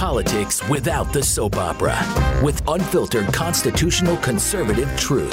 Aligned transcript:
politics 0.00 0.66
without 0.70 1.12
the 1.12 1.22
soap 1.22 1.56
opera 1.56 1.94
with 2.42 2.66
unfiltered 2.68 3.30
constitutional 3.34 4.16
conservative 4.16 4.88
truth. 4.96 5.30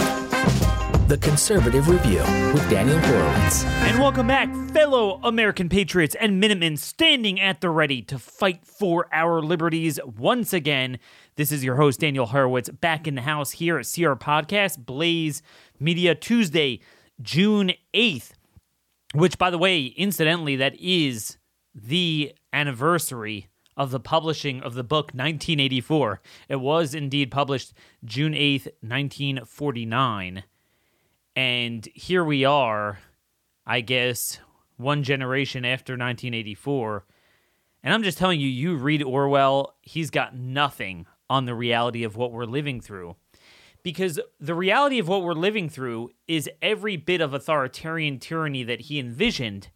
The 1.07 1.17
Conservative 1.21 1.87
Review 1.87 2.19
with 2.53 2.69
Daniel 2.69 2.99
Horowitz. 2.99 3.63
And 3.63 3.97
welcome 3.97 4.27
back, 4.27 4.53
fellow 4.71 5.21
American 5.23 5.69
patriots 5.69 6.15
and 6.19 6.41
Minutemen 6.41 6.75
standing 6.75 7.39
at 7.39 7.61
the 7.61 7.69
ready 7.69 8.01
to 8.01 8.19
fight 8.19 8.65
for 8.65 9.07
our 9.13 9.41
liberties 9.41 10.01
once 10.05 10.51
again. 10.51 10.99
This 11.37 11.53
is 11.53 11.63
your 11.63 11.77
host, 11.77 12.01
Daniel 12.01 12.25
Horowitz, 12.25 12.67
back 12.67 13.07
in 13.07 13.15
the 13.15 13.21
house 13.21 13.51
here 13.51 13.77
at 13.77 13.85
CR 13.85 14.15
Podcast, 14.15 14.85
Blaze 14.85 15.41
Media, 15.79 16.13
Tuesday, 16.13 16.81
June 17.21 17.71
8th, 17.93 18.31
which, 19.13 19.37
by 19.37 19.49
the 19.49 19.57
way, 19.57 19.85
incidentally, 19.85 20.57
that 20.57 20.75
is 20.77 21.37
the 21.73 22.33
anniversary 22.51 23.47
of 23.77 23.91
the 23.91 23.99
publishing 23.99 24.61
of 24.61 24.73
the 24.73 24.83
book 24.83 25.11
1984. 25.13 26.19
It 26.49 26.57
was 26.57 26.95
indeed 26.95 27.29
published 27.31 27.73
June 28.03 28.33
8th, 28.33 28.65
1949. 28.81 30.43
And 31.35 31.87
here 31.93 32.25
we 32.25 32.43
are, 32.43 32.99
I 33.65 33.81
guess, 33.81 34.39
one 34.77 35.03
generation 35.03 35.63
after 35.63 35.93
1984. 35.93 37.05
And 37.83 37.93
I'm 37.93 38.03
just 38.03 38.17
telling 38.17 38.39
you, 38.39 38.47
you 38.47 38.75
read 38.75 39.03
Orwell, 39.03 39.75
he's 39.83 40.09
got 40.09 40.35
nothing 40.35 41.05
on 41.29 41.45
the 41.45 41.53
reality 41.53 42.03
of 42.03 42.15
what 42.15 42.31
we're 42.31 42.45
living 42.45 42.81
through. 42.81 43.15
Because 43.83 44.19
the 44.39 44.55
reality 44.55 44.97
of 44.97 45.07
what 45.07 45.21
we're 45.21 45.33
living 45.33 45.69
through 45.69 46.09
is 46.27 46.49
every 46.61 46.97
bit 46.97 47.21
of 47.21 47.33
authoritarian 47.33 48.17
tyranny 48.17 48.63
that 48.63 48.81
he 48.81 48.99
envisioned, 48.99 49.69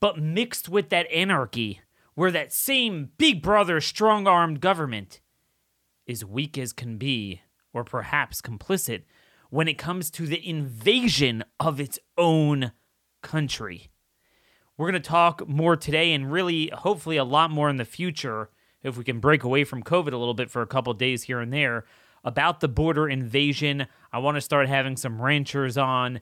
but 0.00 0.18
mixed 0.18 0.68
with 0.68 0.88
that 0.88 1.10
anarchy, 1.12 1.82
where 2.20 2.30
that 2.30 2.52
same 2.52 3.08
big 3.16 3.40
brother, 3.40 3.80
strong 3.80 4.26
armed 4.26 4.60
government 4.60 5.22
is 6.06 6.22
weak 6.22 6.58
as 6.58 6.70
can 6.70 6.98
be, 6.98 7.40
or 7.72 7.82
perhaps 7.82 8.42
complicit 8.42 9.04
when 9.48 9.66
it 9.66 9.78
comes 9.78 10.10
to 10.10 10.26
the 10.26 10.46
invasion 10.46 11.42
of 11.58 11.80
its 11.80 11.98
own 12.18 12.72
country. 13.22 13.88
We're 14.76 14.90
going 14.90 15.02
to 15.02 15.08
talk 15.08 15.48
more 15.48 15.76
today 15.76 16.12
and 16.12 16.30
really, 16.30 16.68
hopefully, 16.74 17.16
a 17.16 17.24
lot 17.24 17.50
more 17.50 17.70
in 17.70 17.78
the 17.78 17.86
future 17.86 18.50
if 18.82 18.98
we 18.98 19.04
can 19.04 19.18
break 19.18 19.42
away 19.42 19.64
from 19.64 19.82
COVID 19.82 20.12
a 20.12 20.18
little 20.18 20.34
bit 20.34 20.50
for 20.50 20.60
a 20.60 20.66
couple 20.66 20.92
days 20.92 21.22
here 21.22 21.40
and 21.40 21.50
there 21.50 21.86
about 22.22 22.60
the 22.60 22.68
border 22.68 23.08
invasion. 23.08 23.86
I 24.12 24.18
want 24.18 24.34
to 24.34 24.42
start 24.42 24.68
having 24.68 24.98
some 24.98 25.22
ranchers 25.22 25.78
on. 25.78 26.20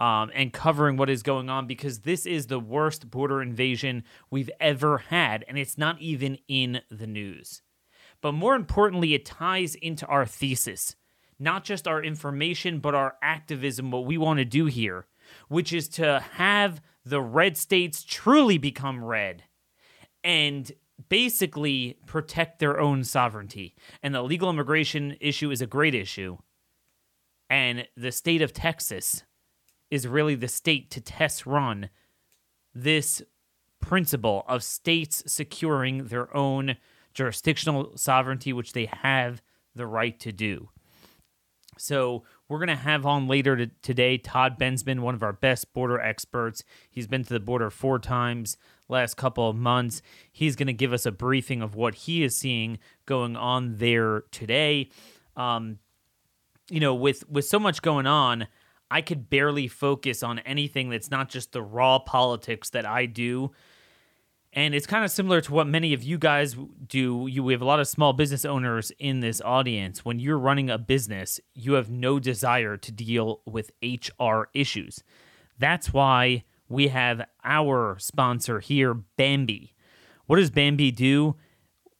Um, 0.00 0.30
and 0.34 0.50
covering 0.50 0.96
what 0.96 1.10
is 1.10 1.22
going 1.22 1.50
on 1.50 1.66
because 1.66 2.00
this 2.00 2.24
is 2.24 2.46
the 2.46 2.58
worst 2.58 3.10
border 3.10 3.42
invasion 3.42 4.02
we've 4.30 4.50
ever 4.58 4.96
had, 4.96 5.44
and 5.46 5.58
it's 5.58 5.76
not 5.76 6.00
even 6.00 6.38
in 6.48 6.80
the 6.90 7.06
news. 7.06 7.60
But 8.22 8.32
more 8.32 8.54
importantly, 8.54 9.12
it 9.12 9.26
ties 9.26 9.74
into 9.74 10.06
our 10.06 10.24
thesis 10.24 10.96
not 11.40 11.64
just 11.64 11.88
our 11.88 12.02
information, 12.02 12.78
but 12.78 12.94
our 12.94 13.16
activism, 13.22 13.90
what 13.90 14.04
we 14.04 14.18
want 14.18 14.38
to 14.38 14.44
do 14.44 14.66
here, 14.66 15.06
which 15.48 15.72
is 15.72 15.88
to 15.88 16.20
have 16.34 16.82
the 17.04 17.22
red 17.22 17.56
states 17.56 18.04
truly 18.04 18.58
become 18.58 19.02
red 19.02 19.44
and 20.22 20.70
basically 21.08 21.98
protect 22.04 22.58
their 22.58 22.78
own 22.78 23.02
sovereignty. 23.02 23.74
And 24.02 24.14
the 24.14 24.22
legal 24.22 24.50
immigration 24.50 25.16
issue 25.18 25.50
is 25.50 25.62
a 25.62 25.66
great 25.66 25.94
issue. 25.94 26.36
And 27.48 27.88
the 27.96 28.12
state 28.12 28.42
of 28.42 28.52
Texas 28.52 29.24
is 29.90 30.06
really 30.06 30.34
the 30.34 30.48
state 30.48 30.90
to 30.90 31.00
test 31.00 31.46
run 31.46 31.90
this 32.74 33.22
principle 33.80 34.44
of 34.46 34.62
states 34.62 35.22
securing 35.26 36.06
their 36.06 36.34
own 36.36 36.76
jurisdictional 37.14 37.96
sovereignty, 37.96 38.52
which 38.52 38.72
they 38.72 38.86
have 38.86 39.42
the 39.74 39.86
right 39.86 40.18
to 40.20 40.32
do. 40.32 40.68
So 41.76 42.24
we're 42.48 42.58
going 42.58 42.68
to 42.68 42.76
have 42.76 43.06
on 43.06 43.26
later 43.26 43.56
to, 43.56 43.66
today 43.82 44.18
Todd 44.18 44.58
Bensman, 44.58 45.00
one 45.00 45.14
of 45.14 45.22
our 45.22 45.32
best 45.32 45.72
border 45.72 45.98
experts. 45.98 46.62
He's 46.90 47.06
been 47.06 47.24
to 47.24 47.32
the 47.32 47.40
border 47.40 47.70
four 47.70 47.98
times 47.98 48.58
last 48.88 49.16
couple 49.16 49.48
of 49.48 49.56
months. 49.56 50.02
He's 50.30 50.56
going 50.56 50.66
to 50.66 50.72
give 50.72 50.92
us 50.92 51.06
a 51.06 51.12
briefing 51.12 51.62
of 51.62 51.74
what 51.74 51.94
he 51.94 52.22
is 52.22 52.36
seeing 52.36 52.78
going 53.06 53.36
on 53.36 53.76
there 53.78 54.24
today. 54.30 54.90
Um, 55.36 55.78
you 56.68 56.80
know, 56.80 56.94
with 56.94 57.28
with 57.28 57.46
so 57.46 57.58
much 57.58 57.82
going 57.82 58.06
on, 58.06 58.46
I 58.90 59.02
could 59.02 59.30
barely 59.30 59.68
focus 59.68 60.22
on 60.22 60.40
anything 60.40 60.90
that's 60.90 61.10
not 61.10 61.28
just 61.28 61.52
the 61.52 61.62
raw 61.62 61.98
politics 61.98 62.70
that 62.70 62.86
I 62.86 63.06
do 63.06 63.52
and 64.52 64.74
it's 64.74 64.86
kind 64.86 65.04
of 65.04 65.10
similar 65.10 65.40
to 65.42 65.52
what 65.52 65.68
many 65.68 65.94
of 65.94 66.02
you 66.02 66.18
guys 66.18 66.56
do. 66.86 67.28
You 67.30 67.44
we 67.44 67.52
have 67.52 67.62
a 67.62 67.66
lot 67.66 67.78
of 67.78 67.86
small 67.86 68.12
business 68.12 68.44
owners 68.44 68.90
in 68.98 69.20
this 69.20 69.40
audience. 69.40 70.04
When 70.04 70.18
you're 70.18 70.38
running 70.38 70.68
a 70.68 70.78
business, 70.78 71.38
you 71.54 71.74
have 71.74 71.88
no 71.88 72.18
desire 72.18 72.76
to 72.76 72.92
deal 72.92 73.42
with 73.46 73.70
HR 73.82 74.44
issues. 74.52 75.04
That's 75.58 75.92
why 75.92 76.44
we 76.68 76.88
have 76.88 77.26
our 77.44 77.96
sponsor 78.00 78.58
here, 78.58 78.94
Bambee. 78.94 79.74
What 80.26 80.36
does 80.36 80.50
Bambee 80.50 80.90
do? 80.90 81.36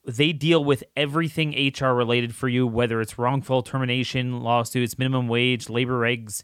They 0.05 0.33
deal 0.33 0.65
with 0.65 0.83
everything 0.97 1.72
HR 1.78 1.93
related 1.93 2.34
for 2.34 2.49
you, 2.49 2.67
whether 2.67 3.01
it's 3.01 3.19
wrongful 3.19 3.62
termination, 3.62 4.41
lawsuits, 4.41 4.99
minimum 4.99 5.28
wage, 5.28 5.69
labor 5.69 6.01
regs, 6.01 6.43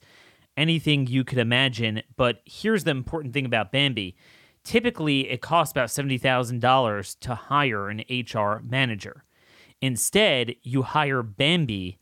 anything 0.56 1.06
you 1.06 1.25
could 1.25 1.39
imagine. 1.39 2.03
But 2.17 2.43
here's 2.44 2.84
the 2.84 2.91
important 2.91 3.34
thing 3.34 3.47
about 3.47 3.72
Bambee 3.72 4.17
Typically, 4.67 5.31
it 5.31 5.41
costs 5.41 5.71
about 5.71 5.87
$70,000 5.91 7.19
to 7.21 7.34
hire 7.37 7.89
an 7.89 8.03
HR 8.11 8.61
manager. 8.69 9.22
Instead, 9.81 10.56
you 10.65 10.83
hire 10.83 11.22
Bambee 11.22 11.99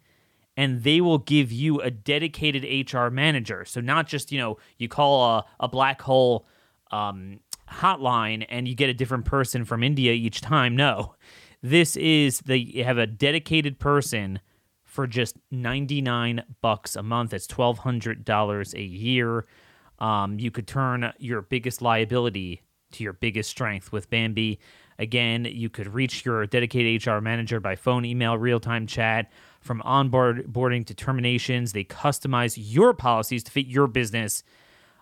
and 0.57 0.83
they 0.83 1.03
will 1.03 1.19
give 1.19 1.53
you 1.53 1.83
a 1.83 1.91
dedicated 1.91 2.91
HR 2.91 3.09
manager. 3.09 3.67
So 3.67 3.83
not 3.83 4.07
just, 4.07 4.33
you 4.33 4.39
know, 4.39 4.57
you 4.79 4.89
call 4.89 5.25
a, 5.25 5.45
a 5.61 5.69
black 5.69 6.01
hole 6.01 6.47
um, 6.91 7.41
hotline 7.71 8.47
and 8.49 8.67
you 8.67 8.75
get 8.75 8.89
a 8.89 8.95
different 8.95 9.27
person 9.27 9.67
from 9.67 9.83
India 9.83 10.13
each 10.13 10.41
time. 10.41 10.75
No. 10.75 11.17
This 11.63 11.97
is 11.97 12.41
the 12.41 12.59
you 12.59 12.85
have 12.85 12.97
a 12.97 13.07
dedicated 13.07 13.79
person 13.79 14.41
for 14.95 15.09
just 15.09 15.37
99 15.51 16.45
bucks 16.63 16.95
a 16.95 17.03
month. 17.03 17.33
That's 17.33 17.49
$1200 17.49 18.75
a 18.75 18.81
year. 18.81 19.45
Um, 19.99 20.39
you 20.39 20.53
could 20.53 20.69
turn 20.69 21.13
your 21.19 21.43
biggest 21.43 21.83
liability 21.83 22.63
to 22.93 23.03
your 23.03 23.13
biggest 23.13 23.51
strength 23.51 23.91
with 23.91 24.09
Bambee. 24.09 24.61
Again, 25.01 25.47
you 25.51 25.69
could 25.69 25.93
reach 25.93 26.25
your 26.25 26.47
dedicated 26.47 27.05
HR 27.05 27.19
manager 27.19 27.59
by 27.59 27.75
phone, 27.75 28.05
email, 28.05 28.39
real 28.39 28.61
time 28.61 28.87
chat. 28.87 29.33
From 29.61 29.83
onboarding 29.85 30.87
to 30.87 30.95
terminations, 30.95 31.73
they 31.73 31.83
customize 31.83 32.55
your 32.57 32.95
policies 32.95 33.43
to 33.43 33.51
fit 33.51 33.67
your 33.67 33.89
business. 33.89 34.45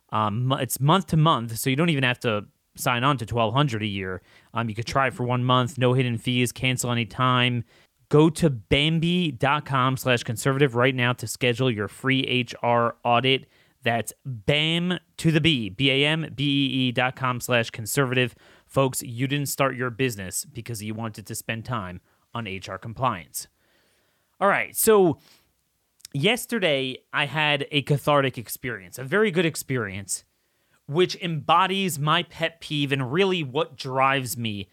Um, 0.08 0.56
it's 0.58 0.80
month 0.80 1.08
to 1.08 1.18
month, 1.18 1.58
so 1.58 1.68
you 1.68 1.76
don't 1.76 1.90
even 1.90 2.04
have 2.04 2.20
to 2.20 2.46
sign 2.76 3.04
on 3.04 3.18
to 3.18 3.26
1200 3.26 3.82
a 3.82 3.86
year. 3.86 4.22
Um, 4.54 4.70
you 4.70 4.74
could 4.74 4.86
try 4.86 5.10
for 5.10 5.24
one 5.24 5.44
month, 5.44 5.76
no 5.76 5.92
hidden 5.92 6.16
fees, 6.16 6.50
cancel 6.50 6.90
anytime. 6.90 7.64
Go 8.12 8.28
to 8.28 8.50
Bambee.com 8.50 9.96
slash 9.96 10.22
conservative 10.22 10.74
right 10.74 10.94
now 10.94 11.14
to 11.14 11.26
schedule 11.26 11.70
your 11.70 11.88
free 11.88 12.46
HR 12.46 12.96
audit. 13.02 13.46
That's 13.84 14.12
BAM 14.26 14.98
to 15.16 15.32
the 15.32 15.40
B, 15.40 15.70
B 15.70 15.90
A 15.90 16.04
M 16.04 16.30
B 16.34 16.44
E 16.44 16.88
E 16.88 16.92
dot 16.92 17.16
com 17.16 17.40
slash 17.40 17.70
conservative. 17.70 18.34
Folks, 18.66 19.00
you 19.00 19.26
didn't 19.26 19.48
start 19.48 19.76
your 19.76 19.88
business 19.88 20.44
because 20.44 20.82
you 20.82 20.92
wanted 20.92 21.24
to 21.24 21.34
spend 21.34 21.64
time 21.64 22.02
on 22.34 22.44
HR 22.44 22.76
compliance. 22.76 23.48
All 24.38 24.48
right, 24.48 24.76
so 24.76 25.18
yesterday 26.12 26.98
I 27.14 27.24
had 27.24 27.66
a 27.70 27.80
cathartic 27.80 28.36
experience, 28.36 28.98
a 28.98 29.04
very 29.04 29.30
good 29.30 29.46
experience, 29.46 30.24
which 30.86 31.16
embodies 31.22 31.98
my 31.98 32.24
pet 32.24 32.60
peeve 32.60 32.92
and 32.92 33.10
really 33.10 33.42
what 33.42 33.74
drives 33.74 34.36
me 34.36 34.68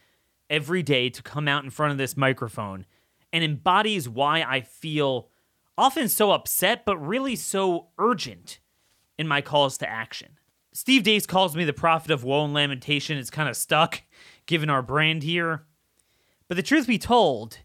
every 0.50 0.84
day 0.84 1.10
to 1.10 1.24
come 1.24 1.48
out 1.48 1.64
in 1.64 1.70
front 1.70 1.94
of 1.94 1.98
this 1.98 2.18
microphone 2.18 2.86
and 3.32 3.44
embodies 3.44 4.10
why 4.10 4.42
I 4.42 4.62
feel 4.62 5.30
often 5.78 6.10
so 6.10 6.32
upset, 6.32 6.84
but 6.86 6.98
really 6.98 7.36
so 7.36 7.88
urgent 7.98 8.60
in 9.18 9.28
my 9.28 9.42
calls 9.42 9.78
to 9.78 9.90
action. 9.90 10.38
Steve 10.74 11.04
Deace 11.04 11.26
calls 11.26 11.56
me 11.56 11.66
the 11.66 11.74
prophet 11.74 12.12
of 12.12 12.24
woe 12.24 12.46
and 12.46 12.54
lamentation. 12.54 13.18
It's 13.18 13.30
kind 13.30 13.50
of 13.50 13.58
stuck 13.58 14.04
given 14.46 14.70
our 14.70 14.82
brand 14.82 15.24
here. 15.24 15.64
But 16.48 16.58
the 16.58 16.64
truth 16.64 16.88
be 16.88 16.98
told, 16.98 17.60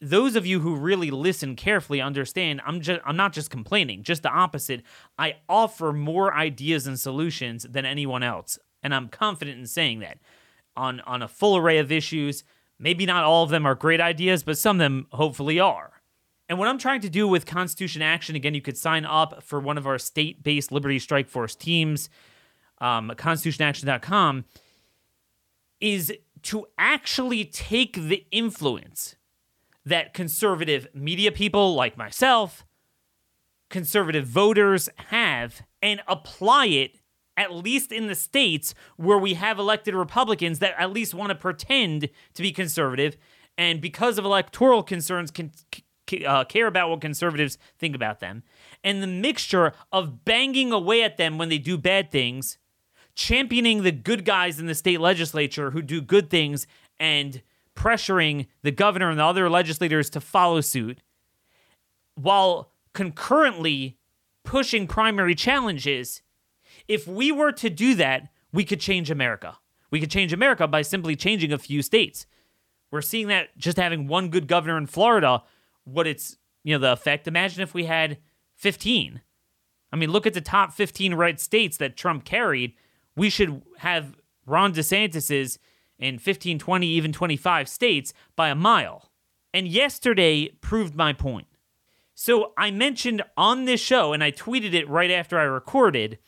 those 0.00 0.34
of 0.34 0.46
you 0.46 0.60
who 0.60 0.76
really 0.76 1.10
listen 1.10 1.56
carefully 1.56 2.00
understand 2.00 2.62
I'm 2.64 2.80
just 2.80 3.00
I'm 3.04 3.16
not 3.16 3.32
just 3.32 3.50
complaining, 3.50 4.02
just 4.02 4.22
the 4.22 4.30
opposite. 4.30 4.82
I 5.18 5.36
offer 5.48 5.92
more 5.92 6.34
ideas 6.34 6.86
and 6.86 6.98
solutions 6.98 7.66
than 7.68 7.84
anyone 7.84 8.22
else, 8.22 8.58
and 8.82 8.94
I'm 8.94 9.08
confident 9.08 9.58
in 9.58 9.66
saying 9.66 10.00
that. 10.00 10.18
On 10.76 11.00
on 11.00 11.20
a 11.20 11.28
full 11.28 11.56
array 11.56 11.78
of 11.78 11.92
issues, 11.92 12.44
maybe 12.80 13.06
not 13.06 13.22
all 13.22 13.44
of 13.44 13.50
them 13.50 13.66
are 13.66 13.74
great 13.74 14.00
ideas, 14.00 14.42
but 14.42 14.58
some 14.58 14.76
of 14.76 14.78
them 14.80 15.06
hopefully 15.12 15.60
are. 15.60 16.00
And 16.48 16.58
what 16.58 16.66
I'm 16.66 16.78
trying 16.78 17.02
to 17.02 17.10
do 17.10 17.28
with 17.28 17.46
Constitution 17.46 18.02
Action, 18.02 18.34
again, 18.34 18.54
you 18.54 18.60
could 18.60 18.76
sign 18.76 19.04
up 19.04 19.44
for 19.44 19.60
one 19.60 19.78
of 19.78 19.86
our 19.86 19.98
state 19.98 20.42
based 20.42 20.72
Liberty 20.72 20.98
Strike 20.98 21.28
Force 21.28 21.54
teams, 21.54 22.10
um, 22.78 23.12
constitutionaction.com, 23.16 24.46
is 25.80 26.12
to 26.42 26.66
actually 26.76 27.44
take 27.44 27.94
the 27.94 28.26
influence 28.32 29.14
that 29.84 30.14
conservative 30.14 30.88
media 30.94 31.30
people 31.30 31.74
like 31.74 31.96
myself, 31.96 32.64
conservative 33.68 34.26
voters 34.26 34.88
have, 34.96 35.62
and 35.80 36.02
apply 36.08 36.66
it 36.66 36.99
at 37.36 37.52
least 37.52 37.92
in 37.92 38.06
the 38.06 38.14
states 38.14 38.74
where 38.96 39.18
we 39.18 39.34
have 39.34 39.58
elected 39.58 39.94
Republicans 39.94 40.58
that 40.58 40.74
at 40.78 40.92
least 40.92 41.14
want 41.14 41.30
to 41.30 41.34
pretend 41.34 42.08
to 42.34 42.42
be 42.42 42.52
conservative 42.52 43.16
and 43.56 43.80
because 43.80 44.16
of 44.18 44.24
electoral 44.24 44.82
concerns 44.82 45.30
can 45.30 45.52
uh, 46.26 46.44
care 46.44 46.66
about 46.66 46.88
what 46.88 47.00
conservatives 47.00 47.58
think 47.78 47.94
about 47.94 48.20
them. 48.20 48.42
And 48.82 49.02
the 49.02 49.06
mixture 49.06 49.72
of 49.92 50.24
banging 50.24 50.72
away 50.72 51.02
at 51.02 51.18
them 51.18 51.38
when 51.38 51.50
they 51.50 51.58
do 51.58 51.76
bad 51.76 52.10
things 52.10 52.58
championing 53.14 53.82
the 53.82 53.92
good 53.92 54.24
guys 54.24 54.58
in 54.58 54.66
the 54.66 54.74
state 54.74 55.00
legislature 55.00 55.72
who 55.72 55.82
do 55.82 56.00
good 56.00 56.30
things 56.30 56.66
and 56.98 57.42
pressuring 57.76 58.46
the 58.62 58.70
governor 58.70 59.10
and 59.10 59.18
the 59.18 59.24
other 59.24 59.50
legislators 59.50 60.08
to 60.08 60.20
follow 60.20 60.60
suit 60.60 61.02
while 62.14 62.70
concurrently 62.94 63.98
pushing 64.44 64.86
primary 64.86 65.34
challenges 65.34 66.22
if 66.90 67.06
we 67.06 67.30
were 67.30 67.52
to 67.52 67.70
do 67.70 67.94
that, 67.94 68.32
we 68.52 68.64
could 68.64 68.80
change 68.80 69.12
America. 69.12 69.56
We 69.92 70.00
could 70.00 70.10
change 70.10 70.32
America 70.32 70.66
by 70.66 70.82
simply 70.82 71.14
changing 71.14 71.52
a 71.52 71.58
few 71.58 71.82
states. 71.82 72.26
We're 72.90 73.00
seeing 73.00 73.28
that 73.28 73.56
just 73.56 73.76
having 73.76 74.08
one 74.08 74.28
good 74.28 74.48
governor 74.48 74.76
in 74.76 74.86
Florida, 74.86 75.44
what 75.84 76.08
it's, 76.08 76.36
you 76.64 76.74
know, 76.74 76.80
the 76.80 76.92
effect. 76.92 77.28
Imagine 77.28 77.62
if 77.62 77.74
we 77.74 77.84
had 77.84 78.18
15. 78.56 79.20
I 79.92 79.96
mean, 79.96 80.10
look 80.10 80.26
at 80.26 80.34
the 80.34 80.40
top 80.40 80.72
15 80.72 81.14
red 81.14 81.38
states 81.38 81.76
that 81.76 81.96
Trump 81.96 82.24
carried. 82.24 82.74
We 83.14 83.30
should 83.30 83.62
have 83.78 84.16
Ron 84.44 84.74
DeSantis's 84.74 85.60
in 85.96 86.18
15, 86.18 86.58
20, 86.58 86.88
even 86.88 87.12
25 87.12 87.68
states 87.68 88.12
by 88.34 88.48
a 88.48 88.56
mile. 88.56 89.12
And 89.54 89.68
yesterday 89.68 90.48
proved 90.60 90.96
my 90.96 91.12
point. 91.12 91.46
So 92.14 92.52
I 92.58 92.70
mentioned 92.70 93.22
on 93.36 93.64
this 93.64 93.80
show, 93.80 94.12
and 94.12 94.22
I 94.22 94.30
tweeted 94.32 94.74
it 94.74 94.88
right 94.88 95.10
after 95.10 95.38
I 95.38 95.44
recorded, 95.44 96.18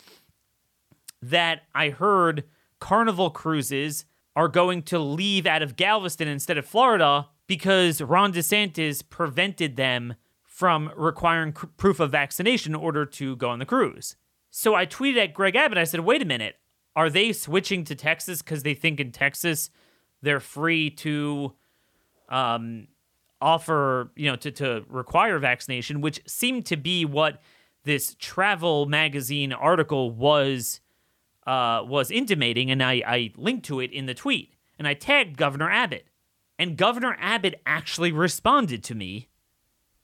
that 1.23 1.63
I 1.75 1.91
heard 1.91 2.45
Carnival 2.81 3.31
cruises 3.31 4.05
are 4.35 4.49
going 4.49 4.83
to 4.83 4.99
leave 4.99 5.47
out 5.47 5.63
of 5.63 5.77
Galveston 5.77 6.27
instead 6.27 6.59
of 6.59 6.67
Florida 6.67 7.29
because 7.47 8.01
Ron 8.01 8.33
DeSantis 8.33 9.03
prevented 9.09 9.77
them 9.77 10.15
from 10.45 10.91
requiring 10.97 11.53
proof 11.53 12.01
of 12.01 12.11
vaccination 12.11 12.73
in 12.75 12.81
order 12.81 13.07
to 13.07 13.37
go 13.37 13.49
on 13.49 13.59
the 13.59 13.67
cruise. 13.67 14.17
So 14.51 14.75
I 14.75 14.85
tweeted 14.85 15.23
at 15.23 15.35
Greg 15.35 15.57
Abbott. 15.57 15.79
I 15.79 15.85
said, 15.85 16.01
wait 16.01 16.23
a 16.23 16.27
minute. 16.27 16.57
Are 16.95 17.09
they 17.09 17.33
switching 17.33 17.85
to 17.85 17.95
Texas 17.95 18.43
because 18.43 18.63
they 18.63 18.75
think 18.75 19.01
in 19.01 19.13
Texas 19.13 19.71
they're 20.21 20.41
free 20.41 20.91
to 20.91 21.55
um, 22.29 22.89
offer, 23.41 24.11
you 24.15 24.31
know, 24.31 24.37
to, 24.37 24.51
to 24.51 24.85
require 24.89 25.39
vaccination, 25.39 26.01
which 26.01 26.21
seemed 26.27 26.67
to 26.67 26.77
be 26.77 27.05
what 27.05 27.41
this 27.85 28.15
travel 28.19 28.87
magazine 28.87 29.53
article 29.53 30.11
was 30.11 30.81
uh, 31.47 31.83
was 31.85 32.11
intimating, 32.11 32.71
and 32.71 32.83
I, 32.83 33.03
I 33.07 33.33
linked 33.37 33.67
to 33.67 33.81
it 33.81 33.93
in 33.93 34.07
the 34.07 34.15
tweet, 34.15 34.55
and 34.79 34.87
I 34.87 34.95
tagged 34.95 35.37
Governor 35.37 35.71
Abbott. 35.71 36.07
And 36.59 36.77
Governor 36.77 37.17
Abbott 37.19 37.61
actually 37.67 38.13
responded 38.13 38.85
to 38.85 38.95
me, 38.95 39.29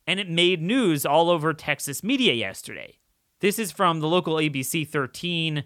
and 0.06 0.18
it 0.18 0.28
made 0.28 0.62
news 0.62 1.06
all 1.06 1.30
over 1.30 1.52
Texas 1.52 2.02
media 2.02 2.32
yesterday. 2.32 2.98
This 3.40 3.58
is 3.58 3.70
from 3.70 4.00
the 4.00 4.08
local 4.08 4.34
ABC 4.34 4.88
13 4.88 5.64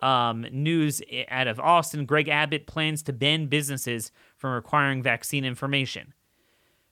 um, 0.00 0.46
news 0.50 1.02
out 1.28 1.46
of 1.46 1.60
Austin. 1.60 2.06
Greg 2.06 2.28
Abbott 2.28 2.66
plans 2.66 3.02
to 3.02 3.12
ban 3.12 3.46
businesses 3.46 4.10
from 4.36 4.52
requiring 4.52 5.02
vaccine 5.02 5.44
information. 5.44 6.14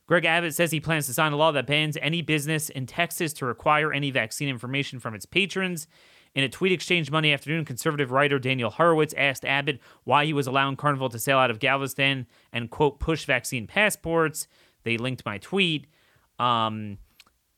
Greg 0.05 0.25
Abbott 0.25 0.55
says 0.55 0.71
he 0.71 0.79
plans 0.79 1.05
to 1.05 1.13
sign 1.13 1.33
a 1.33 1.37
law 1.37 1.51
that 1.51 1.67
bans 1.67 1.97
any 2.01 2.21
business 2.21 2.69
in 2.69 2.85
Texas 2.85 3.31
to 3.33 3.45
require 3.45 3.93
any 3.93 4.09
vaccine 4.09 4.49
information 4.49 4.99
from 4.99 5.13
its 5.13 5.25
patrons. 5.25 5.87
In 6.35 6.43
a 6.43 6.49
tweet 6.49 6.71
exchange 6.71 7.09
Monday 7.09 7.33
afternoon, 7.33 7.65
conservative 7.65 8.11
writer 8.11 8.39
Daniel 8.39 8.69
Horowitz 8.69 9.13
asked 9.17 9.45
Abbott 9.45 9.79
why 10.03 10.25
he 10.25 10.33
was 10.33 10.47
allowing 10.47 10.75
Carnival 10.75 11.09
to 11.09 11.19
sail 11.19 11.37
out 11.37 11.51
of 11.51 11.59
Galveston 11.59 12.27
and, 12.53 12.69
quote, 12.69 12.99
push 12.99 13.25
vaccine 13.25 13.67
passports. 13.67 14.47
They 14.83 14.97
linked 14.97 15.25
my 15.25 15.39
tweet. 15.39 15.87
Um, 16.37 16.99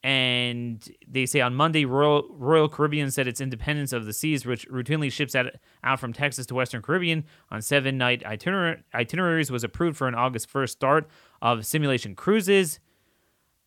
and 0.04 0.90
they 1.08 1.28
say 1.28 1.42
on 1.42 1.54
Monday, 1.54 1.86
Royal, 1.86 2.28
Royal 2.32 2.68
Caribbean 2.68 3.12
said 3.12 3.28
its 3.28 3.40
independence 3.40 3.94
of 3.94 4.06
the 4.06 4.14
seas, 4.14 4.46
which 4.46 4.68
routinely 4.68 5.12
ships 5.12 5.36
out, 5.36 5.48
out 5.84 6.00
from 6.00 6.12
Texas 6.12 6.48
to 6.48 6.56
Western 6.56 6.82
Caribbean 6.82 7.24
on 7.52 7.62
seven 7.62 7.98
night 7.98 8.24
itiner- 8.24 8.82
itineraries, 8.96 9.52
was 9.52 9.64
approved 9.64 9.98
for 9.98 10.08
an 10.08 10.16
August 10.16 10.52
1st 10.52 10.70
start 10.70 11.10
of 11.42 11.66
simulation 11.66 12.16
cruises. 12.16 12.80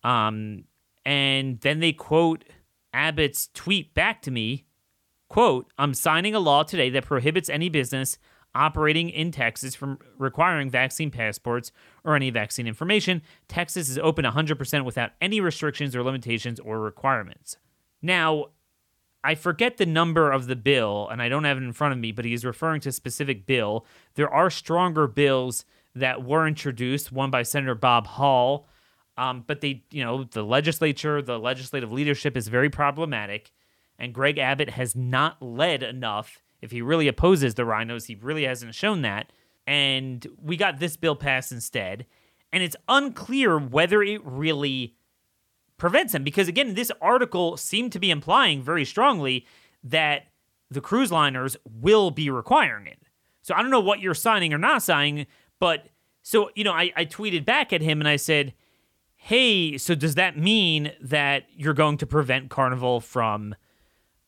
Um, 0.03 0.65
and 1.05 1.61
then 1.61 1.79
they 1.79 1.93
quote 1.93 2.43
Abbott's 2.93 3.49
tweet 3.53 3.93
back 3.93 4.21
to 4.23 4.31
me 4.31 4.64
Quote, 5.35 5.69
I'm 5.77 5.93
signing 5.93 6.33
a 6.33 6.39
law 6.39 6.63
today 6.63 6.89
that 6.91 7.03
prohibits 7.03 7.49
any 7.49 7.67
business 7.67 8.17
operating 8.55 9.09
in 9.09 9.31
Texas 9.31 9.75
from 9.75 9.99
requiring 10.17 10.69
vaccine 10.69 11.11
passports 11.11 11.73
or 12.05 12.15
any 12.15 12.29
vaccine 12.29 12.67
information. 12.67 13.21
Texas 13.49 13.89
is 13.89 13.97
open 13.97 14.23
100% 14.23 14.85
without 14.85 15.11
any 15.19 15.41
restrictions 15.41 15.93
or 15.93 16.03
limitations 16.03 16.57
or 16.61 16.79
requirements. 16.79 17.57
Now, 18.01 18.45
I 19.25 19.35
forget 19.35 19.75
the 19.75 19.85
number 19.85 20.31
of 20.31 20.47
the 20.47 20.55
bill, 20.55 21.09
and 21.11 21.21
I 21.21 21.27
don't 21.27 21.43
have 21.43 21.57
it 21.57 21.63
in 21.63 21.73
front 21.73 21.91
of 21.91 21.99
me, 21.99 22.13
but 22.13 22.23
he's 22.23 22.45
referring 22.45 22.79
to 22.79 22.89
a 22.89 22.93
specific 22.93 23.45
bill. 23.45 23.85
There 24.13 24.33
are 24.33 24.49
stronger 24.49 25.05
bills 25.05 25.65
that 25.95 26.23
were 26.23 26.47
introduced, 26.47 27.11
one 27.11 27.29
by 27.29 27.43
Senator 27.43 27.75
Bob 27.75 28.07
Hall, 28.07 28.69
um, 29.17 29.43
but 29.45 29.59
they, 29.59 29.83
you 29.91 30.01
know, 30.01 30.23
the 30.23 30.43
legislature, 30.43 31.21
the 31.21 31.37
legislative 31.37 31.91
leadership 31.91 32.37
is 32.37 32.47
very 32.47 32.69
problematic 32.69 33.51
and 33.97 34.13
Greg 34.13 34.37
Abbott 34.37 34.71
has 34.71 34.95
not 34.95 35.41
led 35.41 35.83
enough. 35.83 36.41
If 36.61 36.71
he 36.71 36.81
really 36.81 37.07
opposes 37.07 37.55
the 37.55 37.63
RINOs, 37.63 38.07
he 38.07 38.15
really 38.15 38.45
hasn't 38.45 38.75
shown 38.75 39.01
that. 39.03 39.31
And 39.67 40.25
we 40.41 40.57
got 40.57 40.79
this 40.79 40.97
bill 40.97 41.15
passed 41.15 41.51
instead. 41.51 42.05
And 42.51 42.63
it's 42.63 42.75
unclear 42.87 43.57
whether 43.57 44.01
it 44.01 44.21
really 44.23 44.95
prevents 45.77 46.13
him. 46.13 46.23
Because 46.23 46.47
again, 46.47 46.73
this 46.73 46.91
article 47.01 47.57
seemed 47.57 47.91
to 47.93 47.99
be 47.99 48.11
implying 48.11 48.61
very 48.61 48.85
strongly 48.85 49.45
that 49.83 50.27
the 50.69 50.81
cruise 50.81 51.11
liners 51.11 51.57
will 51.69 52.11
be 52.11 52.29
requiring 52.29 52.87
it. 52.87 52.99
So 53.41 53.53
I 53.53 53.61
don't 53.61 53.71
know 53.71 53.79
what 53.79 53.99
you're 53.99 54.13
signing 54.15 54.53
or 54.53 54.57
not 54.57 54.81
signing, 54.81 55.27
but 55.59 55.87
so, 56.23 56.49
you 56.55 56.63
know, 56.63 56.73
I, 56.73 56.91
I 56.95 57.05
tweeted 57.05 57.45
back 57.45 57.71
at 57.71 57.81
him 57.81 58.01
and 58.01 58.07
I 58.07 58.15
said, 58.15 58.53
Hey, 59.15 59.77
so 59.77 59.95
does 59.95 60.15
that 60.15 60.37
mean 60.37 60.91
that 61.01 61.45
you're 61.55 61.73
going 61.73 61.97
to 61.97 62.07
prevent 62.07 62.49
Carnival 62.49 62.99
from 62.99 63.55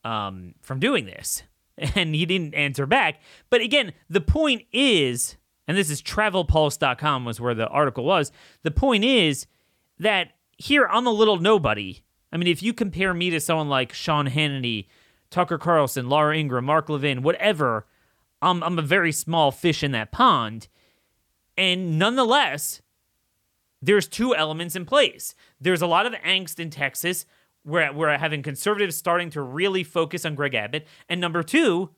um, 0.07 0.55
from 0.61 0.79
doing 0.79 1.05
this. 1.05 1.43
And 1.93 2.15
he 2.15 2.25
didn't 2.25 2.55
answer 2.55 2.87
back. 2.87 3.21
But 3.51 3.61
again, 3.61 3.93
the 4.09 4.19
point 4.19 4.63
is, 4.71 5.37
and 5.67 5.77
this 5.77 5.91
is 5.91 6.01
travelpulse.com 6.01 7.23
was 7.23 7.39
where 7.39 7.53
the 7.53 7.67
article 7.67 8.03
was. 8.03 8.31
The 8.63 8.71
point 8.71 9.03
is 9.03 9.45
that 9.99 10.31
here 10.57 10.87
I'm 10.91 11.05
a 11.05 11.11
little 11.11 11.37
nobody. 11.37 12.01
I 12.31 12.37
mean, 12.37 12.47
if 12.47 12.63
you 12.63 12.73
compare 12.73 13.13
me 13.13 13.29
to 13.29 13.39
someone 13.39 13.69
like 13.69 13.93
Sean 13.93 14.27
Hannity, 14.27 14.87
Tucker 15.29 15.59
Carlson, 15.59 16.09
Laura 16.09 16.35
Ingraham, 16.35 16.65
Mark 16.65 16.89
Levin, 16.89 17.21
whatever, 17.21 17.85
I'm, 18.41 18.63
I'm 18.63 18.79
a 18.79 18.81
very 18.81 19.11
small 19.11 19.51
fish 19.51 19.83
in 19.83 19.91
that 19.91 20.11
pond. 20.11 20.69
And 21.55 21.99
nonetheless, 21.99 22.81
there's 23.83 24.07
two 24.07 24.35
elements 24.35 24.75
in 24.75 24.85
place. 24.85 25.35
There's 25.61 25.83
a 25.83 25.87
lot 25.87 26.07
of 26.07 26.13
angst 26.13 26.59
in 26.59 26.71
Texas 26.71 27.27
we're, 27.67 27.91
we're 27.91 28.17
having 28.17 28.41
conservatives 28.41 28.95
starting 28.95 29.29
to 29.31 29.41
really 29.41 29.83
focus 29.83 30.25
on 30.25 30.35
Greg 30.35 30.55
Abbott. 30.55 30.87
And 31.09 31.19
number 31.19 31.43
two, 31.43 31.89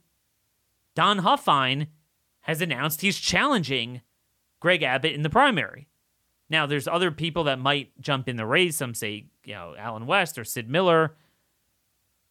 Don 0.95 1.19
Huffines 1.19 1.87
has 2.41 2.61
announced 2.61 3.01
he's 3.01 3.19
challenging 3.19 4.01
Greg 4.59 4.81
Abbott 4.81 5.13
in 5.13 5.21
the 5.21 5.29
primary. 5.29 5.87
Now, 6.49 6.65
there's 6.65 6.87
other 6.87 7.11
people 7.11 7.43
that 7.43 7.59
might 7.59 7.91
jump 8.01 8.27
in 8.27 8.35
the 8.35 8.45
race. 8.45 8.77
Some 8.77 8.95
say, 8.95 9.27
you 9.45 9.53
know, 9.53 9.75
Allen 9.77 10.07
West 10.07 10.39
or 10.39 10.43
Sid 10.43 10.67
Miller. 10.67 11.15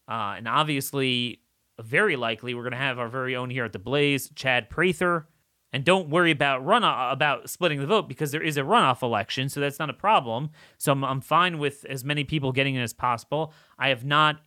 Uh, 0.09 0.35
and 0.38 0.49
obviously, 0.49 1.40
very 1.80 2.16
likely, 2.16 2.54
we're 2.54 2.62
going 2.62 2.73
to 2.73 2.78
have 2.78 2.99
our 2.99 3.09
very 3.09 3.37
own 3.37 3.50
here 3.50 3.64
at 3.64 3.73
the 3.73 3.78
Blaze, 3.78 4.30
Chad 4.35 4.68
Prather. 4.68 5.28
And 5.72 5.84
don't 5.84 6.08
worry 6.08 6.30
about 6.30 6.64
run 6.64 6.82
uh, 6.82 7.08
about 7.10 7.50
splitting 7.50 7.80
the 7.80 7.87
vote 7.87 8.08
because 8.08 8.30
there 8.30 8.42
is 8.42 8.56
a 8.56 8.62
runoff 8.62 9.02
election, 9.02 9.48
so 9.48 9.60
that's 9.60 9.78
not 9.78 9.90
a 9.90 9.94
problem. 9.94 10.50
So 10.78 10.92
I'm, 10.92 11.04
I'm 11.04 11.20
fine 11.20 11.58
with 11.58 11.84
as 11.88 12.04
many 12.04 12.25
people 12.25 12.52
getting 12.52 12.75
in 12.75 12.80
as 12.80 12.94
possible. 12.94 13.52
I 13.78 13.88
have 13.88 14.04
not 14.04 14.40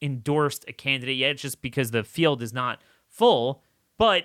endorsed 0.00 0.64
a 0.68 0.72
candidate 0.72 1.16
yet, 1.16 1.38
just 1.38 1.62
because 1.62 1.90
the 1.90 2.04
field 2.04 2.42
is 2.42 2.52
not 2.52 2.80
full. 3.08 3.62
But 3.96 4.24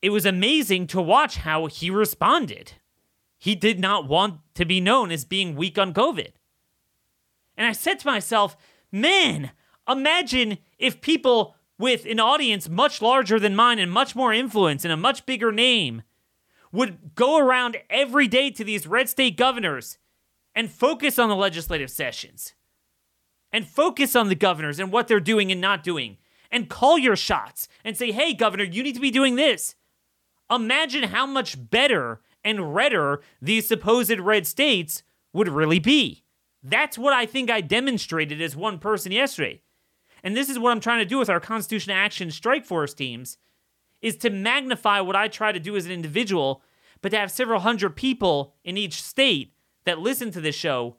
it 0.00 0.10
was 0.10 0.24
amazing 0.24 0.86
to 0.88 1.02
watch 1.02 1.38
how 1.38 1.66
he 1.66 1.90
responded. 1.90 2.74
He 3.36 3.54
did 3.54 3.80
not 3.80 4.06
want 4.06 4.40
to 4.54 4.64
be 4.64 4.80
known 4.80 5.10
as 5.10 5.24
being 5.24 5.56
weak 5.56 5.78
on 5.78 5.92
COVID. 5.92 6.32
And 7.56 7.66
I 7.66 7.72
said 7.72 7.98
to 8.00 8.06
myself, 8.06 8.56
man, 8.92 9.50
imagine 9.88 10.58
if 10.78 11.00
people 11.00 11.56
with 11.80 12.04
an 12.04 12.20
audience 12.20 12.68
much 12.68 13.00
larger 13.00 13.40
than 13.40 13.56
mine 13.56 13.78
and 13.78 13.90
much 13.90 14.14
more 14.14 14.34
influence 14.34 14.84
and 14.84 14.92
a 14.92 14.98
much 14.98 15.24
bigger 15.24 15.50
name 15.50 16.02
would 16.70 17.14
go 17.14 17.38
around 17.38 17.78
every 17.88 18.28
day 18.28 18.50
to 18.50 18.62
these 18.62 18.86
red 18.86 19.08
state 19.08 19.34
governors 19.34 19.96
and 20.54 20.70
focus 20.70 21.18
on 21.18 21.30
the 21.30 21.34
legislative 21.34 21.90
sessions 21.90 22.52
and 23.50 23.66
focus 23.66 24.14
on 24.14 24.28
the 24.28 24.34
governors 24.34 24.78
and 24.78 24.92
what 24.92 25.08
they're 25.08 25.20
doing 25.20 25.50
and 25.50 25.60
not 25.60 25.82
doing 25.82 26.18
and 26.50 26.68
call 26.68 26.98
your 26.98 27.16
shots 27.16 27.66
and 27.82 27.96
say, 27.96 28.12
hey, 28.12 28.34
governor, 28.34 28.64
you 28.64 28.82
need 28.82 28.94
to 28.94 29.00
be 29.00 29.10
doing 29.10 29.36
this. 29.36 29.74
Imagine 30.50 31.04
how 31.04 31.24
much 31.24 31.70
better 31.70 32.20
and 32.44 32.74
redder 32.74 33.22
these 33.40 33.66
supposed 33.66 34.18
red 34.18 34.46
states 34.46 35.02
would 35.32 35.48
really 35.48 35.78
be. 35.78 36.24
That's 36.62 36.98
what 36.98 37.14
I 37.14 37.24
think 37.24 37.50
I 37.50 37.62
demonstrated 37.62 38.42
as 38.42 38.54
one 38.54 38.78
person 38.78 39.12
yesterday. 39.12 39.62
And 40.22 40.36
this 40.36 40.48
is 40.48 40.58
what 40.58 40.70
I'm 40.70 40.80
trying 40.80 41.00
to 41.00 41.04
do 41.04 41.18
with 41.18 41.30
our 41.30 41.40
Constitution 41.40 41.92
Action 41.92 42.30
Strike 42.30 42.64
Force 42.64 42.94
teams 42.94 43.38
is 44.00 44.16
to 44.16 44.30
magnify 44.30 45.00
what 45.00 45.16
I 45.16 45.28
try 45.28 45.52
to 45.52 45.60
do 45.60 45.76
as 45.76 45.86
an 45.86 45.92
individual, 45.92 46.62
but 47.02 47.10
to 47.10 47.18
have 47.18 47.30
several 47.30 47.60
hundred 47.60 47.96
people 47.96 48.54
in 48.64 48.76
each 48.76 49.02
state 49.02 49.54
that 49.84 49.98
listen 49.98 50.30
to 50.32 50.40
this 50.40 50.54
show 50.54 50.96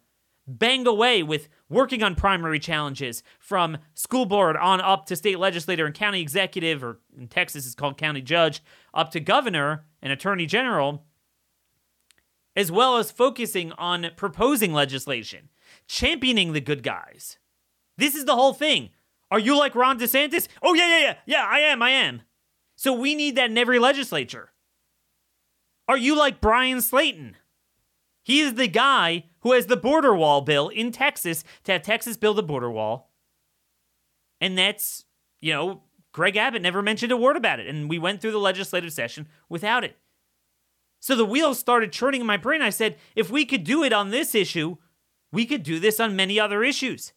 bang 0.48 0.88
away 0.88 1.24
with 1.24 1.48
working 1.70 2.04
on 2.04 2.16
primary 2.16 2.60
challenges 2.60 3.24
from 3.40 3.78
school 3.94 4.26
board 4.26 4.58
on 4.58 4.82
up 4.82 5.06
to 5.06 5.16
state 5.16 5.40
legislator 5.40 5.86
and 5.86 5.96
county 5.96 6.22
executive, 6.22 6.84
or 6.84 7.00
in 7.18 7.28
Texas 7.28 7.66
it's 7.66 7.76
called 7.76 7.98
county 7.98 8.22
judge, 8.22 8.62
up 8.94 9.12
to 9.12 9.20
governor 9.20 9.86
and 10.02 10.12
attorney 10.12 10.46
general, 10.46 11.06
as 12.56 12.72
well 12.72 12.98
as 12.98 13.12
focusing 13.12 13.72
on 13.74 14.08
proposing 14.18 14.74
legislation, 14.74 15.50
championing 15.88 16.54
the 16.54 16.62
good 16.62 16.84
guys. 16.84 17.38
This 17.98 18.16
is 18.16 18.26
the 18.26 18.36
whole 18.36 18.54
thing. 18.54 18.90
Are 19.32 19.40
you 19.40 19.58
like 19.58 19.74
Ron 19.74 19.98
DeSantis? 19.98 20.48
Oh, 20.62 20.74
yeah, 20.74 20.88
yeah, 20.88 21.00
yeah. 21.00 21.16
Yeah, 21.26 21.48
I 21.50 21.60
am. 21.60 21.82
I 21.82 21.92
am. 21.92 22.22
So 22.76 22.94
we 22.94 23.16
need 23.16 23.38
that 23.38 23.50
in 23.50 23.58
every 23.58 23.80
legislature. 23.80 24.52
Are 25.88 25.98
you 25.98 26.18
like 26.18 26.42
Bryan 26.42 26.80
Slaton? 26.80 27.36
He 28.24 28.42
is 28.42 28.54
the 28.56 28.68
guy 28.68 29.26
who 29.40 29.54
has 29.54 29.66
the 29.66 29.78
border 29.78 30.14
wall 30.14 30.42
bill 30.42 30.70
in 30.70 30.92
Texas 30.92 31.44
to 31.64 31.72
have 31.72 31.82
Texas 31.82 32.18
build 32.18 32.38
a 32.38 32.44
border 32.44 32.70
wall. 32.70 33.12
And 34.40 34.58
that's, 34.58 35.06
you 35.40 35.54
know, 35.54 35.84
Greg 36.12 36.36
Abbott 36.36 36.62
never 36.62 36.82
mentioned 36.82 37.12
a 37.12 37.18
word 37.18 37.38
about 37.38 37.60
it. 37.60 37.68
And 37.68 37.90
we 37.90 37.98
went 37.98 38.22
through 38.22 38.32
the 38.32 38.38
legislative 38.40 38.92
session 38.92 39.28
without 39.50 39.84
it. 39.84 39.98
So 41.00 41.16
the 41.16 41.26
wheels 41.26 41.58
started 41.58 41.92
churning 41.92 42.22
in 42.22 42.28
my 42.28 42.38
brain. 42.38 42.62
I 42.62 42.70
said, 42.70 42.98
if 43.16 43.32
we 43.32 43.46
could 43.46 43.64
do 43.64 43.84
it 43.84 43.94
on 43.94 44.10
this 44.10 44.36
issue, 44.36 44.78
we 45.32 45.46
could 45.46 45.64
do 45.64 45.80
this 45.80 46.00
on 46.00 46.16
many 46.16 46.40
other 46.40 46.64
issues. 46.64 47.14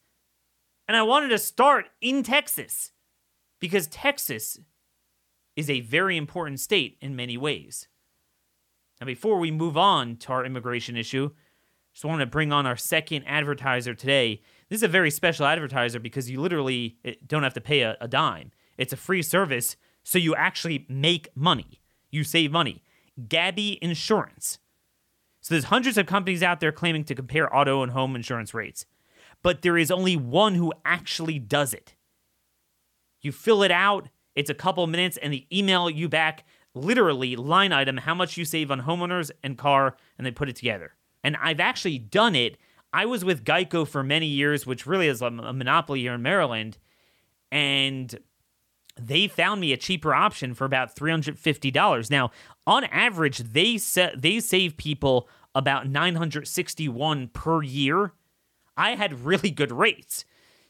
And 0.87 0.97
I 0.97 1.03
wanted 1.03 1.29
to 1.29 1.39
start 1.39 1.87
in 2.01 2.23
Texas 2.23 2.93
because 3.61 3.87
Texas 3.87 4.59
is 5.57 5.71
a 5.71 5.81
very 5.81 6.17
important 6.17 6.61
state 6.61 6.99
in 7.01 7.17
many 7.17 7.37
ways. 7.37 7.89
Now, 9.01 9.07
before 9.07 9.39
we 9.39 9.51
move 9.51 9.77
on 9.77 10.17
to 10.19 10.33
our 10.33 10.45
immigration 10.45 10.97
issue, 10.97 11.31
just 11.93 12.05
want 12.05 12.21
to 12.21 12.27
bring 12.27 12.53
on 12.53 12.67
our 12.67 12.77
second 12.77 13.25
advertiser 13.25 13.95
today. 13.95 14.43
This 14.69 14.79
is 14.79 14.83
a 14.83 14.89
very 14.89 15.11
special 15.11 15.47
advertiser 15.47 16.01
because 16.01 16.29
you 16.29 16.41
literally 16.41 16.99
eh, 17.05 17.15
don't 17.27 17.45
have 17.45 17.55
to 17.55 17.61
pay 17.61 17.83
a, 17.83 17.97
a 18.01 18.09
dime. 18.09 18.51
It's 18.77 18.93
a 18.93 18.97
free 18.97 19.23
service, 19.23 19.77
so 20.03 20.19
you 20.19 20.35
actually 20.35 20.87
make 20.89 21.29
money. 21.37 21.81
You 22.11 22.25
save 22.25 22.51
money. 22.51 22.83
Gabi 23.29 23.79
Insurance. 23.81 24.59
So 25.41 25.55
there's 25.55 25.65
hundreds 25.65 25.99
of 25.99 26.07
companies 26.07 26.43
out 26.43 26.61
there 26.61 26.73
claiming 26.73 27.05
to 27.05 27.15
compare 27.15 27.55
auto 27.55 27.83
and 27.83 27.93
home 27.93 28.17
insurance 28.17 28.55
rates, 28.55 28.87
but 29.45 29.61
there 29.61 29.77
is 29.77 29.91
only 29.91 30.17
one 30.17 30.55
who 30.55 30.73
actually 30.87 31.39
does 31.39 31.75
it. 31.75 31.95
You 33.21 33.31
fill 33.31 33.63
it 33.63 33.71
out, 33.71 34.09
it's 34.35 34.51
a 34.51 34.55
couple 34.55 34.85
minutes, 34.87 35.19
and 35.19 35.33
they 35.35 35.47
email 35.53 35.89
you 35.89 36.09
back 36.09 36.45
literally 36.75 37.37
line 37.37 37.71
item 37.71 37.99
how 37.99 38.15
much 38.15 38.37
you 38.37 38.45
save 38.47 38.71
on 38.71 38.83
homeowners 38.83 39.31
and 39.45 39.59
car, 39.59 39.97
and 40.17 40.27
they 40.27 40.31
put 40.31 40.49
it 40.49 40.57
together. 40.57 40.95
And 41.23 41.37
I've 41.37 41.61
actually 41.61 41.99
done 41.99 42.35
it. 42.35 42.57
I 42.93 43.05
was 43.05 43.23
with 43.23 43.45
Geico 43.45 43.87
for 43.87 44.03
many 44.03 44.27
years, 44.27 44.67
which 44.67 44.87
really 44.87 45.09
is 45.09 45.21
a, 45.21 45.31
monopoly 45.31 46.01
here 46.01 46.15
in 46.15 46.23
Maryland, 46.23 46.79
and 47.53 48.19
they 48.99 49.29
found 49.29 49.61
me 49.61 49.75
a 49.75 49.77
cheaper 49.77 50.15
option 50.15 50.55
for 50.55 50.65
about 50.65 50.97
$350. 50.97 52.11
Now, 52.11 52.31
on 52.67 52.85
average, 52.85 53.39
they 53.39 53.77
sa- 53.77 54.11
they 54.17 54.41
save 54.41 54.79
people 54.79 55.29
about 55.55 55.87
961 55.87 57.29
per 57.29 57.63
year. 57.63 58.13
I 58.77 58.95
had 58.95 59.25
really 59.25 59.51
good 59.51 59.73
rates. 59.73 60.25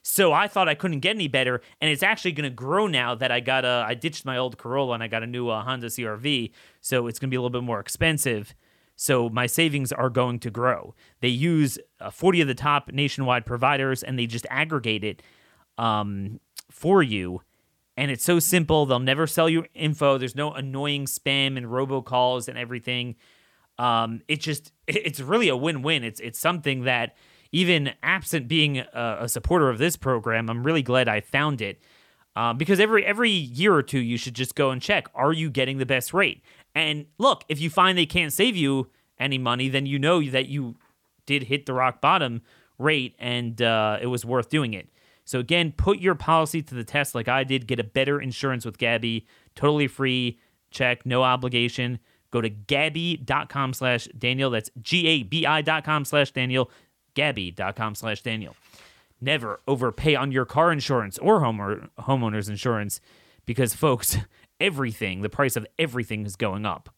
So 0.07 0.33
I 0.33 0.47
thought 0.47 0.69
I 0.69 0.75
couldn't 0.75 0.99
get 0.99 1.15
any 1.15 1.27
better, 1.27 1.61
and 1.81 1.89
it's 1.89 2.03
actually 2.03 2.33
going 2.33 2.47
to 2.47 2.55
grow 2.55 2.85
now 2.85 3.15
that 3.15 3.31
I 3.31 3.39
got 3.39 3.65
a 3.65 3.83
I 3.87 3.95
ditched 3.95 4.23
my 4.23 4.37
old 4.37 4.55
Corolla 4.55 4.93
and 4.93 5.01
I 5.01 5.07
got 5.07 5.23
a 5.23 5.27
new 5.27 5.49
uh, 5.49 5.63
Honda 5.63 5.87
CRV, 5.87 6.51
so 6.79 7.07
it's 7.07 7.17
going 7.17 7.29
to 7.29 7.31
be 7.31 7.37
a 7.37 7.41
little 7.41 7.49
bit 7.49 7.65
more 7.65 7.79
expensive. 7.79 8.53
So 8.95 9.29
my 9.29 9.47
savings 9.47 9.91
are 9.91 10.11
going 10.11 10.39
to 10.41 10.51
grow. 10.51 10.93
They 11.21 11.29
use 11.29 11.79
uh, 11.99 12.11
40 12.11 12.41
of 12.41 12.47
the 12.47 12.53
top 12.53 12.91
nationwide 12.91 13.47
providers, 13.47 14.03
and 14.03 14.17
they 14.17 14.27
just 14.27 14.45
aggregate 14.51 15.03
it 15.03 15.23
um, 15.79 16.39
for 16.69 17.01
you. 17.01 17.41
And 17.97 18.11
it's 18.11 18.23
so 18.23 18.39
simple. 18.39 18.85
They'll 18.85 18.99
never 18.99 19.25
sell 19.25 19.49
you 19.49 19.65
info. 19.73 20.19
There's 20.19 20.35
no 20.35 20.53
annoying 20.53 21.05
spam 21.05 21.57
and 21.57 21.65
robocalls 21.65 22.47
and 22.47 22.57
everything. 22.59 23.15
Um, 23.79 24.21
it 24.27 24.39
just 24.39 24.71
it's 24.87 25.19
really 25.19 25.49
a 25.49 25.57
win-win. 25.57 26.03
It's 26.03 26.19
it's 26.19 26.39
something 26.39 26.83
that 26.83 27.15
even 27.55 27.93
absent 28.03 28.49
being 28.49 28.79
a, 28.79 29.17
a 29.21 29.29
supporter 29.29 29.69
of 29.69 29.77
this 29.77 29.95
program, 29.95 30.49
I'm 30.49 30.61
really 30.63 30.83
glad 30.83 31.07
I 31.07 31.21
found 31.21 31.61
it. 31.61 31.81
Uh, 32.35 32.51
because 32.51 32.81
every 32.81 33.05
every 33.05 33.29
year 33.29 33.73
or 33.73 33.81
two, 33.81 33.99
you 33.99 34.17
should 34.17 34.33
just 34.33 34.55
go 34.55 34.71
and 34.71 34.81
check: 34.81 35.07
Are 35.15 35.31
you 35.31 35.49
getting 35.49 35.77
the 35.77 35.85
best 35.85 36.13
rate? 36.13 36.43
And 36.75 37.05
look, 37.17 37.45
if 37.47 37.61
you 37.61 37.69
find 37.69 37.97
they 37.97 38.05
can't 38.05 38.33
save 38.33 38.57
you 38.57 38.89
any 39.17 39.37
money, 39.37 39.69
then 39.69 39.85
you 39.85 39.97
know 39.97 40.21
that 40.29 40.49
you 40.49 40.75
did 41.25 41.43
hit 41.43 41.65
the 41.65 41.71
rock 41.71 42.01
bottom 42.01 42.41
rate, 42.77 43.15
and 43.19 43.61
uh, 43.61 43.99
it 44.01 44.07
was 44.07 44.25
worth 44.25 44.49
doing 44.49 44.73
it. 44.73 44.89
So 45.23 45.39
again, 45.39 45.71
put 45.71 45.99
your 45.99 46.13
policy 46.13 46.61
to 46.61 46.75
the 46.75 46.83
test, 46.83 47.15
like 47.15 47.29
I 47.29 47.45
did. 47.45 47.67
Get 47.67 47.79
a 47.79 47.85
better 47.85 48.19
insurance 48.19 48.65
with 48.65 48.77
Gabi, 48.77 49.23
totally 49.55 49.87
free. 49.87 50.39
Check, 50.71 51.05
no 51.05 51.23
obligation. 51.23 51.99
Go 52.31 52.41
to 52.41 52.49
gabi.com 52.49 53.73
slash 53.73 54.09
Daniel. 54.17 54.49
That's 54.49 54.69
G 54.81 55.07
A 55.07 55.23
B 55.23 55.45
I.com 55.45 56.03
slash 56.03 56.31
Daniel 56.31 56.69
gabi.com 57.15 57.95
slash 57.95 58.21
Daniel. 58.21 58.55
Never 59.21 59.61
overpay 59.67 60.15
on 60.15 60.31
your 60.31 60.45
car 60.45 60.71
insurance 60.71 61.17
or 61.17 61.39
home 61.39 61.89
homeowner's 61.99 62.49
insurance 62.49 63.01
because, 63.45 63.73
folks, 63.73 64.17
everything, 64.59 65.21
the 65.21 65.29
price 65.29 65.55
of 65.55 65.65
everything 65.79 66.25
is 66.25 66.35
going 66.35 66.65
up. 66.65 66.89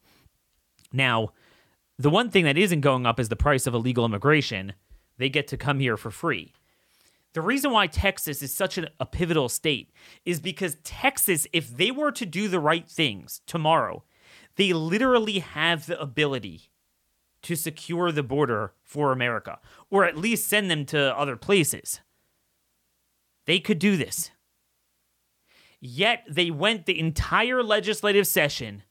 Now, 0.92 1.30
the 1.98 2.10
one 2.10 2.30
thing 2.30 2.44
that 2.44 2.58
isn't 2.58 2.80
going 2.80 3.06
up 3.06 3.18
is 3.18 3.28
the 3.28 3.36
price 3.36 3.66
of 3.66 3.74
illegal 3.74 4.04
immigration. 4.04 4.74
They 5.16 5.28
get 5.28 5.48
to 5.48 5.56
come 5.56 5.80
here 5.80 5.96
for 5.96 6.10
free. 6.10 6.52
The 7.34 7.42
reason 7.42 7.72
why 7.72 7.86
Texas 7.86 8.42
is 8.42 8.52
such 8.52 8.78
a 8.78 9.06
pivotal 9.06 9.48
state 9.48 9.92
is 10.24 10.40
because 10.40 10.76
Texas, 10.82 11.46
if 11.52 11.76
they 11.76 11.90
were 11.90 12.10
to 12.12 12.24
do 12.24 12.48
the 12.48 12.60
right 12.60 12.88
things 12.88 13.42
tomorrow, 13.46 14.02
they 14.56 14.72
literally 14.72 15.40
have 15.40 15.86
the 15.86 16.00
ability 16.00 16.70
to 17.42 17.54
secure 17.54 18.10
the 18.12 18.22
border 18.22 18.72
for 18.82 19.12
America, 19.12 19.58
or 19.90 20.04
at 20.04 20.16
least 20.16 20.48
send 20.48 20.70
them 20.70 20.84
to 20.86 21.16
other 21.18 21.36
places. 21.36 22.00
They 23.46 23.60
could 23.60 23.78
do 23.78 23.96
this. 23.96 24.30
Yet 25.80 26.24
they 26.28 26.50
went 26.50 26.86
the 26.86 26.98
entire 26.98 27.62
legislative 27.62 28.26
session 28.26 28.82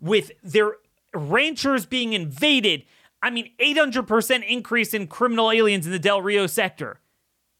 with 0.00 0.30
their 0.42 0.74
ranchers 1.14 1.86
being 1.86 2.12
invaded. 2.12 2.84
I 3.22 3.30
mean, 3.30 3.50
800% 3.58 4.46
increase 4.46 4.92
in 4.92 5.06
criminal 5.06 5.50
aliens 5.50 5.86
in 5.86 5.92
the 5.92 5.98
Del 5.98 6.20
Rio 6.20 6.46
sector. 6.46 7.00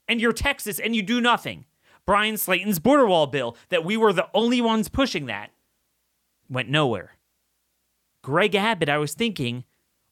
And 0.07 0.21
you're 0.21 0.33
Texas 0.33 0.79
and 0.79 0.95
you 0.95 1.01
do 1.01 1.19
nothing. 1.19 1.65
Bryan 2.05 2.37
Slaton's 2.37 2.77
border 2.77 3.07
wall 3.07 3.25
bill, 3.25 3.57
that 3.69 3.83
we 3.83 3.97
were 3.97 4.13
the 4.13 4.29
only 4.33 4.61
ones 4.61 4.89
pushing 4.89 5.25
that, 5.25 5.49
went 6.47 6.69
nowhere. 6.69 7.13
Greg 8.21 8.53
Abbott, 8.53 8.89
I 8.89 8.99
was 8.99 9.13
thinking, 9.13 9.63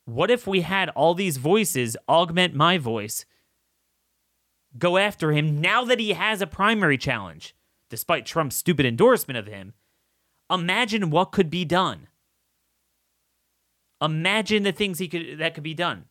what 0.06 0.30
if 0.30 0.46
we 0.46 0.62
had 0.62 0.90
all 0.90 1.14
these 1.14 1.38
voices 1.38 1.96
augment 2.10 2.54
my 2.54 2.78
voice, 2.78 3.26
go 4.78 4.98
after 4.98 5.32
him 5.32 5.62
now 5.62 5.86
that 5.86 6.00
he 6.00 6.14
has 6.14 6.42
a 6.42 6.48
primary 6.48 6.98
challenge, 6.98 7.56
despite 7.90 8.26
Trump's 8.26 8.56
stupid 8.56 8.86
endorsement 8.86 9.38
of 9.38 9.48
him? 9.48 9.74
Imagine 10.50 11.10
what 11.10 11.32
could 11.32 11.50
be 11.50 11.66
done. 11.66 12.08
Imagine 14.02 14.64
the 14.64 14.74
things 14.74 15.00
he 15.00 15.08
could 15.08 15.38
that 15.40 15.54
could 15.54 15.64
be 15.64 15.74
done. 15.74 16.06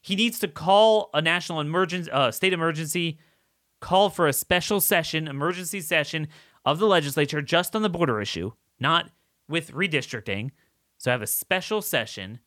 He 0.00 0.14
needs 0.14 0.38
to 0.38 0.48
call 0.48 1.10
a 1.12 1.20
national 1.20 1.60
emergency, 1.60 2.10
uh, 2.12 2.30
state 2.30 2.52
emergency, 2.52 3.18
call 3.80 4.08
for 4.08 4.28
a 4.28 4.32
special 4.32 4.80
session, 4.80 5.26
emergency 5.26 5.80
session 5.80 6.28
of 6.64 6.78
the 6.78 6.86
legislature 6.86 7.42
just 7.42 7.74
on 7.74 7.82
the 7.82 7.88
border 7.88 8.20
issue, 8.20 8.52
not 8.78 9.10
with 9.48 9.72
redistricting. 9.72 10.52
So 10.98 11.10
have 11.10 11.22
a 11.22 11.26
special 11.26 11.82
session 11.82 12.38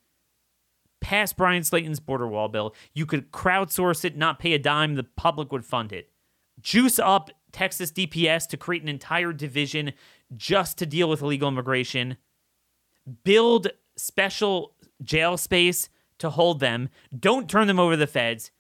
pass 1.02 1.34
Bryan 1.34 1.64
Slaton's 1.64 2.00
border 2.00 2.28
wall 2.28 2.48
bill. 2.48 2.76
You 2.94 3.06
could 3.06 3.32
crowdsource 3.32 4.06
it, 4.06 4.18
not 4.18 4.40
pay 4.40 4.54
a 4.54 4.60
dime. 4.60 4.96
The 4.96 5.04
public 5.04 5.52
would 5.52 5.66
fund 5.66 5.92
it. 5.92 6.10
Juice 6.62 7.00
up 7.00 7.32
Texas 7.52 7.92
DPS 7.92 8.48
to 8.50 8.58
create 8.58 8.84
an 8.84 8.90
entire 8.90 9.34
division 9.34 9.94
just 10.36 10.78
to 10.78 10.86
deal 10.86 11.10
with 11.10 11.22
illegal 11.22 11.50
immigration. 11.50 12.18
Build 13.24 13.70
special 13.96 14.76
jail 15.02 15.38
space 15.38 15.90
to 16.20 16.30
hold 16.30 16.60
them. 16.60 16.90
Don't 17.18 17.50
turn 17.50 17.68
them 17.68 17.80
over 17.80 17.94
to 17.94 17.98
the 17.98 18.08
feds. 18.08 18.52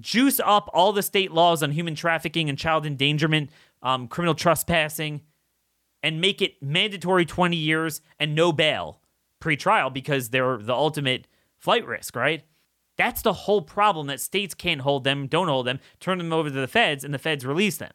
Juice 0.00 0.40
up 0.44 0.68
all 0.72 0.92
the 0.92 1.02
state 1.02 1.32
laws 1.32 1.62
on 1.62 1.70
human 1.70 1.94
trafficking 1.94 2.48
and 2.48 2.58
child 2.58 2.86
endangerment, 2.86 3.50
um, 3.82 4.08
criminal 4.08 4.34
trespassing, 4.34 5.20
and 6.02 6.20
make 6.20 6.42
it 6.42 6.62
mandatory 6.62 7.24
20 7.24 7.56
years 7.56 8.00
and 8.18 8.34
no 8.34 8.52
bail 8.52 9.00
pre-trial 9.44 9.90
because 9.90 10.30
they're 10.30 10.56
the 10.56 10.72
ultimate 10.72 11.26
flight 11.58 11.86
risk, 11.86 12.16
right? 12.16 12.44
That's 12.96 13.20
the 13.20 13.34
whole 13.34 13.60
problem 13.60 14.06
that 14.06 14.18
states 14.18 14.54
can't 14.54 14.80
hold 14.80 15.04
them, 15.04 15.26
don't 15.26 15.48
hold 15.48 15.66
them, 15.66 15.80
turn 16.00 16.16
them 16.16 16.32
over 16.32 16.48
to 16.48 16.54
the 16.54 16.66
feds, 16.66 17.04
and 17.04 17.12
the 17.12 17.18
feds 17.18 17.44
release 17.44 17.76
them. 17.76 17.92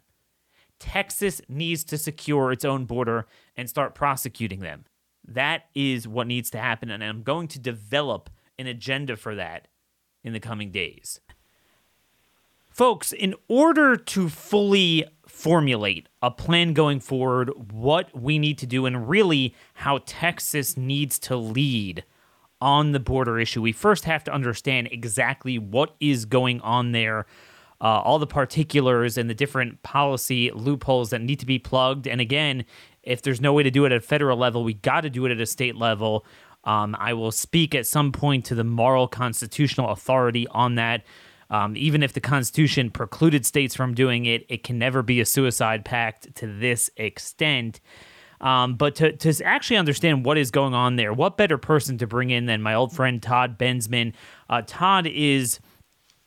Texas 0.78 1.42
needs 1.50 1.84
to 1.86 1.98
secure 1.98 2.52
its 2.52 2.64
own 2.64 2.86
border 2.86 3.26
and 3.58 3.68
start 3.68 3.96
prosecuting 3.96 4.60
them. 4.60 4.86
That 5.28 5.64
is 5.74 6.08
what 6.08 6.28
needs 6.28 6.52
to 6.52 6.60
happen, 6.60 6.92
and 6.92 7.04
I'm 7.04 7.24
going 7.24 7.48
to 7.48 7.60
develop 7.60 8.30
an 8.60 8.68
agenda 8.68 9.18
for 9.18 9.34
that 9.34 9.70
in 10.24 10.34
the 10.34 10.40
coming 10.40 10.70
days. 10.70 11.20
Folks, 12.70 13.12
in 13.12 13.34
order 13.48 13.96
to 13.96 14.30
fully 14.30 15.04
formulate 15.40 16.10
a 16.22 16.30
plan 16.30 16.74
going 16.74 17.00
forward, 17.00 17.50
what 17.72 18.14
we 18.14 18.38
need 18.38 18.58
to 18.58 18.66
do, 18.66 18.86
and 18.86 19.08
really 19.08 19.56
how 19.74 20.00
Texas 20.06 20.76
needs 20.76 21.18
to 21.18 21.38
lead 21.38 22.04
on 22.60 22.92
the 22.92 23.00
border 23.00 23.40
issue, 23.40 23.62
we 23.62 23.72
first 23.72 24.04
have 24.04 24.22
to 24.26 24.34
understand 24.34 24.90
exactly 24.92 25.58
what 25.58 25.96
is 26.02 26.26
going 26.26 26.60
on 26.60 26.92
there, 26.92 27.26
uh, 27.80 28.02
all 28.02 28.20
the 28.20 28.28
particulars 28.28 29.18
and 29.18 29.30
the 29.30 29.34
different 29.34 29.82
policy 29.82 30.52
loopholes 30.52 31.12
that 31.12 31.22
need 31.22 31.40
to 31.40 31.46
be 31.46 31.58
plugged. 31.58 32.06
And 32.06 32.20
again, 32.20 32.66
if 33.04 33.22
there's 33.22 33.40
no 33.40 33.54
way 33.54 33.64
to 33.64 33.72
do 33.72 33.86
it 33.86 33.94
at 33.94 33.98
a 34.00 34.02
federal 34.02 34.38
level, 34.38 34.66
we 34.66 34.74
got 34.74 35.02
to 35.02 35.10
do 35.10 35.26
it 35.26 35.32
at 35.32 35.40
a 35.40 35.46
state 35.46 35.78
level. 35.78 36.26
Um, 36.66 36.98
I 37.00 37.14
will 37.14 37.32
speak 37.32 37.74
at 37.74 37.88
some 37.88 38.12
point 38.12 38.44
to 38.48 38.56
the 38.56 38.66
moral 38.66 39.08
constitutional 39.08 39.92
authority 39.92 40.46
on 40.48 40.76
that. 40.76 41.04
Um, 41.50 41.76
even 41.76 42.04
if 42.04 42.14
the 42.14 42.22
Constitution 42.22 42.92
precluded 42.92 43.46
states 43.46 43.76
from 43.76 43.94
doing 43.94 44.26
it, 44.26 44.46
it 44.50 44.64
can 44.64 44.78
never 44.78 45.02
be 45.02 45.20
a 45.20 45.26
suicide 45.26 45.84
pact 45.84 46.36
to 46.36 46.48
this 46.48 46.90
extent. 46.98 47.80
Um, 48.42 48.76
but 48.76 48.96
to, 48.96 49.12
to 49.12 49.44
actually 49.44 49.78
understand 49.78 50.26
what 50.26 50.38
is 50.38 50.52
going 50.52 50.74
on 50.74 50.96
there, 50.96 51.12
what 51.12 51.38
better 51.38 51.58
person 51.58 51.98
to 51.98 52.08
bring 52.08 52.30
in 52.30 52.46
than 52.46 52.62
my 52.62 52.74
old 52.74 52.94
friend 52.94 53.22
Todd 53.22 53.58
Bensman? 53.58 54.14
Uh, 54.50 54.62
Todd 54.66 55.08
is 55.08 55.60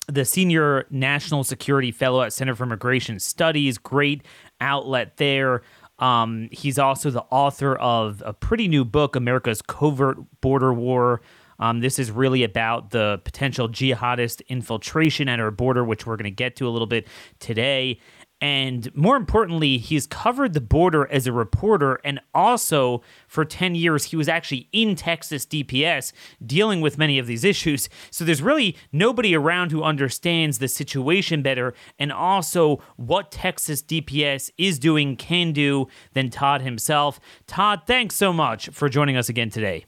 the 0.09 0.25
senior 0.25 0.87
national 0.91 1.45
security 1.45 1.91
fellow 1.91 2.23
at 2.23 2.33
Center 2.33 2.55
for 2.55 2.65
Immigration 2.65 3.19
Studies, 3.19 3.79
great 3.79 4.27
outlet 4.61 5.17
there. 5.17 5.63
Um, 5.99 6.49
he's 6.51 6.79
also 6.79 7.11
the 7.11 7.23
author 7.31 7.77
of 7.77 8.23
a 8.27 8.33
pretty 8.33 8.67
new 8.67 8.85
book, 8.85 9.15
America's 9.15 9.63
Covert 9.63 10.19
Border 10.41 10.75
War. 10.75 11.23
Um, 11.63 11.79
this 11.79 12.01
is 12.01 12.11
really 12.11 12.43
about 12.43 12.91
the 12.91 13.21
potential 13.23 13.69
jihadist 13.69 14.45
infiltration 14.49 15.29
at 15.29 15.39
our 15.39 15.53
border, 15.53 15.85
which 15.85 16.05
we're 16.05 16.17
going 16.17 16.25
to 16.25 16.31
get 16.33 16.57
to 16.57 16.67
a 16.67 16.71
little 16.71 16.89
bit 16.89 17.07
today. 17.39 18.01
And 18.41 18.93
more 18.97 19.15
importantly, 19.15 19.79
he's 19.79 20.09
covered 20.09 20.55
the 20.55 20.61
border 20.61 21.09
as 21.13 21.29
a 21.29 21.33
reporter. 21.33 22.01
And 22.05 22.19
also, 22.35 23.03
for 23.29 23.45
10 23.45 23.77
years, 23.77 24.07
he 24.07 24.17
was 24.17 24.29
actually 24.29 24.69
in 24.73 24.97
Texas 24.97 25.47
DPS 25.47 26.13
dealing 26.45 26.81
with 26.81 26.99
many 26.99 27.21
of 27.21 27.29
these 27.29 27.45
issues. 27.45 27.89
So 28.11 28.25
there's 28.25 28.43
really 28.43 28.77
nobody 28.91 29.33
around 29.33 29.71
who 29.71 29.85
understands 29.85 30.59
the 30.59 30.67
situation 30.67 31.43
better 31.43 31.75
and 31.97 32.11
also 32.11 32.83
what 32.97 33.31
Texas 33.31 33.85
DPS 33.85 34.51
is 34.59 34.81
doing, 34.81 35.15
can 35.15 35.53
do, 35.53 35.87
than 36.13 36.29
Todd 36.29 36.63
himself. 36.63 37.21
Todd, 37.47 37.83
thanks 37.87 38.17
so 38.17 38.33
much 38.33 38.69
for 38.71 38.89
joining 38.89 39.17
us 39.17 39.29
again 39.29 39.49
today. 39.49 39.85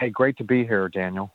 Hey, 0.00 0.08
great 0.08 0.38
to 0.38 0.44
be 0.44 0.64
here, 0.64 0.88
Daniel. 0.88 1.30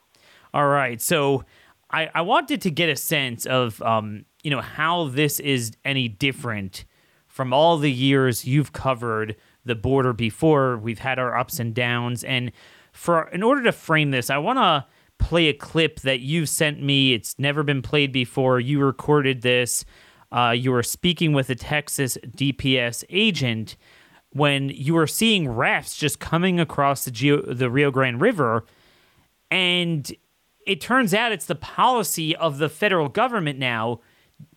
All 0.52 0.68
right. 0.68 1.00
So 1.00 1.46
I, 1.92 2.10
I 2.16 2.22
wanted 2.22 2.62
to 2.62 2.72
get 2.72 2.90
a 2.90 2.96
sense 2.96 3.46
of. 3.46 3.80
Um, 3.84 4.26
you 4.42 4.50
know 4.52 4.62
how 4.62 5.08
this 5.08 5.40
is 5.40 5.72
any 5.84 6.08
different 6.08 6.86
from 7.28 7.54
all 7.54 7.78
the 7.78 7.92
years 7.92 8.46
you've 8.46 8.74
covered 8.74 9.36
the 9.66 9.76
border 9.76 10.14
before. 10.14 10.78
We've 10.78 11.00
had 11.00 11.20
our 11.20 11.38
ups 11.38 11.60
and 11.60 11.76
downs, 11.76 12.24
and 12.24 12.52
for 12.92 13.30
in 13.30 13.44
order 13.44 13.62
to 13.64 13.72
frame 13.72 14.10
this, 14.10 14.32
I 14.32 14.40
want 14.40 14.58
to 14.58 14.86
play 15.24 15.48
a 15.48 15.54
clip 15.54 16.00
that 16.02 16.22
you've 16.22 16.50
sent 16.50 16.82
me. 16.82 17.14
It's 17.14 17.38
never 17.38 17.62
been 17.62 17.84
played 17.84 18.12
before. 18.12 18.60
You 18.60 18.80
recorded 18.84 19.44
this. 19.44 19.86
Uh, 20.32 20.56
you 20.58 20.72
were 20.72 20.84
speaking 20.84 21.34
with 21.34 21.52
a 21.52 21.56
Texas 21.56 22.18
DPS 22.26 23.04
agent 23.10 23.78
when 24.36 24.68
you 24.68 24.94
were 24.94 25.08
seeing 25.08 25.48
rafts 25.48 25.96
just 25.96 26.20
coming 26.20 26.60
across 26.60 27.06
the 27.06 27.12
Geo- 27.12 27.54
the 27.54 27.70
Rio 27.70 27.90
Grande 27.90 28.20
River, 28.20 28.66
and 29.50 30.14
it 30.68 30.82
turns 30.82 31.14
out 31.14 31.32
it's 31.32 31.46
the 31.46 31.56
policy 31.56 32.36
of 32.36 32.58
the 32.58 32.68
federal 32.68 33.08
government 33.08 33.58
now 33.58 34.02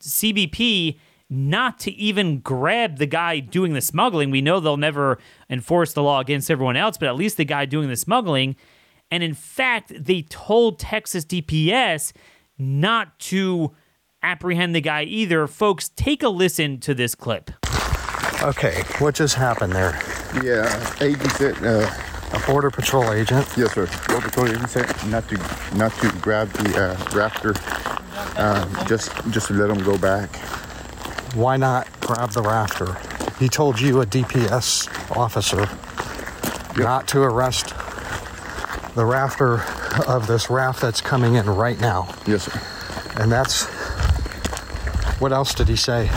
CBP 0.01 0.99
not 1.31 1.79
to 1.79 1.93
even 1.93 2.41
grab 2.41 2.97
the 2.97 3.07
guy 3.07 3.39
doing 3.39 3.73
the 3.73 3.81
smuggling. 3.81 4.33
We 4.33 4.41
know 4.41 4.59
they'll 4.59 4.77
never 4.77 5.19
enforce 5.49 5.93
the 5.93 6.03
law 6.03 6.19
against 6.19 6.51
everyone 6.51 6.77
else, 6.77 6.99
but 6.99 7.07
at 7.07 7.15
least 7.15 7.37
the 7.37 7.45
guy 7.45 7.65
doing 7.65 7.89
the 7.89 7.97
smuggling. 7.97 8.57
And 9.13 9.23
in 9.23 9.35
fact, 9.35 9.93
they 9.95 10.23
told 10.23 10.81
Texas 10.81 11.25
DPS 11.25 12.13
not 12.59 13.17
to 13.21 13.77
apprehend 14.25 14.75
the 14.75 14.81
guy 14.81 15.05
either. 15.05 15.47
Folks, 15.47 15.91
take 15.91 16.25
a 16.25 16.29
listen 16.29 16.81
to 16.81 16.95
this 16.95 17.15
clip. 17.15 17.53
Okay, 18.43 18.83
what 18.99 19.15
just 19.17 19.35
happened 19.35 19.73
there? 19.73 19.99
Yeah, 20.43 20.95
agent 21.01 21.33
said, 21.33 21.57
uh, 21.65 21.91
A 22.35 22.47
border 22.47 22.71
patrol 22.71 23.11
agent? 23.13 23.49
yes, 23.57 23.73
sir. 23.75 23.87
Border 24.07 24.29
patrol 24.29 24.49
agent 24.49 24.71
said 24.71 24.87
not 25.09 25.29
to 25.29 25.37
not 25.77 25.93
to 26.01 26.09
grab 26.21 26.49
the 26.53 26.69
uh, 26.91 26.97
raptor, 27.11 27.57
uh, 28.39 28.85
just 28.85 29.11
just 29.31 29.49
to 29.49 29.55
let 29.55 29.69
him 29.71 29.83
go 29.83 29.99
back. 29.99 30.37
Why 31.35 31.57
not 31.57 31.89
grab 32.01 32.31
the 32.31 32.43
rafter? 32.43 32.97
He 33.41 33.49
told 33.49 33.81
you, 33.81 34.01
a 34.03 34.07
DPS 34.07 34.87
officer, 35.17 35.69
not 36.81 37.09
to 37.09 37.23
arrest 37.23 37.71
the 38.95 39.05
rafter 39.05 39.63
of 40.07 40.27
this 40.29 40.49
raft 40.49 40.81
that's 40.81 41.01
coming 41.01 41.35
in 41.35 41.47
right 41.47 41.81
now. 41.81 42.15
Yes, 42.27 42.45
sir. 42.45 42.61
And 43.21 43.33
that's. 43.33 43.65
What 45.21 45.33
else 45.33 45.55
did 45.55 45.67
he 45.69 45.75
say? 45.77 46.09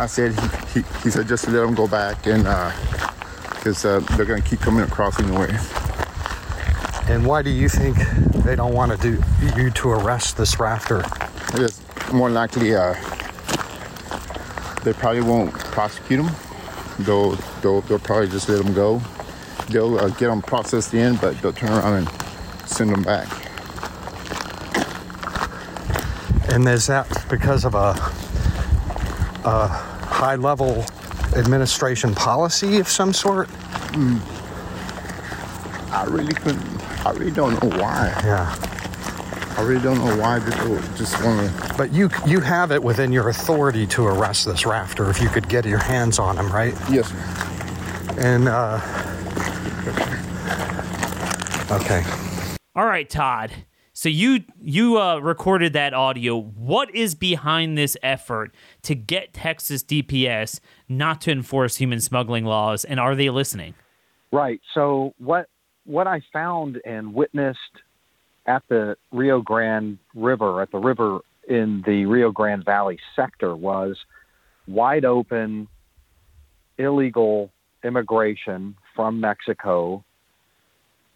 I 0.00 0.06
said 0.06 0.32
he, 0.32 0.80
he, 0.80 0.86
he 1.02 1.10
said 1.10 1.28
just 1.28 1.46
let 1.48 1.60
them 1.60 1.74
go 1.74 1.86
back 1.86 2.26
and 2.26 2.44
because 3.54 3.84
uh, 3.84 4.00
they're 4.16 4.24
gonna 4.24 4.40
keep 4.40 4.60
coming 4.60 4.82
across 4.82 5.20
anyway. 5.20 5.54
And 7.10 7.26
why 7.26 7.42
do 7.42 7.50
you 7.50 7.68
think 7.68 7.98
they 8.44 8.56
don't 8.56 8.72
want 8.72 8.92
to 8.92 8.96
do 8.96 9.22
you 9.60 9.70
to 9.70 9.90
arrest 9.90 10.38
this 10.38 10.58
rafter? 10.58 11.02
Yes, 11.54 11.82
more 12.12 12.30
likely 12.30 12.74
uh, 12.74 12.94
they 14.84 14.94
probably 14.94 15.20
won't 15.20 15.52
prosecute 15.52 16.20
him. 16.20 16.34
They'll, 17.00 17.32
they'll 17.60 17.82
they'll 17.82 17.98
probably 17.98 18.28
just 18.28 18.48
let 18.48 18.64
him 18.64 18.72
go. 18.72 19.02
They'll 19.68 19.98
uh, 19.98 20.08
get 20.08 20.30
him 20.30 20.40
processed 20.40 20.94
in, 20.94 21.16
but 21.16 21.36
they'll 21.42 21.52
turn 21.52 21.72
around 21.72 21.94
and 21.94 22.08
send 22.66 22.90
him 22.90 23.02
back. 23.02 23.28
And 26.50 26.66
is 26.66 26.86
that 26.86 27.06
because 27.28 27.66
of 27.66 27.74
a, 27.74 27.94
a 29.44 29.89
high 30.20 30.36
level 30.36 30.84
administration 31.34 32.14
policy 32.14 32.78
of 32.78 32.86
some 32.86 33.10
sort? 33.10 33.48
I 35.90 36.04
really 36.10 36.34
couldn't. 36.34 37.06
I 37.06 37.12
really 37.12 37.30
don't 37.30 37.54
know 37.62 37.78
why. 37.78 38.12
Yeah. 38.22 38.54
I 39.56 39.62
really 39.62 39.80
don't 39.80 39.96
know 40.04 40.14
why 40.18 40.38
people 40.40 40.76
just 40.94 41.14
want 41.24 41.50
to. 41.50 41.74
But 41.78 41.90
you 41.92 42.10
you 42.26 42.40
have 42.40 42.70
it 42.70 42.82
within 42.82 43.12
your 43.12 43.30
authority 43.30 43.86
to 43.88 44.06
arrest 44.06 44.44
this 44.44 44.66
rafter 44.66 45.08
if 45.08 45.22
you 45.22 45.30
could 45.30 45.48
get 45.48 45.64
your 45.64 45.78
hands 45.78 46.18
on 46.18 46.36
him, 46.36 46.50
right? 46.52 46.74
Yes, 46.90 47.08
sir. 47.08 48.16
And 48.18 48.46
uh 48.46 48.78
Okay. 51.70 52.04
All 52.76 52.84
right, 52.84 53.08
Todd. 53.08 53.52
So 54.00 54.08
you 54.08 54.44
you 54.62 54.98
uh, 54.98 55.18
recorded 55.18 55.74
that 55.74 55.92
audio. 55.92 56.34
What 56.40 56.88
is 56.94 57.14
behind 57.14 57.76
this 57.76 57.98
effort 58.02 58.54
to 58.80 58.94
get 58.94 59.34
Texas 59.34 59.84
DPS 59.84 60.58
not 60.88 61.20
to 61.20 61.30
enforce 61.30 61.76
human 61.76 62.00
smuggling 62.00 62.46
laws, 62.46 62.86
and 62.86 62.98
are 62.98 63.14
they 63.14 63.28
listening? 63.28 63.74
Right. 64.32 64.58
So 64.72 65.12
what 65.18 65.50
what 65.84 66.06
I 66.06 66.22
found 66.32 66.80
and 66.86 67.12
witnessed 67.12 67.58
at 68.46 68.62
the 68.70 68.96
Rio 69.12 69.42
Grande 69.42 69.98
River, 70.14 70.62
at 70.62 70.70
the 70.70 70.78
river 70.78 71.18
in 71.46 71.82
the 71.84 72.06
Rio 72.06 72.30
Grande 72.30 72.64
Valley 72.64 72.98
sector, 73.14 73.54
was 73.54 73.98
wide 74.66 75.04
open 75.04 75.68
illegal 76.78 77.50
immigration 77.84 78.76
from 78.96 79.20
Mexico 79.20 80.02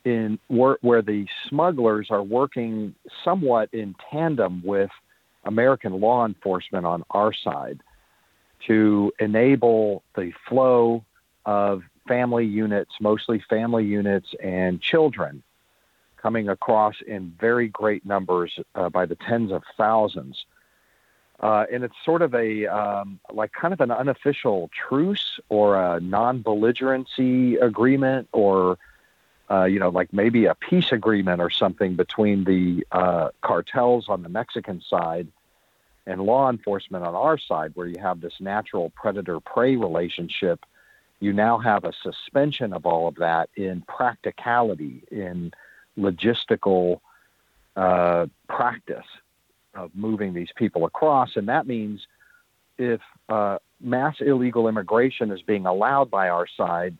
in 0.04 0.38
where, 0.48 0.78
where 0.82 1.02
the 1.02 1.26
smugglers 1.48 2.08
are 2.10 2.22
working 2.22 2.94
somewhat 3.24 3.68
in 3.72 3.94
tandem 4.10 4.62
with 4.64 4.90
American 5.44 6.00
law 6.00 6.26
enforcement 6.26 6.86
on 6.86 7.04
our 7.10 7.32
side 7.32 7.80
to 8.66 9.12
enable 9.18 10.02
the 10.16 10.32
flow 10.48 11.04
of 11.44 11.82
family 12.08 12.46
units, 12.46 12.92
mostly 13.00 13.42
family 13.48 13.84
units 13.84 14.34
and 14.42 14.80
children 14.80 15.42
coming 16.16 16.48
across 16.48 16.94
in 17.06 17.32
very 17.38 17.68
great 17.68 18.04
numbers 18.06 18.58
uh, 18.74 18.88
by 18.88 19.04
the 19.04 19.14
tens 19.14 19.52
of 19.52 19.62
thousands. 19.76 20.46
Uh, 21.40 21.66
and 21.70 21.84
it's 21.84 21.94
sort 22.04 22.22
of 22.22 22.34
a 22.34 22.66
um, 22.66 23.20
like 23.32 23.52
kind 23.52 23.74
of 23.74 23.80
an 23.80 23.90
unofficial 23.90 24.70
truce 24.88 25.38
or 25.48 25.76
a 25.76 26.00
non-belligerency 26.00 27.56
agreement 27.56 28.28
or 28.32 28.78
uh, 29.54 29.64
you 29.64 29.78
know 29.78 29.90
like 29.90 30.12
maybe 30.12 30.46
a 30.46 30.54
peace 30.54 30.90
agreement 30.92 31.40
or 31.40 31.50
something 31.50 31.94
between 31.94 32.44
the 32.44 32.84
uh, 32.92 33.28
cartels 33.42 34.08
on 34.08 34.22
the 34.22 34.28
Mexican 34.28 34.80
side 34.80 35.28
and 36.06 36.20
law 36.20 36.50
enforcement 36.50 37.04
on 37.04 37.14
our 37.14 37.38
side 37.38 37.72
where 37.74 37.86
you 37.86 38.00
have 38.00 38.20
this 38.20 38.34
natural 38.40 38.90
predator 38.90 39.40
prey 39.40 39.76
relationship 39.76 40.64
you 41.20 41.32
now 41.32 41.58
have 41.58 41.84
a 41.84 41.92
suspension 42.02 42.72
of 42.72 42.84
all 42.84 43.08
of 43.08 43.14
that 43.16 43.48
in 43.56 43.82
practicality 43.82 45.02
in 45.10 45.52
logistical 45.98 47.00
uh, 47.76 48.26
practice 48.48 49.06
of 49.74 49.90
moving 49.94 50.34
these 50.34 50.50
people 50.54 50.84
across. 50.84 51.36
And 51.36 51.48
that 51.48 51.66
means 51.66 52.06
if 52.78 53.00
uh, 53.28 53.58
mass 53.80 54.16
illegal 54.20 54.68
immigration 54.68 55.30
is 55.30 55.42
being 55.42 55.66
allowed 55.66 56.10
by 56.10 56.28
our 56.28 56.46
side, 56.46 56.96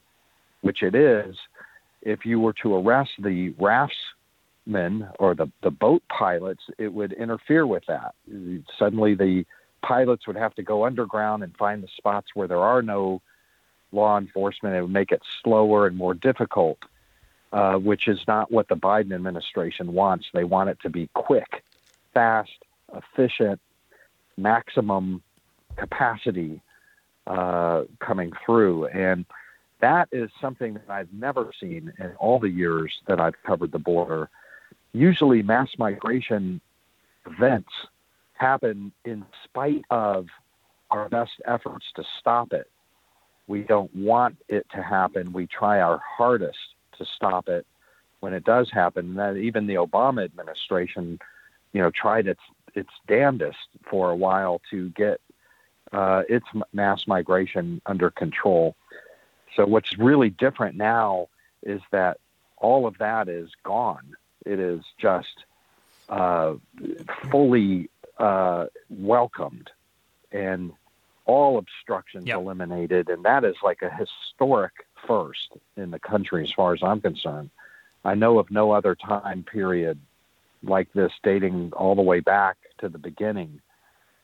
which 0.62 0.83
it 0.83 0.95
is, 0.95 1.37
if 2.05 2.25
you 2.25 2.38
were 2.38 2.53
to 2.62 2.77
arrest 2.77 3.11
the 3.19 3.51
raftsmen 3.59 5.09
or 5.19 5.35
the, 5.35 5.51
the 5.62 5.71
boat 5.71 6.03
pilots, 6.09 6.62
it 6.79 6.93
would 6.93 7.12
interfere 7.12 7.67
with 7.67 7.85
that. 7.87 8.14
Suddenly, 8.79 9.14
the 9.14 9.45
pilots 9.83 10.27
would 10.27 10.37
have 10.37 10.55
to 10.55 10.62
go 10.62 10.85
underground 10.85 11.43
and 11.43 11.57
find 11.57 11.83
the 11.83 11.88
spots 11.97 12.29
where 12.35 12.47
there 12.47 12.62
are 12.62 12.83
no 12.83 13.21
law 13.90 14.19
enforcement. 14.19 14.77
It 14.77 14.83
would 14.83 14.90
make 14.90 15.12
it 15.12 15.23
slower 15.43 15.87
and 15.87 15.97
more 15.97 16.14
difficult, 16.14 16.79
uh, 17.53 17.75
which 17.77 18.07
is 18.07 18.21
not 18.29 18.51
what 18.53 18.69
the 18.69 18.77
Biden 18.77 19.14
administration 19.14 19.93
wants. 19.93 20.27
They 20.33 20.45
want 20.45 20.71
it 20.71 20.79
to 20.83 20.90
be 20.90 21.09
quick 21.14 21.64
fast, 22.12 22.53
efficient, 22.95 23.61
maximum 24.37 25.23
capacity 25.77 26.61
uh, 27.27 27.83
coming 27.99 28.33
through. 28.45 28.87
And 28.87 29.25
that 29.85 30.09
is 30.12 30.31
something 30.40 30.73
that 30.75 30.88
I've 30.88 31.12
never 31.12 31.51
seen 31.61 31.92
in 31.99 32.12
all 32.18 32.38
the 32.40 32.49
years 32.49 32.90
that 33.07 33.20
I've 33.20 33.40
covered 33.47 33.70
the 33.70 33.79
border. 33.79 34.31
Usually, 34.94 35.42
mass 35.42 35.68
migration 35.77 36.59
events 37.27 37.68
happen 38.33 38.92
in 39.05 39.27
spite 39.44 39.85
of 39.90 40.27
our 40.90 41.11
best 41.11 41.33
efforts 41.47 41.85
to 41.97 42.03
stop 42.18 42.55
it. 42.55 42.70
We 43.47 43.61
don't 43.61 43.94
want 43.94 44.37
it 44.49 44.66
to 44.75 44.83
happen. 44.83 45.35
We 45.35 45.47
try 45.47 45.81
our 45.81 46.01
hardest 46.16 46.59
to 46.97 47.05
stop 47.16 47.49
it 47.49 47.66
when 48.20 48.33
it 48.33 48.44
does 48.44 48.70
happen. 48.73 49.18
And 49.18 49.37
even 49.37 49.66
the 49.66 49.75
Obama 49.75 50.25
administration 50.25 51.18
you 51.75 51.83
know, 51.83 51.90
tried 51.90 52.27
its 52.27 52.40
its 52.75 52.88
damnedest 53.07 53.68
for 53.90 54.11
a 54.11 54.16
while 54.16 54.62
to 54.70 54.88
get 54.90 55.20
uh, 55.92 56.23
its 56.29 56.47
mass 56.73 57.05
migration 57.07 57.83
under 57.85 58.11
control. 58.11 58.75
So 59.57 59.67
what's 59.67 59.99
really 59.99 60.31
different 60.31 60.77
now 60.77 61.29
is 61.62 61.81
that 61.90 62.19
all 62.57 62.87
of 62.87 62.99
that 62.99 63.29
is 63.29 63.51
gone. 63.62 64.14
It 64.45 64.59
is 64.59 64.83
just 64.99 65.45
uh, 66.09 66.55
fully 67.31 67.90
uh, 68.19 68.67
welcomed 68.90 69.71
and 70.33 70.73
all 71.27 71.59
obstructions 71.59 72.27
yep. 72.27 72.37
eliminated, 72.37 73.09
and 73.09 73.25
that 73.25 73.45
is 73.45 73.57
like 73.62 73.81
a 73.83 73.90
historic 73.90 74.73
first 75.07 75.53
in 75.77 75.90
the 75.90 75.99
country 75.99 76.43
as 76.43 76.53
far 76.53 76.75
as 76.75 76.83
I'm 76.83 77.01
concerned. 77.01 77.51
I 78.05 78.14
know 78.14 78.38
of 78.38 78.51
no 78.51 78.73
other 78.73 78.95
time 78.95 79.43
period 79.43 79.99
like 80.62 80.93
this 80.93 81.12
dating 81.23 81.73
all 81.75 81.95
the 81.95 82.03
way 82.03 82.21
back 82.21 82.57
to 82.79 82.88
the 82.88 82.99
beginning, 82.99 83.61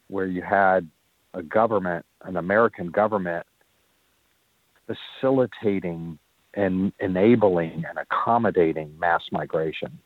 where 0.08 0.26
you 0.26 0.42
had 0.42 0.88
a 1.32 1.42
government, 1.42 2.04
an 2.22 2.36
American 2.36 2.88
government, 2.88 3.46
facilitating 4.90 6.18
and 6.54 6.92
enabling 6.98 7.84
and 7.88 7.98
accommodating 7.98 8.98
mass 8.98 9.22
migration. 9.30 9.98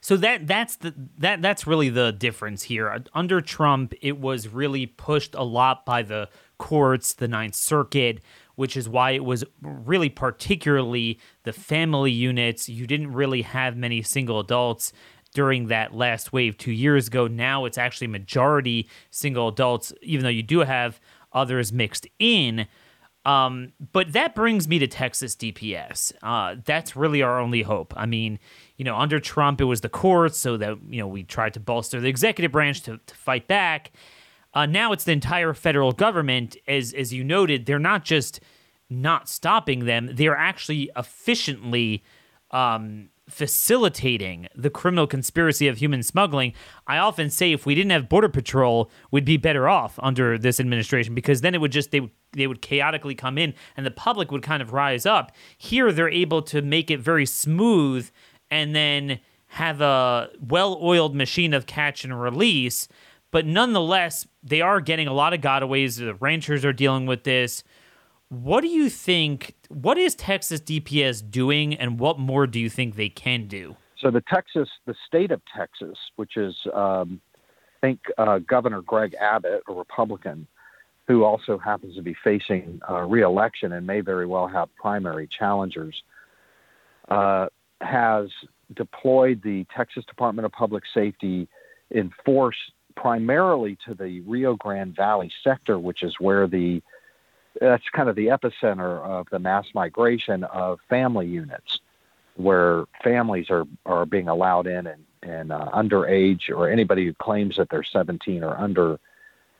So 0.00 0.16
that 0.18 0.46
that's 0.46 0.76
the 0.76 0.94
that 1.18 1.42
that's 1.42 1.66
really 1.66 1.88
the 1.88 2.12
difference 2.12 2.64
here. 2.64 3.04
Under 3.14 3.40
Trump, 3.40 3.94
it 4.00 4.18
was 4.18 4.48
really 4.48 4.86
pushed 4.86 5.34
a 5.34 5.42
lot 5.42 5.84
by 5.84 6.02
the 6.02 6.28
courts, 6.58 7.14
the 7.14 7.28
Ninth 7.28 7.54
Circuit, 7.54 8.20
which 8.54 8.76
is 8.76 8.88
why 8.88 9.12
it 9.12 9.24
was 9.24 9.44
really 9.60 10.08
particularly 10.08 11.18
the 11.44 11.52
family 11.52 12.12
units. 12.12 12.68
You 12.68 12.86
didn't 12.86 13.12
really 13.12 13.42
have 13.42 13.76
many 13.76 14.02
single 14.02 14.38
adults 14.38 14.92
during 15.34 15.68
that 15.68 15.94
last 15.94 16.32
wave 16.32 16.58
two 16.58 16.72
years 16.72 17.08
ago. 17.08 17.26
Now 17.26 17.64
it's 17.64 17.78
actually 17.78 18.06
majority 18.06 18.88
single 19.10 19.48
adults, 19.48 19.92
even 20.02 20.24
though 20.24 20.30
you 20.30 20.42
do 20.42 20.60
have 20.60 21.00
others 21.34 21.72
mixed 21.72 22.06
in. 22.18 22.66
Um, 23.24 23.72
but 23.92 24.12
that 24.14 24.34
brings 24.34 24.66
me 24.66 24.80
to 24.80 24.88
Texas 24.88 25.36
DPS. 25.36 26.12
Uh, 26.22 26.56
that's 26.64 26.96
really 26.96 27.22
our 27.22 27.38
only 27.38 27.62
hope. 27.62 27.94
I 27.96 28.06
mean, 28.06 28.40
you 28.76 28.84
know, 28.84 28.96
under 28.96 29.20
Trump, 29.20 29.60
it 29.60 29.64
was 29.64 29.80
the 29.80 29.88
courts, 29.88 30.38
so 30.38 30.56
that, 30.56 30.78
you 30.88 30.98
know, 30.98 31.06
we 31.06 31.22
tried 31.22 31.54
to 31.54 31.60
bolster 31.60 32.00
the 32.00 32.08
executive 32.08 32.50
branch 32.50 32.82
to, 32.82 32.98
to 32.98 33.14
fight 33.14 33.46
back. 33.46 33.92
Uh, 34.54 34.66
now 34.66 34.92
it's 34.92 35.04
the 35.04 35.12
entire 35.12 35.54
federal 35.54 35.92
government. 35.92 36.56
As 36.66 36.92
as 36.92 37.12
you 37.12 37.24
noted, 37.24 37.66
they're 37.66 37.78
not 37.78 38.04
just 38.04 38.40
not 38.90 39.28
stopping 39.28 39.86
them; 39.86 40.10
they're 40.12 40.36
actually 40.36 40.90
efficiently 40.96 42.02
um, 42.50 43.08
facilitating 43.32 44.46
the 44.54 44.68
criminal 44.68 45.06
conspiracy 45.06 45.66
of 45.66 45.78
human 45.78 46.02
smuggling. 46.02 46.52
I 46.86 46.98
often 46.98 47.30
say 47.30 47.52
if 47.52 47.64
we 47.64 47.74
didn't 47.74 47.92
have 47.92 48.08
border 48.08 48.28
patrol, 48.28 48.90
we'd 49.10 49.24
be 49.24 49.38
better 49.38 49.68
off 49.68 49.98
under 50.02 50.36
this 50.36 50.60
administration 50.60 51.14
because 51.14 51.40
then 51.40 51.54
it 51.54 51.60
would 51.60 51.72
just 51.72 51.90
they 51.92 52.10
they 52.32 52.46
would 52.46 52.60
chaotically 52.60 53.14
come 53.14 53.38
in 53.38 53.54
and 53.76 53.86
the 53.86 53.90
public 53.90 54.30
would 54.30 54.42
kind 54.42 54.62
of 54.62 54.72
rise 54.72 55.06
up. 55.06 55.32
Here 55.56 55.92
they're 55.92 56.10
able 56.10 56.42
to 56.42 56.60
make 56.60 56.90
it 56.90 57.00
very 57.00 57.26
smooth 57.26 58.10
and 58.50 58.76
then 58.76 59.20
have 59.46 59.80
a 59.80 60.28
well-oiled 60.40 61.14
machine 61.14 61.54
of 61.54 61.66
catch 61.66 62.04
and 62.04 62.20
release 62.20 62.88
but 63.32 63.46
nonetheless, 63.46 64.28
they 64.44 64.60
are 64.60 64.80
getting 64.80 65.08
a 65.08 65.12
lot 65.12 65.32
of 65.32 65.40
gotaways. 65.40 65.96
The 65.96 66.14
ranchers 66.14 66.64
are 66.64 66.72
dealing 66.72 67.06
with 67.06 67.24
this. 67.24 67.64
What 68.32 68.62
do 68.62 68.68
you 68.68 68.88
think? 68.88 69.54
What 69.68 69.98
is 69.98 70.14
Texas 70.14 70.58
DPS 70.58 71.30
doing, 71.30 71.74
and 71.74 72.00
what 72.00 72.18
more 72.18 72.46
do 72.46 72.58
you 72.58 72.70
think 72.70 72.96
they 72.96 73.10
can 73.10 73.46
do? 73.46 73.76
So 73.98 74.10
the 74.10 74.22
Texas, 74.22 74.70
the 74.86 74.94
state 75.06 75.30
of 75.30 75.42
Texas, 75.54 75.98
which 76.16 76.38
is, 76.38 76.56
um, 76.72 77.20
I 77.82 77.86
think, 77.86 78.00
uh, 78.16 78.38
Governor 78.38 78.80
Greg 78.80 79.14
Abbott, 79.20 79.62
a 79.68 79.72
Republican, 79.74 80.46
who 81.08 81.24
also 81.24 81.58
happens 81.58 81.94
to 81.96 82.02
be 82.02 82.16
facing 82.24 82.80
uh, 82.88 83.02
reelection 83.02 83.72
and 83.72 83.86
may 83.86 84.00
very 84.00 84.24
well 84.24 84.48
have 84.48 84.74
primary 84.76 85.28
challengers, 85.28 86.02
uh, 87.10 87.48
has 87.82 88.30
deployed 88.74 89.42
the 89.44 89.66
Texas 89.76 90.06
Department 90.06 90.46
of 90.46 90.52
Public 90.52 90.84
Safety 90.94 91.46
in 91.90 92.10
force 92.24 92.56
primarily 92.96 93.76
to 93.86 93.92
the 93.92 94.20
Rio 94.22 94.56
Grande 94.56 94.96
Valley 94.96 95.30
sector, 95.44 95.78
which 95.78 96.02
is 96.02 96.14
where 96.18 96.46
the 96.46 96.80
that's 97.62 97.88
kind 97.90 98.08
of 98.08 98.16
the 98.16 98.26
epicenter 98.26 99.00
of 99.02 99.28
the 99.30 99.38
mass 99.38 99.66
migration 99.74 100.44
of 100.44 100.80
family 100.88 101.26
units, 101.26 101.80
where 102.36 102.84
families 103.02 103.50
are 103.50 103.64
are 103.86 104.04
being 104.04 104.28
allowed 104.28 104.66
in 104.66 104.86
and 104.86 105.04
and 105.22 105.52
uh, 105.52 105.68
underage 105.72 106.50
or 106.50 106.68
anybody 106.68 107.06
who 107.06 107.14
claims 107.14 107.56
that 107.56 107.70
they're 107.70 107.84
17 107.84 108.42
or 108.42 108.56
under 108.56 108.98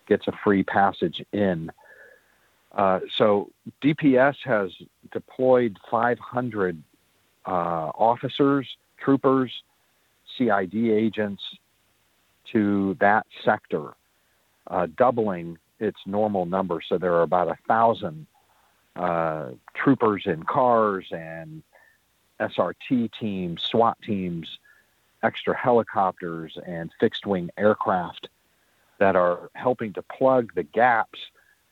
gets 0.09 0.27
a 0.27 0.33
free 0.43 0.65
passage 0.65 1.25
in. 1.33 1.71
Uh, 2.73 3.01
so 3.17 3.51
DPS 3.83 4.37
has 4.45 4.73
deployed 5.13 5.79
500 5.91 6.83
uh, 7.47 7.51
officers, 7.51 8.67
troopers, 8.99 9.53
CID 10.37 10.75
agents, 10.75 11.43
to 12.51 12.97
that 12.99 13.27
sector, 13.45 13.95
uh, 14.67 14.87
doubling 14.97 15.59
its 15.83 15.99
normal 16.07 16.47
number. 16.47 16.81
So 16.87 16.97
there 16.97 17.13
are 17.15 17.23
about 17.23 17.49
a 17.49 17.57
thousand 17.67 18.27
uh, 18.95 19.51
troopers 19.75 20.23
in 20.27 20.45
cars 20.45 21.07
and 21.11 21.63
SRT 22.41 23.11
teams, 23.19 23.63
SWAT 23.63 23.99
teams, 24.03 24.59
extra 25.23 25.57
helicopters, 25.57 26.57
and 26.67 26.91
fixed 27.01 27.27
wing 27.27 27.51
aircraft 27.57 28.29
that 28.99 29.17
are 29.17 29.51
helping 29.55 29.93
to 29.95 30.03
plug 30.03 30.53
the 30.55 30.63
gaps 30.63 31.19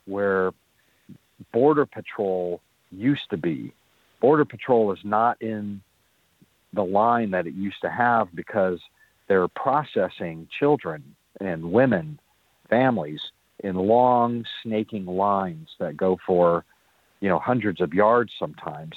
where 0.07 0.53
Border 1.53 1.87
Patrol 1.87 2.61
used 2.91 3.31
to 3.31 3.37
be. 3.37 3.73
Border 4.21 4.45
Patrol 4.45 4.93
is 4.93 4.99
not 5.05 5.41
in 5.41 5.81
the 6.73 6.85
line 6.85 7.31
that 7.31 7.47
it 7.47 7.55
used 7.55 7.81
to 7.83 7.91
have 7.91 8.35
because 8.35 8.81
they're 9.29 9.49
processing 9.49 10.49
children 10.59 11.15
and 11.41 11.73
women, 11.73 12.19
families 12.69 13.21
in 13.63 13.77
long 13.77 14.45
snaking 14.63 15.07
lines 15.07 15.69
that 15.79 15.97
go 15.97 16.19
for, 16.27 16.65
you 17.21 17.29
know, 17.29 17.39
hundreds 17.39 17.81
of 17.81 17.93
yards 17.93 18.33
sometimes, 18.39 18.97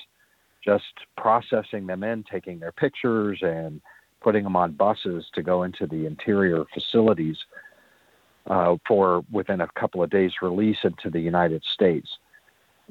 just 0.64 0.94
processing 1.18 1.88
them 1.88 2.04
in, 2.04 2.24
taking 2.24 2.60
their 2.60 2.72
pictures 2.72 3.40
and 3.42 3.82
putting 4.22 4.44
them 4.44 4.56
on 4.56 4.72
buses 4.72 5.26
to 5.34 5.42
go 5.42 5.64
into 5.64 5.86
the 5.86 6.06
interior 6.06 6.64
facilities 6.74 7.38
uh, 8.48 8.76
for 8.88 9.24
within 9.32 9.62
a 9.62 9.68
couple 9.80 10.02
of 10.02 10.10
days 10.10 10.34
release 10.42 10.80
into 10.84 11.10
the 11.10 11.20
United 11.20 11.64
States 11.64 12.18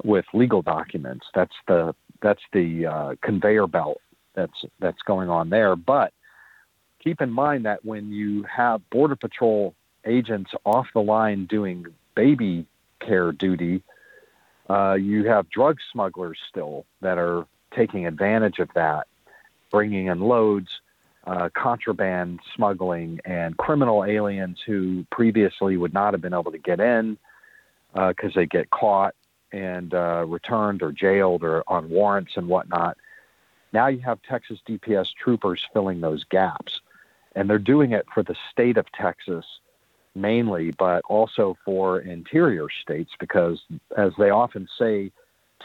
with 0.04 0.24
legal 0.32 0.62
documents. 0.62 1.26
That's 1.35 1.56
the 1.66 1.94
that's 2.20 2.42
the 2.52 2.87
uh, 2.87 3.14
conveyor 3.22 3.66
belt 3.66 4.00
that's 4.35 4.64
that's 4.78 5.02
going 5.02 5.28
on 5.28 5.50
there. 5.50 5.76
But 5.76 6.12
keep 7.02 7.20
in 7.20 7.30
mind 7.30 7.66
that 7.66 7.85
when 7.85 8.11
you 8.11 8.44
have 8.44 8.88
Border 8.90 9.16
Patrol 9.16 9.74
agents 10.07 10.53
off 10.65 10.88
the 10.95 11.03
line 11.03 11.47
doing 11.47 11.87
baby 12.15 12.67
care 13.01 13.33
duty, 13.33 13.83
uh, 14.69 14.95
you 14.95 15.25
have 15.25 15.49
drug 15.51 15.79
smugglers 15.91 16.38
still 16.49 16.85
that 17.01 17.19
are 17.19 17.47
taking 17.75 18.07
advantage 18.07 18.59
of 18.59 18.69
that, 18.75 19.07
bringing 19.71 20.07
in 20.07 20.21
loads, 20.21 20.81
uh, 21.27 21.49
contraband 21.55 22.41
smuggling, 22.55 23.21
and 23.25 23.57
criminal 23.57 24.05
aliens 24.05 24.61
who 24.65 25.07
previously 25.11 25.77
would 25.77 25.95
not 25.95 26.15
have 26.15 26.21
been 26.21 26.35
able 26.35 26.53
to 26.53 26.59
get 26.59 26.81
in 26.81 27.17
because 27.93 28.33
uh, 28.33 28.41
they 28.41 28.47
get 28.47 28.71
caught 28.71 29.15
and 29.53 29.95
uh, 29.95 30.25
returned 30.27 30.83
or 30.83 30.93
jailed 30.93 31.45
or 31.45 31.62
on 31.67 31.88
warrants 31.91 32.33
and 32.37 32.49
whatnot. 32.49 32.97
Now 33.73 33.87
you 33.87 34.01
have 34.01 34.21
Texas 34.23 34.59
DPS 34.67 35.09
troopers 35.15 35.67
filling 35.73 36.01
those 36.01 36.25
gaps. 36.25 36.81
And 37.35 37.49
they're 37.49 37.59
doing 37.59 37.93
it 37.93 38.07
for 38.12 38.23
the 38.23 38.37
state 38.51 38.77
of 38.77 38.91
Texas 38.93 39.45
mainly, 40.14 40.70
but 40.72 41.03
also 41.07 41.57
for 41.64 42.01
interior 42.01 42.68
states 42.68 43.12
because, 43.18 43.62
as 43.96 44.12
they 44.18 44.31
often 44.31 44.68
say, 44.79 45.11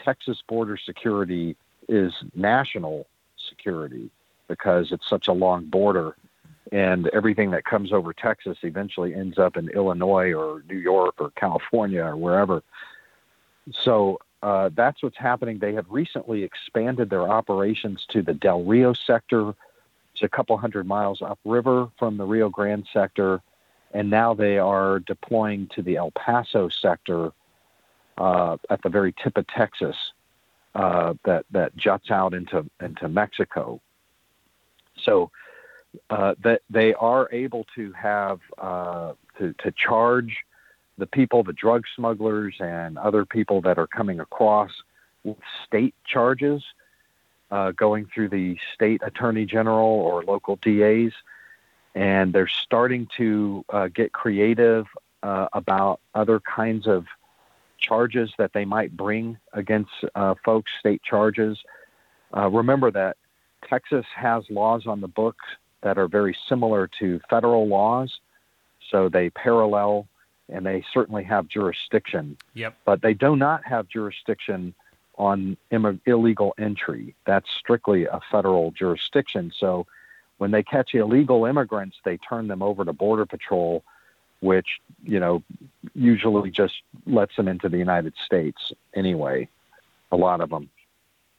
Texas 0.04 0.42
border 0.46 0.76
security 0.76 1.56
is 1.88 2.12
national 2.34 3.06
security 3.48 4.10
because 4.46 4.92
it's 4.92 5.08
such 5.08 5.28
a 5.28 5.32
long 5.32 5.64
border. 5.66 6.16
And 6.70 7.08
everything 7.08 7.50
that 7.52 7.64
comes 7.64 7.92
over 7.92 8.12
Texas 8.12 8.58
eventually 8.62 9.14
ends 9.14 9.38
up 9.38 9.56
in 9.56 9.68
Illinois 9.70 10.32
or 10.34 10.62
New 10.68 10.76
York 10.76 11.14
or 11.18 11.30
California 11.30 12.02
or 12.02 12.16
wherever. 12.16 12.62
So 13.72 14.18
uh, 14.42 14.70
that's 14.74 15.02
what's 15.02 15.16
happening. 15.16 15.58
They 15.58 15.74
have 15.74 15.86
recently 15.88 16.44
expanded 16.44 17.10
their 17.10 17.28
operations 17.28 18.06
to 18.10 18.22
the 18.22 18.34
Del 18.34 18.64
Rio 18.64 18.92
sector. 18.92 19.54
It's 20.12 20.22
a 20.22 20.28
couple 20.28 20.56
hundred 20.58 20.86
miles 20.86 21.22
upriver 21.22 21.88
from 21.98 22.16
the 22.16 22.24
Rio 22.24 22.48
Grande 22.48 22.86
sector, 22.92 23.40
and 23.92 24.08
now 24.10 24.34
they 24.34 24.58
are 24.58 25.00
deploying 25.00 25.68
to 25.74 25.82
the 25.82 25.96
El 25.96 26.10
Paso 26.12 26.68
sector 26.82 27.32
uh, 28.18 28.56
at 28.70 28.82
the 28.82 28.88
very 28.88 29.14
tip 29.22 29.36
of 29.36 29.46
Texas 29.48 29.96
uh, 30.74 31.14
that 31.24 31.44
that 31.50 31.76
juts 31.76 32.10
out 32.10 32.34
into 32.34 32.64
into 32.80 33.08
Mexico. 33.08 33.80
So 35.04 35.30
uh, 36.10 36.34
that 36.42 36.62
they 36.68 36.94
are 36.94 37.28
able 37.32 37.64
to 37.74 37.92
have 37.92 38.40
uh, 38.58 39.12
to, 39.38 39.54
to 39.62 39.72
charge 39.72 40.36
the 40.98 41.06
people, 41.06 41.42
the 41.42 41.52
drug 41.52 41.84
smugglers, 41.96 42.54
and 42.60 42.98
other 42.98 43.24
people 43.24 43.60
that 43.62 43.78
are 43.78 43.86
coming 43.86 44.20
across 44.20 44.70
with 45.24 45.38
state 45.66 45.94
charges 46.06 46.62
uh, 47.50 47.70
going 47.72 48.06
through 48.14 48.28
the 48.28 48.56
state 48.74 49.00
attorney 49.04 49.46
general 49.46 49.88
or 49.88 50.22
local 50.24 50.56
DAs. 50.62 51.12
And 51.94 52.32
they're 52.32 52.48
starting 52.48 53.08
to 53.16 53.64
uh, 53.70 53.88
get 53.88 54.12
creative 54.12 54.86
uh, 55.22 55.48
about 55.52 56.00
other 56.14 56.40
kinds 56.40 56.86
of 56.86 57.06
charges 57.78 58.32
that 58.38 58.52
they 58.52 58.64
might 58.64 58.96
bring 58.96 59.38
against 59.52 59.90
uh, 60.14 60.34
folks, 60.44 60.70
state 60.78 61.02
charges. 61.02 61.58
Uh, 62.36 62.48
remember 62.48 62.90
that 62.90 63.16
Texas 63.68 64.06
has 64.14 64.44
laws 64.50 64.86
on 64.86 65.00
the 65.00 65.08
books 65.08 65.44
that 65.82 65.98
are 65.98 66.08
very 66.08 66.36
similar 66.48 66.88
to 66.98 67.20
federal 67.30 67.66
laws, 67.66 68.20
so 68.90 69.08
they 69.08 69.30
parallel 69.30 70.08
and 70.48 70.64
they 70.64 70.82
certainly 70.92 71.24
have 71.24 71.46
jurisdiction. 71.48 72.36
Yep. 72.54 72.76
But 72.84 73.02
they 73.02 73.14
do 73.14 73.36
not 73.36 73.64
have 73.66 73.88
jurisdiction 73.88 74.74
on 75.16 75.56
Im- 75.70 76.00
illegal 76.06 76.54
entry. 76.58 77.14
That's 77.26 77.50
strictly 77.50 78.06
a 78.06 78.20
federal 78.30 78.70
jurisdiction. 78.70 79.52
So 79.58 79.86
when 80.38 80.50
they 80.50 80.62
catch 80.62 80.94
illegal 80.94 81.44
immigrants, 81.44 81.96
they 82.04 82.16
turn 82.16 82.48
them 82.48 82.62
over 82.62 82.84
to 82.84 82.92
Border 82.92 83.26
Patrol, 83.26 83.84
which, 84.40 84.80
you 85.04 85.20
know, 85.20 85.42
usually 85.94 86.50
just 86.50 86.82
lets 87.06 87.36
them 87.36 87.48
into 87.48 87.68
the 87.68 87.78
United 87.78 88.14
States 88.24 88.72
anyway, 88.94 89.48
a 90.10 90.16
lot 90.16 90.40
of 90.40 90.50
them. 90.50 90.70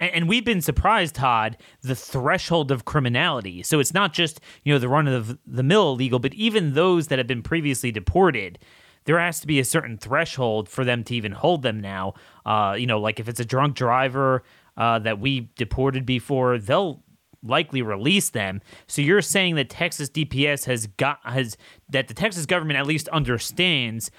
And, 0.02 0.30
we've 0.30 0.46
been 0.46 0.62
surprised, 0.62 1.16
Todd, 1.16 1.58
the 1.82 1.96
threshold 1.96 2.72
of 2.72 2.86
criminality. 2.86 3.64
So 3.64 3.82
it's 3.82 3.94
not 3.94 4.14
just, 4.14 4.40
you 4.64 4.74
know, 4.74 4.80
the 4.80 4.88
run 4.88 5.10
of 5.10 5.38
the 5.46 5.64
mill 5.64 5.92
illegal, 5.92 6.20
but 6.20 6.34
even 6.36 6.74
those 6.74 7.08
that 7.08 7.18
have 7.20 7.28
been 7.28 7.42
previously 7.42 7.92
deported 7.92 8.60
there 9.06 9.20
has 9.20 9.40
to 9.40 9.48
be 9.48 9.60
a 9.60 9.66
certain 9.66 9.98
threshold 9.98 10.70
for 10.70 10.86
them 10.86 11.04
to 11.06 11.16
even 11.16 11.32
hold 11.32 11.64
them 11.64 11.80
now. 11.80 12.14
Uh, 12.46 12.76
you 12.78 12.86
know, 12.86 13.00
like 13.00 13.20
if 13.20 13.28
it's 13.28 13.40
a 13.40 13.46
drunk 13.46 13.76
driver 13.76 14.44
uh, 14.78 15.00
that 15.00 15.20
we 15.20 15.50
deported 15.56 16.06
before, 16.06 16.58
they'll 16.60 17.02
likely 17.44 17.82
release 17.82 18.30
them. 18.30 18.62
So 18.88 19.02
you're 19.02 19.22
saying 19.22 19.56
that 19.56 19.70
Texas 19.70 20.10
DPS 20.10 20.66
has 20.66 20.88
got 20.88 21.20
has 21.24 21.58
that 21.90 22.08
the 22.08 22.14
Texas 22.14 22.46
government 22.46 22.80
at 22.80 22.86
least 22.86 23.08
understands 23.10 24.12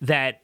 that 0.00 0.42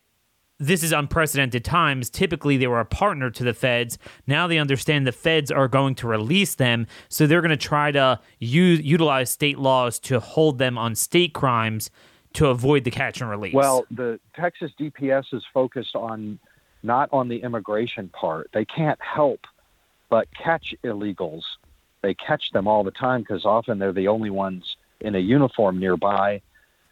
this 0.61 0.83
is 0.83 0.93
unprecedented 0.93 1.65
times. 1.65 2.11
Typically, 2.11 2.57
they 2.57 2.67
were 2.67 2.81
a 2.81 2.85
partner 2.85 3.31
to 3.31 3.45
the 3.45 3.55
feds. 3.55 3.97
Now 4.27 4.47
they 4.49 4.59
understand 4.59 5.07
the 5.07 5.13
feds 5.13 5.53
are 5.53 5.69
going 5.69 5.95
to 5.97 6.09
release 6.09 6.57
them, 6.57 6.87
so 7.09 7.27
they're 7.27 7.41
going 7.41 7.51
to 7.51 7.57
try 7.57 7.93
to 7.93 8.21
use, 8.41 8.81
utilize 8.81 9.31
state 9.31 9.59
laws 9.59 10.01
to 10.01 10.19
hold 10.19 10.59
them 10.59 10.77
on 10.77 10.97
state 10.97 11.33
crimes 11.33 11.91
to 12.35 12.49
avoid 12.49 12.85
the 12.85 12.91
catch 12.91 13.21
and 13.21 13.31
release? 13.31 13.55
Well, 13.55 13.87
the 13.91 14.21
Texas 14.35 14.71
DPS 14.79 15.33
is 15.33 15.43
focused 15.53 15.95
on 15.95 16.39
not 16.83 17.09
on 17.13 17.29
the 17.29 17.43
immigration 17.43 18.09
part. 18.09 18.51
They 18.53 18.65
can't 18.65 19.01
help 19.01 19.41
but 20.11 20.29
catch 20.35 20.75
illegals. 20.85 21.43
They 22.03 22.15
catch 22.15 22.51
them 22.53 22.67
all 22.67 22.85
the 22.85 22.91
time 22.91 23.23
because 23.23 23.45
often 23.45 23.79
they're 23.79 23.93
the 23.93 24.09
only 24.09 24.31
ones 24.31 24.77
in 25.01 25.15
a 25.15 25.19
uniform 25.19 25.79
nearby. 25.79 26.43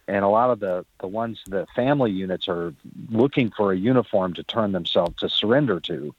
And 0.07 0.23
a 0.23 0.29
lot 0.29 0.49
of 0.49 0.59
the, 0.59 0.85
the 0.99 1.07
ones, 1.07 1.39
the 1.47 1.67
family 1.75 2.11
units 2.11 2.47
are 2.47 2.73
looking 3.09 3.51
for 3.51 3.71
a 3.71 3.77
uniform 3.77 4.33
to 4.35 4.43
turn 4.43 4.71
themselves 4.71 5.15
to 5.17 5.29
surrender 5.29 5.79
to. 5.81 6.13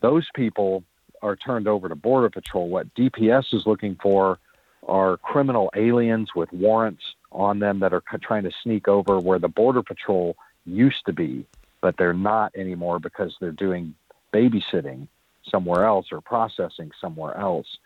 Those 0.00 0.28
people 0.34 0.84
are 1.22 1.34
turned 1.34 1.66
over 1.66 1.88
to 1.88 1.96
Border 1.96 2.30
Patrol. 2.30 2.68
What 2.68 2.94
DPS 2.94 3.54
is 3.54 3.66
looking 3.66 3.96
for 3.96 4.38
are 4.86 5.16
criminal 5.16 5.70
aliens 5.74 6.34
with 6.34 6.52
warrants 6.52 7.02
on 7.32 7.58
them 7.58 7.80
that 7.80 7.92
are 7.92 8.02
trying 8.22 8.44
to 8.44 8.52
sneak 8.62 8.86
over 8.86 9.18
where 9.18 9.38
the 9.38 9.48
Border 9.48 9.82
Patrol 9.82 10.36
used 10.66 11.04
to 11.06 11.12
be, 11.12 11.46
but 11.80 11.96
they're 11.96 12.12
not 12.12 12.54
anymore 12.54 12.98
because 12.98 13.36
they're 13.40 13.50
doing 13.50 13.94
babysitting 14.32 15.08
somewhere 15.50 15.84
else 15.84 16.06
or 16.12 16.20
processing 16.20 16.90
somewhere 17.00 17.36
else. 17.36 17.78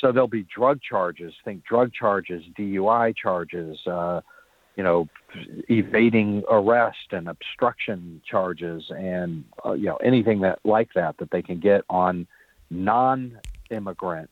So 0.00 0.12
there'll 0.12 0.28
be 0.28 0.44
drug 0.44 0.80
charges, 0.82 1.34
think 1.44 1.64
drug 1.64 1.92
charges, 1.92 2.44
DUI 2.58 3.16
charges, 3.16 3.78
uh, 3.86 4.20
you 4.76 4.82
know, 4.82 5.08
evading 5.70 6.44
arrest 6.50 7.12
and 7.12 7.28
obstruction 7.28 8.20
charges, 8.28 8.90
and 8.90 9.44
uh, 9.64 9.72
you 9.72 9.86
know 9.86 9.96
anything 9.96 10.40
that 10.40 10.58
like 10.64 10.92
that 10.94 11.16
that 11.16 11.30
they 11.30 11.40
can 11.40 11.60
get 11.60 11.82
on 11.88 12.26
non-immigrant 12.68 14.28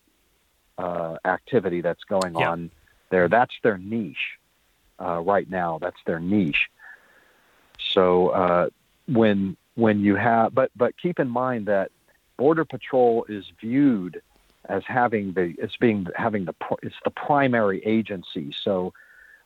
uh, 0.76 1.16
activity 1.24 1.80
that's 1.80 2.04
going 2.04 2.34
yeah. 2.34 2.50
on 2.50 2.70
there. 3.10 3.28
That's 3.28 3.54
their 3.62 3.78
niche 3.78 4.38
uh, 5.00 5.20
right 5.20 5.48
now. 5.48 5.78
That's 5.80 6.00
their 6.04 6.20
niche. 6.20 6.68
So 7.92 8.28
uh, 8.28 8.68
when 9.08 9.56
when 9.76 10.00
you 10.00 10.16
have, 10.16 10.54
but 10.54 10.70
but 10.76 10.94
keep 11.00 11.18
in 11.18 11.28
mind 11.28 11.66
that 11.66 11.90
Border 12.36 12.64
Patrol 12.64 13.24
is 13.28 13.44
viewed 13.60 14.20
as 14.68 14.82
having 14.86 15.32
the 15.32 15.54
it's 15.58 15.76
being 15.76 16.06
having 16.16 16.46
the 16.46 16.54
it's 16.82 16.96
the 17.04 17.10
primary 17.10 17.84
agency. 17.84 18.54
So 18.62 18.92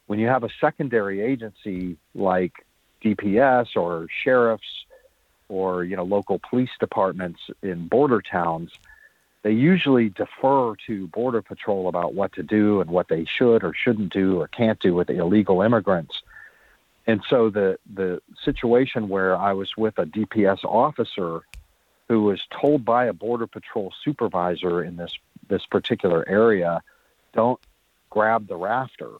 when 0.07 0.18
you 0.18 0.29
have 0.29 0.44
a 0.44 0.48
secondary 0.61 1.20
agency 1.20 1.96
like 2.14 2.53
DPS 3.05 3.77
or 3.77 4.07
sheriffs 4.22 4.85
or 5.48 5.85
you 5.85 5.96
know 5.96 6.05
local 6.05 6.40
police 6.48 6.70
departments 6.79 7.40
in 7.62 7.88
border 7.88 8.22
towns, 8.22 8.70
they 9.42 9.53
usually 9.53 10.09
defer 10.09 10.74
to 10.87 11.07
Border 11.09 11.42
Patrol 11.42 11.88
about 11.88 12.14
what 12.14 12.33
to 12.35 12.42
do 12.42 12.81
and 12.81 12.90
what 12.90 13.09
they 13.09 13.24
should 13.24 13.64
or 13.64 13.72
shouldn't 13.74 14.12
do 14.12 14.40
or 14.40 14.48
can't 14.48 14.81
do 14.81 14.94
with 14.94 15.09
the 15.09 15.18
illegal 15.18 15.62
immigrants. 15.62 16.22
And 17.07 17.22
so 17.29 17.51
the 17.51 17.79
the 17.92 18.20
situation 18.44 19.09
where 19.09 19.37
I 19.37 19.53
was 19.53 19.77
with 19.77 19.98
a 19.98 20.05
DPS 20.05 20.64
officer 20.64 21.42
who 22.09 22.23
was 22.23 22.40
told 22.51 22.85
by 22.85 23.07
a 23.07 23.12
Border 23.12 23.47
Patrol 23.47 23.92
supervisor 24.05 24.83
in 24.83 24.97
this 24.97 25.16
this 25.49 25.64
particular 25.66 26.29
area, 26.29 26.83
don't 27.33 27.61
grab 28.11 28.49
the 28.49 28.57
rafter. 28.57 29.12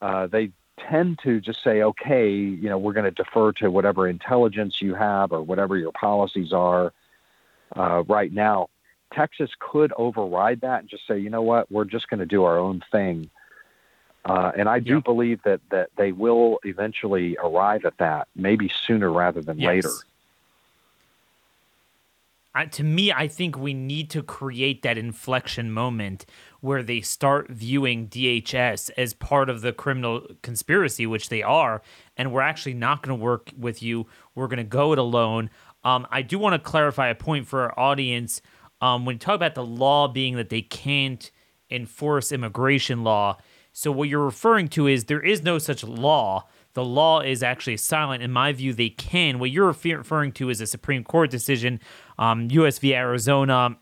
Uh, 0.00 0.26
they 0.26 0.50
tend 0.78 1.18
to 1.22 1.40
just 1.40 1.62
say, 1.62 1.82
okay, 1.82 2.30
you 2.30 2.68
know, 2.68 2.78
we're 2.78 2.92
going 2.92 3.04
to 3.04 3.10
defer 3.10 3.52
to 3.52 3.70
whatever 3.70 4.08
intelligence 4.08 4.80
you 4.80 4.94
have 4.94 5.32
or 5.32 5.42
whatever 5.42 5.76
your 5.76 5.92
policies 5.92 6.52
are 6.52 6.92
uh, 7.76 8.02
right 8.08 8.32
now. 8.32 8.68
Texas 9.12 9.50
could 9.58 9.92
override 9.96 10.60
that 10.60 10.80
and 10.80 10.88
just 10.88 11.06
say, 11.06 11.18
you 11.18 11.30
know 11.30 11.42
what, 11.42 11.70
we're 11.70 11.84
just 11.84 12.08
going 12.08 12.20
to 12.20 12.26
do 12.26 12.44
our 12.44 12.58
own 12.58 12.82
thing. 12.92 13.28
Uh, 14.24 14.52
and 14.56 14.68
I 14.68 14.78
do 14.78 14.96
yep. 14.96 15.04
believe 15.04 15.42
that, 15.44 15.60
that 15.70 15.90
they 15.96 16.12
will 16.12 16.58
eventually 16.64 17.36
arrive 17.42 17.84
at 17.84 17.96
that, 17.98 18.28
maybe 18.36 18.70
sooner 18.86 19.10
rather 19.10 19.40
than 19.40 19.58
yes. 19.58 19.68
later. 19.68 19.90
To 22.66 22.82
me, 22.82 23.12
I 23.12 23.28
think 23.28 23.56
we 23.56 23.74
need 23.74 24.10
to 24.10 24.22
create 24.22 24.82
that 24.82 24.98
inflection 24.98 25.72
moment 25.72 26.26
where 26.60 26.82
they 26.82 27.00
start 27.00 27.50
viewing 27.50 28.08
DHS 28.08 28.90
as 28.96 29.14
part 29.14 29.48
of 29.48 29.60
the 29.60 29.72
criminal 29.72 30.26
conspiracy, 30.42 31.06
which 31.06 31.28
they 31.28 31.42
are, 31.42 31.82
and 32.16 32.32
we're 32.32 32.40
actually 32.40 32.74
not 32.74 33.02
going 33.02 33.16
to 33.16 33.22
work 33.22 33.52
with 33.56 33.82
you. 33.82 34.06
We're 34.34 34.48
going 34.48 34.58
to 34.58 34.64
go 34.64 34.92
it 34.92 34.98
alone. 34.98 35.50
Um, 35.84 36.06
I 36.10 36.22
do 36.22 36.38
want 36.38 36.54
to 36.54 36.58
clarify 36.70 37.08
a 37.08 37.14
point 37.14 37.46
for 37.46 37.62
our 37.62 37.78
audience. 37.78 38.42
Um, 38.80 39.04
when 39.04 39.14
you 39.14 39.18
talk 39.20 39.36
about 39.36 39.54
the 39.54 39.64
law 39.64 40.08
being 40.08 40.36
that 40.36 40.48
they 40.48 40.62
can't 40.62 41.30
enforce 41.70 42.32
immigration 42.32 43.04
law, 43.04 43.38
so 43.72 43.92
what 43.92 44.08
you're 44.08 44.24
referring 44.24 44.66
to 44.70 44.88
is 44.88 45.04
there 45.04 45.20
is 45.20 45.44
no 45.44 45.58
such 45.58 45.84
law. 45.84 46.48
The 46.74 46.84
law 46.84 47.20
is 47.20 47.42
actually 47.42 47.76
silent. 47.76 48.22
In 48.22 48.32
my 48.32 48.52
view, 48.52 48.72
they 48.72 48.88
can. 48.88 49.38
What 49.38 49.50
you're 49.50 49.66
referring 49.66 50.32
to 50.32 50.50
is 50.50 50.60
a 50.60 50.66
Supreme 50.66 51.04
Court 51.04 51.30
decision, 51.30 51.78
um, 52.18 52.48
U.S. 52.50 52.78
v. 52.78 52.94
Arizona. 52.94 53.76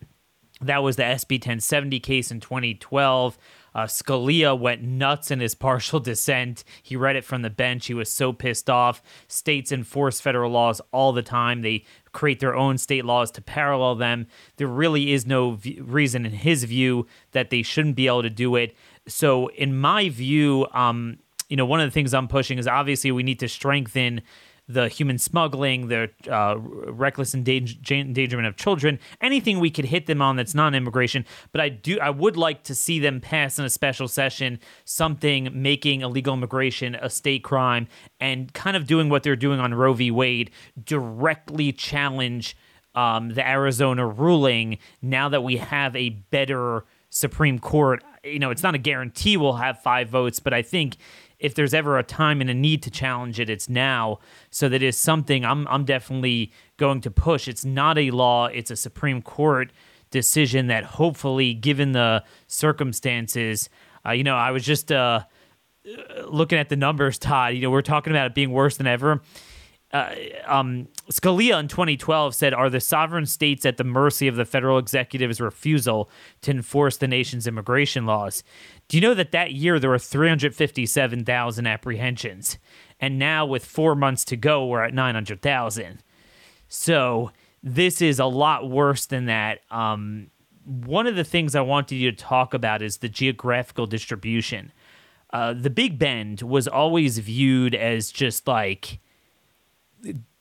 That 0.61 0.83
was 0.83 0.97
the 0.97 1.03
SB 1.03 1.35
1070 1.35 2.01
case 2.01 2.31
in 2.31 2.41
2012. 2.41 3.37
Uh, 3.75 3.85
Scalia 3.85 4.59
went 4.59 4.83
nuts 4.83 5.31
in 5.31 5.41
his 5.41 5.55
partial 5.67 6.01
dissent. 6.01 6.65
He 6.83 6.97
read 6.97 7.15
it 7.15 7.25
from 7.25 7.43
the 7.43 7.51
bench. 7.51 7.87
He 7.87 7.95
was 7.95 8.11
so 8.11 8.33
pissed 8.33 8.71
off. 8.71 9.03
States 9.29 9.71
enforce 9.71 10.19
federal 10.19 10.51
laws 10.51 10.81
all 10.93 11.13
the 11.13 11.23
time. 11.23 11.61
They 11.61 11.85
create 12.13 12.41
their 12.41 12.57
own 12.57 12.79
state 12.79 13.05
laws 13.05 13.31
to 13.33 13.43
parallel 13.43 13.97
them. 13.97 14.29
There 14.57 14.67
really 14.67 15.13
is 15.13 15.27
no 15.27 15.53
v- 15.53 15.79
reason, 15.83 16.25
in 16.25 16.33
his 16.33 16.65
view, 16.65 17.07
that 17.33 17.51
they 17.51 17.63
shouldn't 17.63 17.97
be 17.97 18.07
able 18.07 18.23
to 18.23 18.31
do 18.31 18.57
it. 18.57 18.75
So, 19.07 19.49
in 19.49 19.77
my 19.77 20.09
view, 20.09 20.67
um, 20.73 21.19
you 21.51 21.57
know, 21.57 21.67
one 21.67 21.81
of 21.81 21.87
the 21.87 21.93
things 21.93 22.15
I'm 22.15 22.29
pushing 22.29 22.59
is 22.59 22.67
obviously 22.67 23.13
we 23.13 23.23
need 23.23 23.41
to 23.41 23.49
strengthen 23.49 24.23
the 24.69 24.89
human 24.89 25.19
smuggling, 25.19 25.89
the 25.89 26.11
uh, 26.31 26.57
reckless 26.59 27.35
endangerment 27.35 28.47
of 28.47 28.57
children, 28.57 28.99
anything 29.21 29.61
we 29.61 29.71
could 29.71 29.85
hit 29.85 30.07
them 30.07 30.21
on 30.21 30.37
that's 30.37 30.55
non-immigration. 30.55 31.25
But 31.53 31.61
I 31.61 31.69
do, 31.69 32.01
I 32.01 32.11
would 32.11 32.37
like 32.37 32.65
to 32.65 32.75
see 32.75 32.99
them 32.99 33.21
pass 33.21 33.59
in 33.59 33.65
a 33.65 33.71
special 33.71 34.09
session 34.09 34.59
something 34.85 35.51
making 35.53 36.01
illegal 36.01 36.35
immigration 36.35 36.97
a 36.97 37.09
state 37.09 37.45
crime 37.45 37.87
and 38.21 38.53
kind 38.55 38.77
of 38.77 38.87
doing 38.87 39.09
what 39.09 39.23
they're 39.23 39.37
doing 39.37 39.61
on 39.61 39.73
Roe 39.73 39.93
v. 39.93 40.11
Wade, 40.11 40.51
directly 40.83 41.73
challenge 41.73 42.57
um, 42.97 43.31
the 43.31 43.47
Arizona 43.47 44.07
ruling. 44.07 44.79
Now 45.01 45.29
that 45.29 45.43
we 45.43 45.59
have 45.59 45.95
a 45.95 46.09
better 46.09 46.85
Supreme 47.11 47.59
Court, 47.59 48.03
you 48.25 48.39
know, 48.39 48.51
it's 48.51 48.63
not 48.63 48.75
a 48.75 48.79
guarantee 48.79 49.37
we'll 49.37 49.55
have 49.55 49.81
five 49.81 50.09
votes, 50.09 50.41
but 50.41 50.53
I 50.53 50.63
think 50.63 50.97
if 51.39 51.55
there's 51.55 51.75
ever 51.75 51.99
a 51.99 52.03
time 52.03 52.41
and 52.41 52.49
a 52.49 52.55
need 52.55 52.83
to 52.85 52.91
challenge 52.91 53.39
it, 53.41 53.51
it's 53.51 53.69
now. 53.69 54.19
So 54.51 54.69
that 54.69 54.83
is 54.83 54.97
something 54.97 55.45
I'm 55.45 55.67
I'm 55.69 55.85
definitely 55.85 56.53
going 56.77 57.01
to 57.03 57.11
push. 57.11 57.49
It's 57.49 57.65
not 57.65 57.99
a 57.99 58.11
law; 58.11 58.47
it's 58.47 58.71
a 58.71 58.77
Supreme 58.77 59.23
Court 59.23 59.73
decision 60.11 60.69
that 60.69 60.85
hopefully, 60.85 61.55
given 61.55 61.93
the 61.93 62.25
circumstances, 62.47 63.69
uh, 64.07 64.13
you 64.13 64.25
know, 64.25 64.37
I 64.37 64.51
was 64.51 64.65
just 64.65 64.93
uh, 64.93 65.25
looking 66.27 66.59
at 66.59 66.69
the 66.69 66.77
numbers, 66.77 67.19
Todd. 67.19 67.55
You 67.55 67.63
know, 67.63 67.71
we're 67.71 67.83
talking 67.83 68.13
about 68.13 68.27
it 68.27 68.35
being 68.35 68.51
worse 68.51 68.77
than 68.77 68.87
ever 68.87 69.21
uh, 69.93 70.15
um, 70.47 70.89
Scalia 71.11 71.61
in 71.61 71.69
2012 71.69 72.35
said, 72.35 72.53
Are 72.53 72.69
the 72.69 72.81
sovereign 72.81 73.27
states 73.27 73.65
at 73.65 73.77
the 73.77 73.85
mercy 73.85 74.27
of 74.27 74.37
the 74.37 74.45
federal 74.45 74.79
executive's 74.79 75.41
refusal 75.41 76.11
to 76.43 76.51
enforce 76.51 76.97
the 76.97 77.07
nation's 77.07 77.47
immigration 77.47 78.05
laws? 78.05 78.43
Do 78.89 78.97
you 78.97 79.01
know 79.01 79.15
that 79.15 79.33
that 79.33 79.53
year 79.53 79.79
there 79.79 79.91
were 79.91 79.99
357,000 79.99 81.67
apprehensions? 81.67 82.59
And 82.99 83.19
now, 83.19 83.47
with 83.47 83.65
four 83.65 83.95
months 83.95 84.25
to 84.27 84.37
go, 84.37 84.67
we're 84.67 84.83
at 84.83 84.95
900,000. 84.95 86.03
So, 86.69 87.31
this 87.63 88.03
is 88.03 88.19
a 88.19 88.27
lot 88.27 88.69
worse 88.69 89.07
than 89.07 89.27
that. 89.27 89.61
Um, 89.71 90.31
one 90.65 91.07
of 91.07 91.15
the 91.15 91.25
things 91.25 91.55
I 91.55 91.61
wanted 91.61 91.97
you 91.97 92.11
to 92.11 92.17
talk 92.17 92.55
about 92.55 92.83
is 92.83 92.99
the 92.99 93.09
geographical 93.09 93.87
distribution. 93.87 94.73
Uh, 95.33 95.53
the 95.53 95.71
Big 95.71 95.99
Bend 95.99 96.43
was 96.43 96.67
always 96.67 97.19
viewed 97.19 97.75
as 97.75 98.11
just 98.11 98.49
like 98.49 99.01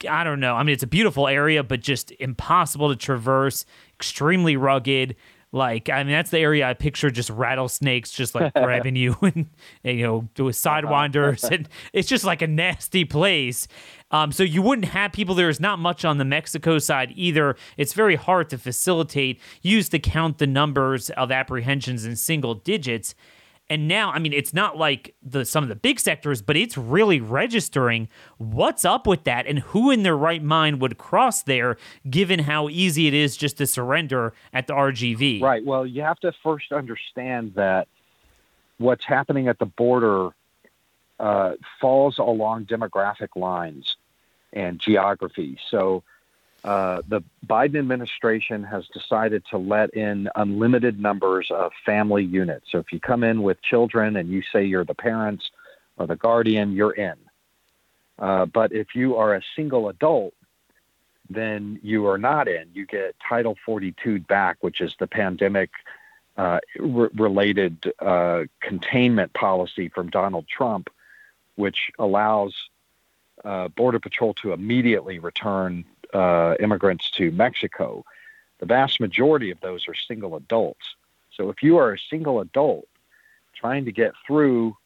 I 0.09 0.23
don't 0.23 0.39
know. 0.39 0.55
I 0.55 0.63
mean, 0.63 0.73
it's 0.73 0.83
a 0.83 0.87
beautiful 0.87 1.27
area, 1.27 1.63
but 1.63 1.81
just 1.81 2.11
impossible 2.19 2.89
to 2.89 2.95
traverse, 2.95 3.65
extremely 3.95 4.57
rugged. 4.57 5.15
Like, 5.51 5.89
I 5.89 6.03
mean, 6.03 6.11
that's 6.11 6.31
the 6.31 6.39
area 6.39 6.67
I 6.67 6.73
picture 6.73 7.09
just 7.09 7.29
rattlesnakes 7.29 8.11
just 8.11 8.35
like 8.35 8.53
grabbing 8.55 8.97
you 8.97 9.15
and, 9.21 9.47
and, 9.85 9.97
you 9.97 10.03
know, 10.03 10.43
with 10.43 10.57
sidewinders. 10.57 11.49
and 11.49 11.69
it's 11.93 12.09
just 12.09 12.25
like 12.25 12.41
a 12.41 12.47
nasty 12.47 13.05
place. 13.05 13.67
Um, 14.11 14.33
so 14.33 14.43
you 14.43 14.61
wouldn't 14.61 14.89
have 14.89 15.13
people. 15.13 15.33
There's 15.33 15.61
not 15.61 15.79
much 15.79 16.03
on 16.03 16.17
the 16.17 16.25
Mexico 16.25 16.77
side 16.77 17.13
either. 17.15 17.55
It's 17.77 17.93
very 17.93 18.15
hard 18.15 18.49
to 18.49 18.57
facilitate, 18.57 19.39
Used 19.61 19.91
to 19.91 19.99
count 19.99 20.39
the 20.39 20.47
numbers 20.47 21.09
of 21.11 21.31
apprehensions 21.31 22.05
in 22.05 22.17
single 22.17 22.55
digits. 22.55 23.15
And 23.69 23.87
now, 23.87 24.11
I 24.11 24.19
mean, 24.19 24.31
it's 24.31 24.53
not 24.53 24.77
like 24.77 25.15
the 25.23 25.43
some 25.43 25.63
of 25.63 25.69
the 25.69 25.75
big 25.75 25.99
sectors, 25.99 26.41
but 26.41 26.55
it's 26.55 26.77
really 26.77 27.19
registering 27.19 28.07
what's 28.37 28.85
up 28.85 29.07
with 29.07 29.23
that 29.23 29.47
and 29.47 29.59
who 29.59 29.89
in 29.89 30.03
their 30.03 30.15
right 30.15 30.43
mind 30.43 30.81
would 30.81 30.99
cross 30.99 31.41
there, 31.41 31.77
given 32.07 32.39
how 32.39 32.69
easy 32.69 33.07
it 33.07 33.15
is 33.15 33.35
just 33.35 33.57
to 33.57 33.65
surrender 33.65 34.33
at 34.53 34.67
the 34.67 34.73
RGV. 34.73 35.41
Right. 35.41 35.65
Well, 35.65 35.85
you 35.85 36.03
have 36.03 36.19
to 36.19 36.31
first 36.43 36.71
understand 36.71 37.53
that 37.55 37.87
what's 38.77 39.03
happening 39.03 39.47
at 39.47 39.57
the 39.57 39.65
border 39.65 40.29
uh, 41.19 41.53
falls 41.81 42.19
along 42.19 42.65
demographic 42.65 43.29
lines 43.35 43.95
and 44.53 44.79
geography. 44.79 45.57
So 45.71 46.03
uh, 46.65 47.03
the 47.07 47.23
Biden 47.45 47.77
administration 47.77 48.63
has 48.63 48.87
decided 48.87 49.43
to 49.51 49.57
let 49.59 49.93
in 49.93 50.27
unlimited 50.35 50.99
numbers 50.99 51.51
of 51.51 51.71
family 51.85 52.23
units. 52.23 52.71
So 52.71 52.79
if 52.79 52.91
you 52.91 52.99
come 52.99 53.23
in 53.23 53.43
with 53.43 53.61
children 53.61 54.15
and 54.15 54.29
you 54.29 54.41
say 54.51 54.65
you're 54.65 54.83
the 54.83 54.95
parents 54.95 55.51
or 55.97 56.07
the 56.07 56.15
guardian, 56.15 56.71
you're 56.71 56.93
in. 56.93 57.13
Uh, 58.17 58.47
but 58.47 58.73
if 58.73 58.95
you 58.95 59.15
are 59.15 59.35
a 59.35 59.43
single 59.55 59.89
adult, 59.89 60.33
then 61.29 61.79
you 61.83 62.07
are 62.07 62.17
not 62.17 62.47
in. 62.47 62.67
You 62.73 62.87
get 62.87 63.15
Title 63.19 63.55
42 63.63 64.21
back, 64.21 64.57
which 64.61 64.81
is 64.81 64.95
the 64.99 65.05
pandemic 65.05 65.69
uh, 66.35 66.61
re- 66.79 67.09
related 67.13 67.93
uh, 67.99 68.45
containment 68.59 69.33
policy 69.33 69.89
from 69.89 70.09
Donald 70.09 70.47
Trump, 70.47 70.89
which 71.57 71.91
allows 71.99 72.55
uh, 73.43 73.67
Border 73.67 73.99
Patrol 73.99 74.33
to 74.35 74.53
immediately 74.53 75.19
return 75.19 75.85
uh, 76.15 76.55
immigrants 76.59 77.11
to 77.11 77.31
Mexico, 77.31 78.03
the 78.59 78.65
vast 78.65 78.99
majority 78.99 79.51
of 79.51 79.59
those 79.59 79.87
are 79.87 79.93
single 79.93 80.35
adults. 80.35 80.95
So 81.35 81.49
if 81.49 81.61
you 81.61 81.77
are 81.77 81.93
a 81.93 81.99
single 82.09 82.39
adult 82.39 82.87
trying 83.53 83.85
to 83.85 83.91
get 83.91 84.13
through 84.25 84.77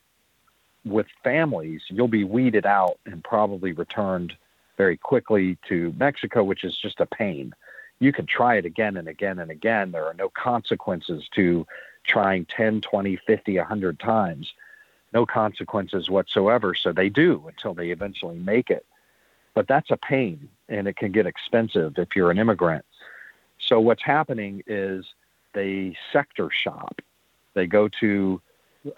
with 0.85 1.07
families, 1.23 1.83
you'll 1.87 2.07
be 2.07 2.23
weeded 2.23 2.65
out 2.65 2.97
and 3.05 3.23
probably 3.23 3.73
returned 3.73 4.35
very 4.77 4.97
quickly 4.97 5.57
to 5.67 5.93
Mexico, 5.97 6.43
which 6.43 6.63
is 6.63 6.75
just 6.75 6.99
a 6.99 7.05
pain. 7.05 7.53
You 7.99 8.11
can 8.11 8.25
try 8.25 8.55
it 8.55 8.65
again 8.65 8.97
and 8.97 9.07
again 9.07 9.39
and 9.39 9.51
again. 9.51 9.91
There 9.91 10.05
are 10.05 10.13
no 10.13 10.29
consequences 10.29 11.27
to 11.35 11.67
trying 12.05 12.45
10, 12.45 12.81
20, 12.81 13.17
50, 13.17 13.57
100 13.57 13.99
times. 13.99 14.53
No 15.13 15.25
consequences 15.25 16.09
whatsoever. 16.09 16.73
So 16.73 16.91
they 16.91 17.09
do 17.09 17.43
until 17.47 17.73
they 17.73 17.91
eventually 17.91 18.39
make 18.39 18.71
it. 18.71 18.85
But 19.59 19.67
that's 19.67 19.91
a 19.91 19.97
pain 19.97 20.47
and 20.69 20.87
it 20.87 20.95
can 20.95 21.11
get 21.11 21.25
expensive 21.25 21.97
if 21.97 22.15
you're 22.15 22.31
an 22.31 22.39
immigrant. 22.39 22.85
So 23.59 23.81
what's 23.81 24.01
happening 24.01 24.63
is 24.67 25.03
they 25.51 25.97
sector 26.13 26.49
shop. 26.49 27.01
They 27.55 27.67
go 27.67 27.89
to 27.99 28.41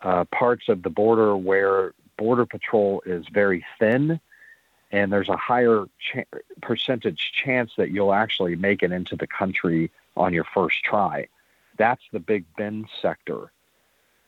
uh, 0.03 0.25
parts 0.25 0.69
of 0.69 0.83
the 0.83 0.91
border 0.91 1.36
where 1.36 1.95
border 2.15 2.45
patrol 2.45 3.01
is 3.07 3.25
very 3.33 3.65
thin, 3.79 4.19
and 4.91 5.11
there's 5.11 5.29
a 5.29 5.36
higher 5.36 5.86
ch- 5.97 6.27
percentage 6.61 7.31
chance 7.43 7.71
that 7.77 7.89
you'll 7.89 8.13
actually 8.13 8.55
make 8.55 8.83
it 8.83 8.91
into 8.91 9.15
the 9.15 9.25
country 9.25 9.89
on 10.15 10.31
your 10.31 10.45
first 10.53 10.83
try. 10.83 11.27
That's 11.79 12.03
the 12.13 12.19
Big 12.19 12.45
Bend 12.55 12.86
sector. 13.01 13.51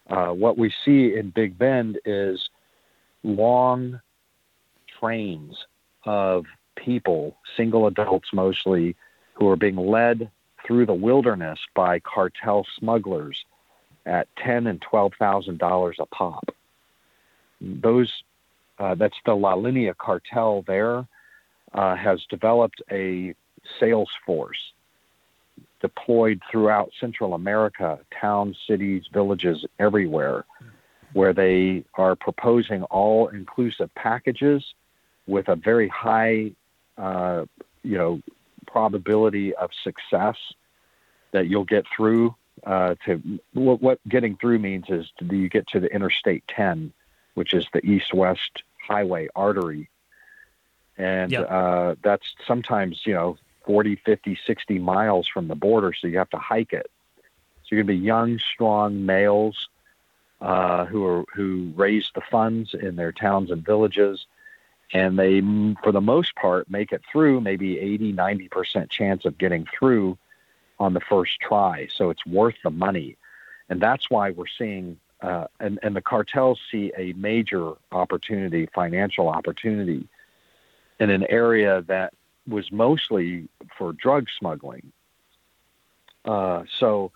Uh, 0.10 0.30
what 0.30 0.58
we 0.58 0.74
see 0.84 1.16
in 1.16 1.30
Big 1.30 1.60
Bend 1.60 1.99
is 2.05 2.49
long 3.22 4.01
trains 4.88 5.68
of 6.06 6.45
people, 6.76 7.38
single 7.56 7.88
adults 7.88 8.30
mostly, 8.34 8.95
who 9.34 9.47
are 9.49 9.56
being 9.56 9.76
led 9.76 10.30
through 10.66 10.86
the 10.86 10.93
wilderness 10.93 11.60
by 11.76 11.99
cartel 11.99 12.66
smugglers 12.80 13.45
at 14.06 14.28
ten 14.36 14.68
and 14.68 14.82
twelve 14.82 15.14
thousand 15.18 15.60
dollars 15.60 15.97
a 15.99 16.06
pop. 16.06 16.45
Those 17.62 18.12
uh, 18.80 18.95
that's 18.95 19.18
the 19.26 19.36
La 19.36 19.54
Linea 19.54 19.93
cartel 19.93 20.64
there, 20.68 21.08
uh, 21.74 21.95
has 21.95 22.26
developed 22.30 22.82
a 22.91 23.36
sales 23.80 24.10
force 24.26 24.58
deployed 25.82 26.41
throughout 26.49 26.91
Central 26.99 27.34
America, 27.34 27.99
towns, 28.20 28.58
cities, 28.68 29.04
villages, 29.14 29.66
everywhere, 29.80 30.45
where 31.12 31.34
they 31.34 31.84
are 31.95 32.16
proposing 32.16 32.84
all 32.84 33.28
inclusive 33.28 33.93
packages 33.93 34.64
with 35.28 35.47
a 35.47 35.55
very 35.55 35.88
high, 35.88 36.51
uh, 36.97 37.45
you 37.84 37.97
know, 37.97 38.21
probability 38.65 39.53
of 39.55 39.71
success 39.84 40.38
that 41.32 41.47
you'll 41.47 41.65
get 41.65 41.86
through. 41.95 42.36
Uh, 42.63 42.95
to 43.05 43.21
what, 43.53 43.82
what 43.82 43.99
getting 44.07 44.38
through 44.38 44.59
means 44.59 44.86
is 44.89 45.11
do 45.28 45.36
you 45.36 45.49
get 45.49 45.67
to 45.67 45.80
the 45.80 45.93
Interstate 45.93 46.43
10, 46.47 46.93
which 47.34 47.53
is 47.53 47.67
the 47.74 47.86
east-west 47.86 48.63
highway 48.88 49.28
artery, 49.36 49.89
and 50.97 51.32
Yep. 51.32 51.47
uh, 51.49 51.95
that's 52.03 52.36
sometimes 52.45 53.01
you 53.05 53.13
know 53.13 53.38
40, 53.65 53.95
50, 53.95 54.38
60 54.45 54.80
miles 54.80 55.28
from 55.28 55.47
the 55.47 55.55
border, 55.55 55.93
so 55.93 56.07
you 56.07 56.17
have 56.17 56.30
to 56.32 56.38
hike 56.38 56.74
it. 56.74 56.89
So 57.63 57.76
you're 57.76 57.84
going 57.84 57.97
to 57.97 58.01
be 58.01 58.05
young, 58.05 58.39
strong 58.39 59.05
males 59.05 59.69
uh, 60.41 60.86
who 60.86 61.05
are 61.05 61.26
who 61.34 61.71
raise 61.76 62.11
the 62.13 62.21
funds 62.30 62.74
in 62.74 62.95
their 62.95 63.11
towns 63.11 63.51
and 63.51 63.65
villages, 63.65 64.26
and 64.94 65.18
they, 65.18 65.41
for 65.84 65.91
the 65.91 66.02
most 66.02 66.36
part, 66.36 66.70
make 66.70 66.91
it 66.91 67.02
through. 67.12 67.41
Maybe 67.41 67.80
80, 67.80 68.12
90 68.14 68.48
percent 68.50 68.89
chance 68.89 69.26
of 69.26 69.38
getting 69.38 69.66
through 69.78 70.18
on 70.80 70.94
the 70.94 71.02
first 71.02 71.39
try. 71.41 71.88
So 71.94 72.12
it's 72.12 72.26
worth 72.26 72.56
the 72.64 72.70
money, 72.70 73.18
and 73.70 73.82
that's 73.82 74.10
why 74.10 74.32
we're 74.32 74.46
seeing. 74.58 74.98
Uh, 75.22 75.48
and, 75.62 75.80
and 75.82 75.96
the 75.96 76.02
cartels 76.02 76.60
see 76.70 76.91
a 76.98 77.14
major 77.14 77.74
opportunity, 77.94 78.68
financial 78.76 79.30
opportunity, 79.30 80.06
in 81.00 81.10
an 81.10 81.26
area 81.30 81.82
that 81.88 82.14
was 82.46 82.70
mostly 82.74 83.48
for 83.78 83.94
drug 83.94 84.28
smuggling. 84.38 84.91
Uh, 86.26 86.64
so 86.78 87.12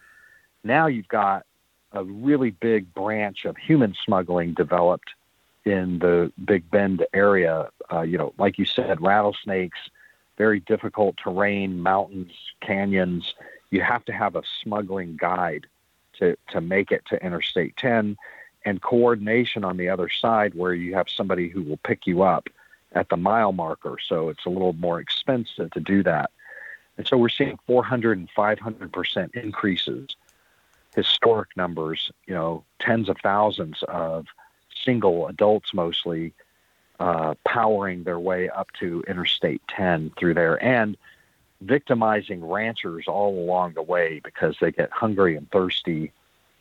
now 0.64 0.88
you've 0.88 1.08
got 1.10 1.46
a 1.92 2.04
really 2.04 2.52
big 2.52 2.94
branch 2.94 3.46
of 3.46 3.58
human 3.58 3.94
smuggling 4.06 4.54
developed 4.54 5.10
in 5.68 6.00
the 6.00 6.32
Big 6.44 6.70
Bend 6.72 7.06
area. 7.14 7.70
Uh, 7.92 8.02
you 8.02 8.18
know, 8.18 8.34
like 8.38 8.58
you 8.58 8.66
said, 8.66 9.02
rattlesnakes, 9.02 9.78
very 10.38 10.60
difficult 10.62 11.18
terrain, 11.18 11.82
mountains, 11.82 12.32
canyons. 12.62 13.34
You 13.70 13.82
have 13.82 14.06
to 14.06 14.14
have 14.14 14.36
a 14.36 14.44
smuggling 14.64 15.18
guide 15.18 15.68
to, 16.20 16.38
to 16.52 16.62
make 16.62 16.92
it 16.92 17.04
to 17.08 17.24
Interstate 17.24 17.76
10 17.78 18.18
and 18.66 18.82
coordination 18.82 19.64
on 19.64 19.78
the 19.78 19.90
other 19.90 20.10
side 20.10 20.54
where 20.56 20.74
you 20.74 20.96
have 20.96 21.10
somebody 21.10 21.50
who 21.50 21.64
will 21.64 21.78
pick 21.78 22.08
you 22.08 22.24
up 22.24 22.50
at 22.94 23.10
the 23.10 23.18
mile 23.18 23.52
marker. 23.52 23.98
So 24.06 24.30
it's 24.30 24.46
a 24.46 24.50
little 24.50 24.74
more 24.74 25.00
expensive 25.00 25.72
to 25.72 25.80
do 25.80 26.04
that. 26.04 26.32
And 26.98 27.08
so 27.08 27.18
we're 27.18 27.30
seeing 27.30 27.60
400 27.68 28.18
and 28.18 28.30
500% 28.36 29.36
increases, 29.36 30.16
historic 30.96 31.56
numbers, 31.56 32.12
you 32.26 32.34
know, 32.34 32.64
tens 32.80 33.08
of 33.08 33.18
thousands 33.22 33.84
of 33.88 34.26
single 34.84 35.28
adults 35.28 35.74
mostly 35.74 36.34
uh, 37.00 37.36
powering 37.46 38.04
their 38.04 38.20
way 38.20 38.50
up 38.50 38.72
to 38.80 39.04
Interstate 39.08 39.62
10 39.68 40.12
through 40.18 40.34
there 40.34 40.64
and 40.64 40.98
victimizing 41.62 42.46
ranchers 42.46 43.06
all 43.08 43.38
along 43.38 43.74
the 43.74 43.82
way 43.82 44.20
because 44.24 44.56
they 44.62 44.72
get 44.72 44.92
hungry 44.92 45.36
and 45.36 45.50
thirsty 45.52 46.12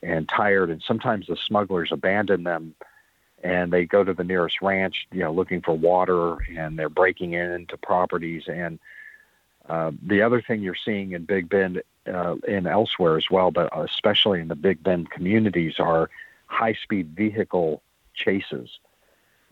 and 0.02 0.28
tired. 0.28 0.70
And 0.70 0.82
sometimes 0.82 1.26
the 1.26 1.36
smugglers 1.36 1.90
abandon 1.92 2.44
them 2.44 2.74
and 3.42 3.72
they 3.72 3.84
go 3.84 4.02
to 4.02 4.14
the 4.14 4.24
nearest 4.24 4.62
ranch, 4.62 5.06
you 5.12 5.20
know, 5.20 5.32
looking 5.32 5.60
for 5.60 5.76
water, 5.76 6.38
and 6.56 6.78
they're 6.78 6.88
breaking 6.88 7.34
into 7.34 7.76
properties. 7.76 8.44
And 8.48 8.78
uh, 9.68 9.92
the 10.04 10.22
other 10.22 10.40
thing 10.40 10.62
you're 10.62 10.74
seeing 10.74 11.12
in 11.12 11.24
Big 11.24 11.48
Bend 11.48 11.82
uh, 12.06 12.36
and 12.48 12.66
elsewhere 12.66 13.16
as 13.16 13.30
well, 13.30 13.50
but 13.50 13.70
especially 13.78 14.40
in 14.40 14.48
the 14.48 14.54
Big 14.54 14.82
Bend 14.82 15.10
communities, 15.10 15.78
are 15.78 16.08
high-speed 16.46 17.08
vehicle 17.14 17.82
chases. 18.16 18.78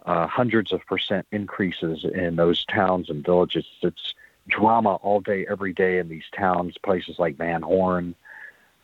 Uh, 0.04 0.26
hundreds 0.26 0.72
of 0.72 0.84
percent 0.86 1.26
increases 1.32 2.04
in 2.04 2.36
those 2.36 2.64
towns 2.66 3.08
and 3.08 3.24
villages. 3.24 3.64
It's 3.82 4.14
drama 4.48 4.96
all 4.96 5.20
day, 5.20 5.46
every 5.48 5.72
day 5.72 5.98
in 5.98 6.08
these 6.08 6.24
towns, 6.36 6.74
places 6.82 7.18
like 7.18 7.36
Van 7.36 7.62
Horn, 7.62 8.14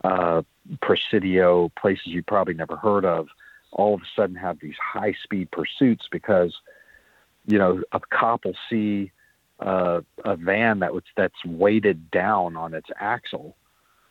uh, 0.02 0.42
Presidio, 0.80 1.70
places 1.78 2.06
you 2.06 2.22
probably 2.22 2.54
never 2.54 2.76
heard 2.76 3.04
of 3.04 3.28
all 3.72 3.94
of 3.94 4.00
a 4.00 4.06
sudden 4.16 4.36
have 4.36 4.58
these 4.60 4.76
high 4.76 5.14
speed 5.22 5.50
pursuits 5.50 6.08
because 6.10 6.56
you 7.46 7.58
know 7.58 7.82
a 7.92 8.00
cop 8.00 8.44
will 8.44 8.56
see 8.68 9.10
uh, 9.60 10.00
a 10.24 10.36
van 10.36 10.80
that 10.80 10.92
was 10.92 11.04
that's 11.16 11.44
weighted 11.44 12.10
down 12.10 12.56
on 12.56 12.74
its 12.74 12.90
axle 12.98 13.56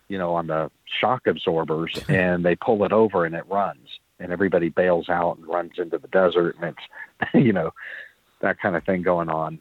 you 0.08 0.18
know 0.18 0.34
on 0.34 0.48
the 0.48 0.72
shock 0.86 1.28
absorbers 1.28 2.00
and 2.10 2.46
they 2.46 2.56
pull 2.56 2.84
it 2.84 2.92
over 2.92 3.26
and 3.26 3.36
it 3.36 3.46
runs 3.48 4.00
and 4.20 4.32
everybody 4.32 4.70
bails 4.70 5.10
out 5.10 5.38
and 5.38 5.48
runs 5.48 5.74
into 5.78 5.98
the 5.98 6.08
desert 6.10 6.56
and 6.62 6.76
it's 6.76 7.34
you 7.34 7.54
know 7.54 7.72
that 8.42 8.60
kind 8.60 8.76
of 8.76 8.84
thing 8.86 9.02
going 9.02 9.30
on 9.30 9.60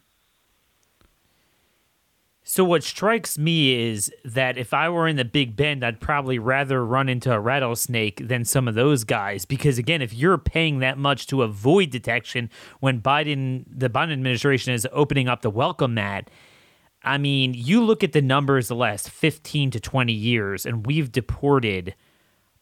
So 2.50 2.64
what 2.64 2.82
strikes 2.82 3.36
me 3.36 3.90
is 3.90 4.10
that 4.24 4.56
if 4.56 4.72
I 4.72 4.88
were 4.88 5.06
in 5.06 5.16
the 5.16 5.24
Big 5.26 5.54
Bend, 5.54 5.84
I'd 5.84 6.00
probably 6.00 6.38
rather 6.38 6.82
run 6.82 7.10
into 7.10 7.30
a 7.30 7.38
rattlesnake 7.38 8.26
than 8.26 8.46
some 8.46 8.66
of 8.66 8.74
those 8.74 9.04
guys. 9.04 9.44
Because 9.44 9.76
again, 9.76 10.00
if 10.00 10.14
you're 10.14 10.38
paying 10.38 10.78
that 10.78 10.96
much 10.96 11.26
to 11.26 11.42
avoid 11.42 11.90
detection, 11.90 12.48
when 12.80 13.02
Biden, 13.02 13.66
the 13.70 13.90
Biden 13.90 14.14
administration 14.14 14.72
is 14.72 14.88
opening 14.92 15.28
up 15.28 15.42
the 15.42 15.50
welcome 15.50 15.92
mat, 15.92 16.30
I 17.02 17.18
mean, 17.18 17.52
you 17.52 17.84
look 17.84 18.02
at 18.02 18.12
the 18.12 18.22
numbers 18.22 18.68
the 18.68 18.74
last 18.74 19.10
15 19.10 19.70
to 19.72 19.80
20 19.80 20.14
years, 20.14 20.64
and 20.64 20.86
we've 20.86 21.12
deported 21.12 21.94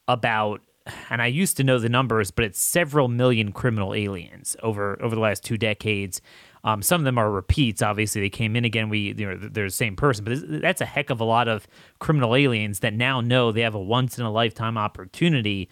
about 0.08 0.62
and 1.10 1.22
I 1.22 1.26
used 1.26 1.56
to 1.58 1.64
know 1.64 1.78
the 1.78 1.88
numbers, 1.88 2.30
but 2.30 2.44
it's 2.44 2.60
several 2.60 3.08
million 3.08 3.52
criminal 3.52 3.94
aliens 3.94 4.56
over 4.62 5.00
over 5.02 5.14
the 5.14 5.20
last 5.20 5.44
two 5.44 5.56
decades. 5.56 6.20
Um, 6.64 6.82
some 6.82 7.00
of 7.00 7.04
them 7.04 7.18
are 7.18 7.30
repeats. 7.30 7.82
Obviously, 7.82 8.20
they 8.20 8.30
came 8.30 8.56
in 8.56 8.64
again. 8.64 8.88
We 8.88 9.14
you 9.16 9.26
know 9.26 9.36
they're 9.36 9.66
the 9.66 9.70
same 9.70 9.96
person, 9.96 10.24
but 10.24 10.60
that's 10.60 10.80
a 10.80 10.86
heck 10.86 11.10
of 11.10 11.20
a 11.20 11.24
lot 11.24 11.48
of 11.48 11.66
criminal 11.98 12.34
aliens 12.34 12.80
that 12.80 12.94
now 12.94 13.20
know 13.20 13.52
they 13.52 13.60
have 13.60 13.74
a 13.74 13.80
once 13.80 14.18
in 14.18 14.24
a 14.24 14.30
lifetime 14.30 14.76
opportunity 14.76 15.68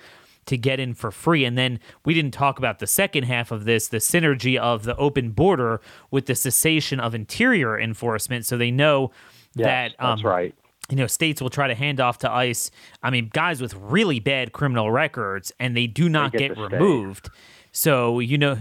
to 0.47 0.59
get 0.59 0.79
in 0.79 0.93
for 0.95 1.11
free. 1.11 1.45
And 1.45 1.57
then 1.57 1.81
we 2.05 2.13
didn't 2.13 2.33
talk 2.35 2.59
about 2.59 2.79
the 2.79 2.87
second 2.87 3.25
half 3.25 3.51
of 3.51 3.65
this, 3.65 3.89
the 3.89 3.97
synergy 3.97 4.59
of 4.59 4.85
the 4.85 4.95
open 4.97 5.31
border 5.31 5.81
with 6.11 6.27
the 6.27 6.35
cessation 6.35 7.01
of 7.01 7.15
interior 7.15 7.79
enforcement, 7.79 8.45
so 8.45 8.59
they 8.59 8.71
know 8.71 9.11
that 9.55 9.95
um, 9.99 10.11
that's 10.17 10.25
right 10.25 10.55
you 10.91 10.97
know, 10.97 11.07
states 11.07 11.41
will 11.41 11.51
try 11.51 11.67
to 11.67 11.75
hand 11.75 12.01
off 12.01 12.19
to 12.19 12.31
ICE. 12.31 12.71
I 13.03 13.11
mean, 13.11 13.31
guys 13.33 13.61
with 13.61 13.75
really 13.75 14.21
bad 14.21 14.53
criminal 14.53 14.91
records, 14.91 15.53
and 15.59 15.77
they 15.77 15.87
do 15.87 16.09
not 16.09 16.33
get 16.33 16.39
get, 16.39 16.49
to 16.49 16.67
stay. 16.67 16.77
removed. 16.77 17.31
So 17.73 18.21
you 18.21 18.39
know, 18.39 18.59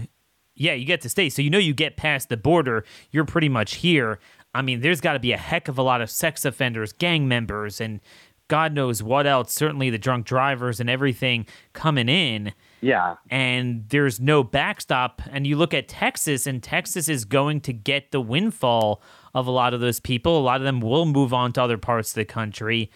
yeah, 0.54 0.72
you 0.72 0.84
get 0.84 1.00
to 1.02 1.08
stay. 1.08 1.28
So 1.28 1.42
you 1.42 1.50
know, 1.50 1.58
you 1.58 1.74
get 1.74 1.96
past 1.96 2.28
the 2.28 2.36
border, 2.36 2.84
you're 3.10 3.24
pretty 3.24 3.48
much 3.48 3.76
here. 3.76 4.18
I 4.54 4.62
mean, 4.62 4.80
there's 4.80 5.00
got 5.00 5.14
to 5.14 5.18
be 5.18 5.32
a 5.32 5.36
heck 5.36 5.68
of 5.68 5.78
a 5.78 5.82
lot 5.82 6.00
of 6.00 6.10
sex 6.10 6.44
offenders, 6.44 6.92
gang 6.92 7.26
members, 7.26 7.80
and 7.80 8.00
God 8.48 8.72
knows 8.72 9.02
what 9.02 9.26
else. 9.26 9.52
Certainly 9.52 9.90
the 9.90 9.98
drunk 9.98 10.26
drivers 10.26 10.80
and 10.80 10.88
everything 10.88 11.46
coming 11.72 12.08
in 12.08 12.52
yeah 12.84 13.16
and 13.30 13.88
there's 13.88 14.20
no 14.20 14.44
backstop. 14.44 15.22
And 15.30 15.46
you 15.46 15.56
look 15.56 15.72
at 15.72 15.88
Texas, 15.88 16.46
and 16.46 16.62
Texas 16.62 17.08
is 17.08 17.24
going 17.24 17.62
to 17.62 17.72
get 17.72 18.10
the 18.12 18.20
windfall 18.20 19.02
of 19.34 19.46
a 19.46 19.50
lot 19.50 19.74
of 19.74 19.80
those 19.80 20.00
people. 20.00 20.38
A 20.38 20.40
lot 20.40 20.60
of 20.60 20.64
them 20.64 20.80
will 20.80 21.06
move 21.06 21.34
on 21.34 21.52
to 21.54 21.62
other 21.62 21.78
parts 21.78 22.10
of 22.10 22.14
the 22.14 22.24
country. 22.24 22.90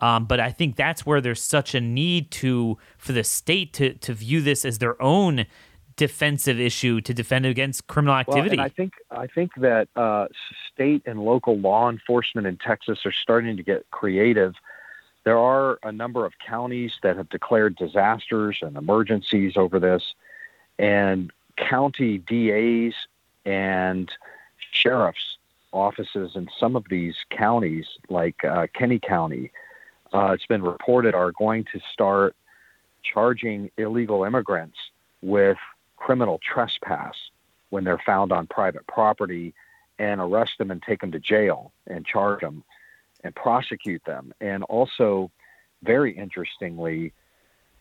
Um, 0.00 0.24
but 0.24 0.40
I 0.40 0.50
think 0.50 0.76
that's 0.76 1.06
where 1.06 1.20
there's 1.20 1.40
such 1.40 1.74
a 1.74 1.80
need 1.80 2.30
to 2.32 2.78
for 2.98 3.12
the 3.12 3.24
state 3.24 3.72
to 3.74 3.94
to 3.94 4.12
view 4.12 4.42
this 4.42 4.64
as 4.64 4.78
their 4.78 5.00
own 5.00 5.46
defensive 5.96 6.58
issue 6.58 7.00
to 7.00 7.14
defend 7.14 7.46
against 7.46 7.86
criminal 7.86 8.16
activity. 8.16 8.56
Well, 8.56 8.66
I 8.66 8.68
think 8.68 8.92
I 9.10 9.26
think 9.28 9.52
that 9.56 9.88
uh, 9.94 10.26
state 10.72 11.02
and 11.06 11.24
local 11.24 11.56
law 11.58 11.88
enforcement 11.88 12.46
in 12.46 12.56
Texas 12.56 13.06
are 13.06 13.12
starting 13.12 13.56
to 13.56 13.62
get 13.62 13.88
creative. 13.92 14.54
There 15.22 15.38
are 15.38 15.78
a 15.82 15.92
number 15.92 16.26
of 16.26 16.34
counties 16.44 16.92
that 17.02 17.16
have 17.16 17.28
declared 17.28 17.76
disasters 17.76 18.58
and 18.60 18.76
emergencies 18.76 19.56
over 19.56 19.78
this, 19.78 20.14
and 20.78 21.32
county 21.56 22.18
DAs 22.18 22.94
and 23.46 24.10
sheriffs 24.72 25.33
offices 25.74 26.32
in 26.34 26.48
some 26.58 26.76
of 26.76 26.84
these 26.88 27.16
counties, 27.30 27.86
like 28.08 28.42
uh, 28.44 28.66
Kinney 28.74 29.00
County, 29.00 29.50
uh, 30.12 30.30
it's 30.32 30.46
been 30.46 30.62
reported 30.62 31.14
are 31.14 31.32
going 31.32 31.64
to 31.72 31.80
start 31.92 32.36
charging 33.02 33.70
illegal 33.76 34.24
immigrants 34.24 34.78
with 35.20 35.58
criminal 35.96 36.40
trespass 36.42 37.14
when 37.70 37.84
they're 37.84 38.00
found 38.06 38.32
on 38.32 38.46
private 38.46 38.86
property 38.86 39.52
and 39.98 40.20
arrest 40.20 40.52
them 40.58 40.70
and 40.70 40.82
take 40.82 41.00
them 41.00 41.12
to 41.12 41.18
jail 41.18 41.72
and 41.86 42.06
charge 42.06 42.40
them 42.40 42.62
and 43.24 43.34
prosecute 43.34 44.04
them. 44.04 44.32
And 44.40 44.62
also, 44.64 45.30
very 45.82 46.16
interestingly, 46.16 47.12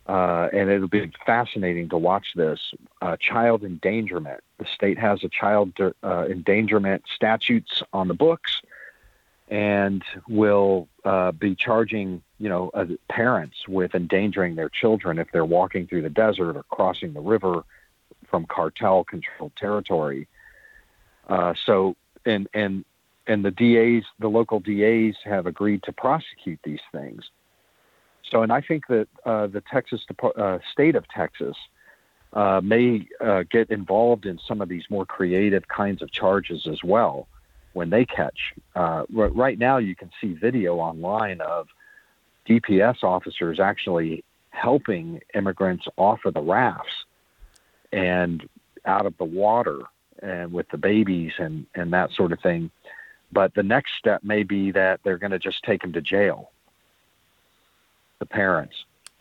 uh, 0.08 0.50
and 0.52 0.70
it'll 0.70 0.88
be 0.88 1.12
fascinating 1.26 1.90
to 1.90 1.98
watch 1.98 2.28
this 2.36 2.60
uh, 3.02 3.16
child 3.18 3.64
endangerment. 3.64 4.42
The 4.58 4.66
state 4.66 4.98
has 4.98 5.24
a 5.24 5.30
child 5.30 5.74
uh, 5.80 6.26
endangerment 6.30 7.04
statutes 7.14 7.82
on 7.94 8.08
the 8.08 8.14
books, 8.14 8.62
and 9.48 10.04
will 10.28 10.88
uh, 11.06 11.32
be 11.32 11.56
charging 11.56 12.22
you 12.40 12.50
know 12.50 12.70
uh, 12.74 12.86
parents 13.10 13.68
with 13.68 13.96
endangering 13.96 14.56
their 14.56 14.70
children 14.70 15.20
if 15.20 15.32
they're 15.32 15.46
walking 15.46 15.88
through 15.88 16.02
the 16.02 16.10
desert 16.10 16.58
or 16.58 16.64
crossing 16.64 17.14
the 17.14 17.22
river 17.22 17.64
from 18.30 18.46
cartel 18.46 19.04
controlled 19.04 19.56
territory. 19.56 20.28
Uh, 21.30 21.54
so 21.66 21.96
and 22.26 22.50
and 22.54 22.84
and 23.26 23.46
the 23.46 23.52
DAs, 23.52 24.04
the 24.20 24.28
local 24.28 24.60
DAs, 24.60 25.16
have 25.24 25.46
agreed 25.46 25.84
to 25.84 25.94
prosecute 25.94 26.60
these 26.64 26.82
things. 26.92 27.24
So, 28.30 28.42
and 28.42 28.52
I 28.52 28.62
think 28.62 28.88
that 28.88 29.08
uh, 29.26 29.48
the 29.48 29.62
Texas 29.62 30.06
uh, 30.38 30.60
state 30.72 30.96
of 30.96 31.08
Texas 31.08 31.56
uh, 32.34 32.62
may 32.64 33.08
uh, 33.22 33.44
get 33.50 33.70
involved 33.70 34.26
in 34.26 34.40
some 34.48 34.62
of 34.62 34.70
these 34.70 34.84
more 34.90 35.06
creative 35.06 35.68
kinds 35.68 36.02
of 36.02 36.12
charges 36.12 36.68
as 36.68 36.84
well 36.84 37.28
when 37.74 37.90
they 37.90 38.06
catch. 38.06 38.54
Uh, 38.76 39.04
right 39.10 39.60
now, 39.60 39.78
you 39.78 39.96
can 39.96 40.10
see 40.20 40.34
video 40.34 40.76
online 40.78 41.42
of 41.42 41.68
DPS 42.48 43.04
officers 43.04 43.60
actually 43.60 44.24
helping 44.50 45.22
immigrants 45.34 45.86
off 45.98 46.26
of 46.26 46.34
the 46.34 46.42
rafts 46.42 47.06
and 47.92 48.48
out 48.86 49.06
of 49.06 49.18
the 49.18 49.24
water 49.24 49.82
and 50.22 50.54
with 50.54 50.68
the 50.70 50.78
babies 50.78 51.34
and, 51.38 51.66
and 51.76 51.94
that 51.94 52.12
sort 52.12 52.32
of 52.32 52.40
thing. 52.40 52.70
But 53.32 53.56
the 53.56 53.64
next 53.64 53.94
step 53.98 54.24
may 54.24 54.44
be 54.44 54.72
that 54.72 55.00
they're 55.04 55.18
going 55.18 55.32
to 55.32 55.40
just 55.40 55.64
take 55.64 55.82
them 55.82 55.94
to 55.94 56.02
jail 56.02 56.52
the 58.24 58.36
parents. 58.36 58.76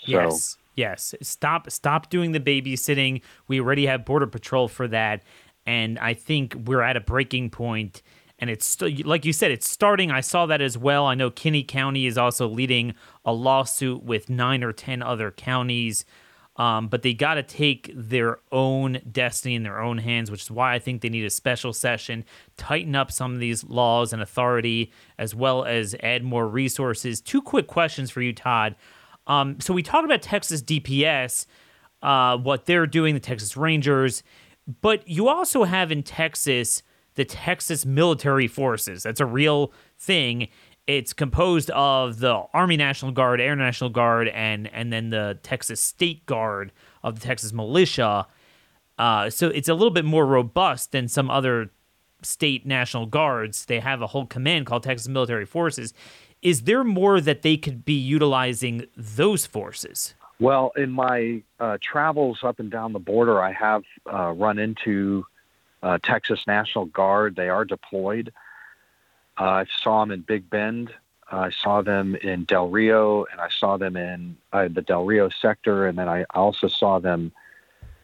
So, 0.04 0.12
yes. 0.12 0.56
Yes. 0.74 1.14
Stop 1.20 1.70
stop 1.70 2.08
doing 2.08 2.32
the 2.32 2.40
babysitting. 2.40 3.22
We 3.48 3.60
already 3.60 3.86
have 3.86 4.04
border 4.04 4.26
patrol 4.26 4.68
for 4.68 4.88
that 4.88 5.22
and 5.66 5.98
I 5.98 6.14
think 6.14 6.54
we're 6.54 6.82
at 6.82 6.96
a 6.96 7.00
breaking 7.00 7.50
point 7.50 8.02
and 8.38 8.48
it's 8.48 8.66
st- 8.66 9.06
like 9.06 9.24
you 9.24 9.32
said 9.32 9.50
it's 9.50 9.68
starting. 9.68 10.10
I 10.10 10.20
saw 10.20 10.46
that 10.46 10.60
as 10.60 10.78
well. 10.78 11.06
I 11.06 11.14
know 11.14 11.30
Kinney 11.30 11.62
County 11.62 12.06
is 12.06 12.16
also 12.16 12.48
leading 12.48 12.94
a 13.24 13.32
lawsuit 13.32 14.02
with 14.02 14.30
9 14.30 14.64
or 14.64 14.72
10 14.72 15.02
other 15.02 15.30
counties. 15.30 16.04
Um, 16.56 16.88
but 16.88 17.00
they 17.02 17.14
got 17.14 17.34
to 17.34 17.42
take 17.42 17.90
their 17.94 18.38
own 18.50 19.00
destiny 19.10 19.54
in 19.54 19.62
their 19.62 19.80
own 19.80 19.96
hands, 19.98 20.30
which 20.30 20.42
is 20.42 20.50
why 20.50 20.74
I 20.74 20.78
think 20.78 21.00
they 21.00 21.08
need 21.08 21.24
a 21.24 21.30
special 21.30 21.72
session, 21.72 22.24
tighten 22.58 22.94
up 22.94 23.10
some 23.10 23.32
of 23.32 23.40
these 23.40 23.64
laws 23.64 24.12
and 24.12 24.20
authority, 24.20 24.92
as 25.18 25.34
well 25.34 25.64
as 25.64 25.94
add 26.02 26.22
more 26.22 26.46
resources. 26.46 27.22
Two 27.22 27.40
quick 27.40 27.66
questions 27.66 28.10
for 28.10 28.20
you, 28.20 28.34
Todd. 28.34 28.76
Um, 29.26 29.60
so 29.60 29.72
we 29.72 29.82
talked 29.82 30.04
about 30.04 30.20
Texas 30.20 30.62
DPS, 30.62 31.46
uh, 32.02 32.36
what 32.36 32.66
they're 32.66 32.86
doing, 32.86 33.14
the 33.14 33.20
Texas 33.20 33.56
Rangers, 33.56 34.22
but 34.82 35.08
you 35.08 35.28
also 35.28 35.64
have 35.64 35.90
in 35.90 36.02
Texas 36.02 36.82
the 37.14 37.24
Texas 37.24 37.84
Military 37.84 38.48
Forces. 38.48 39.02
That's 39.02 39.20
a 39.20 39.26
real 39.26 39.72
thing. 39.98 40.48
It's 40.86 41.12
composed 41.12 41.70
of 41.70 42.18
the 42.18 42.42
Army 42.52 42.76
National 42.76 43.12
Guard, 43.12 43.40
Air 43.40 43.54
National 43.54 43.90
Guard, 43.90 44.28
and 44.28 44.68
and 44.72 44.92
then 44.92 45.10
the 45.10 45.38
Texas 45.42 45.80
State 45.80 46.26
Guard 46.26 46.72
of 47.02 47.20
the 47.20 47.26
Texas 47.26 47.52
Militia. 47.52 48.26
Uh, 48.98 49.30
so 49.30 49.48
it's 49.48 49.68
a 49.68 49.74
little 49.74 49.92
bit 49.92 50.04
more 50.04 50.26
robust 50.26 50.92
than 50.92 51.08
some 51.08 51.30
other 51.30 51.70
state 52.22 52.66
national 52.66 53.06
guards. 53.06 53.64
They 53.64 53.80
have 53.80 54.02
a 54.02 54.08
whole 54.08 54.26
command 54.26 54.66
called 54.66 54.82
Texas 54.82 55.08
Military 55.08 55.46
Forces. 55.46 55.92
Is 56.40 56.62
there 56.62 56.84
more 56.84 57.20
that 57.20 57.42
they 57.42 57.56
could 57.56 57.84
be 57.84 57.94
utilizing 57.94 58.86
those 58.96 59.46
forces? 59.46 60.14
Well, 60.40 60.72
in 60.76 60.90
my 60.90 61.42
uh, 61.60 61.78
travels 61.80 62.40
up 62.42 62.58
and 62.58 62.70
down 62.70 62.92
the 62.92 62.98
border, 62.98 63.40
I 63.40 63.52
have 63.52 63.82
uh, 64.12 64.32
run 64.32 64.58
into 64.58 65.24
uh, 65.82 65.98
Texas 66.02 66.40
National 66.46 66.86
Guard. 66.86 67.36
They 67.36 67.48
are 67.48 67.64
deployed. 67.64 68.32
Uh, 69.42 69.64
I 69.64 69.66
saw 69.82 70.04
them 70.04 70.12
in 70.12 70.20
Big 70.20 70.48
Bend. 70.48 70.94
I 71.28 71.50
saw 71.50 71.82
them 71.82 72.14
in 72.14 72.44
Del 72.44 72.68
Rio, 72.68 73.24
and 73.24 73.40
I 73.40 73.48
saw 73.48 73.76
them 73.76 73.96
in 73.96 74.36
uh, 74.52 74.68
the 74.68 74.82
Del 74.82 75.04
Rio 75.04 75.30
sector, 75.30 75.88
and 75.88 75.98
then 75.98 76.08
I 76.08 76.24
also 76.30 76.68
saw 76.68 77.00
them 77.00 77.32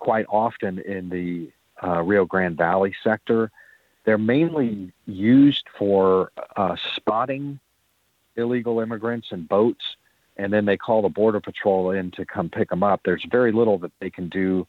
quite 0.01 0.27
often 0.29 0.81
in 0.81 1.11
the 1.11 1.53
uh, 1.87 2.03
Rio 2.03 2.25
Grande 2.25 2.57
Valley 2.57 2.93
sector. 3.05 3.53
They're 4.05 4.19
mainly 4.19 4.93
used 5.07 5.67
for 5.79 6.33
uh, 6.57 6.75
spotting 6.97 7.61
illegal 8.35 8.81
immigrants 8.81 9.29
in 9.31 9.45
boats, 9.45 9.85
and 10.39 10.53
then 10.53 10.65
they 10.65 10.77
call 10.77 11.03
the 11.03 11.09
border 11.09 11.39
patrol 11.39 11.93
in 11.93 12.11
to 12.13 12.27
come 12.27 12.51
pick 12.51 12.69
them 12.69 12.83
up. 12.83 13.03
There's 13.05 13.25
very 13.31 13.53
little 13.53 13.79
that 13.79 13.93
they 14.01 14.11
can 14.11 14.29
do. 14.29 14.67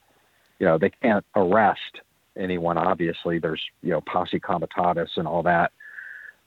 You 0.60 0.66
know, 0.66 0.78
they 0.78 0.90
can't 0.90 1.26
arrest 1.34 2.02
anyone. 2.36 2.78
Obviously, 2.78 3.40
there's 3.40 3.62
you 3.82 3.90
know 3.90 4.02
posse 4.02 4.38
comitatus 4.38 5.16
and 5.16 5.26
all 5.26 5.42
that 5.42 5.72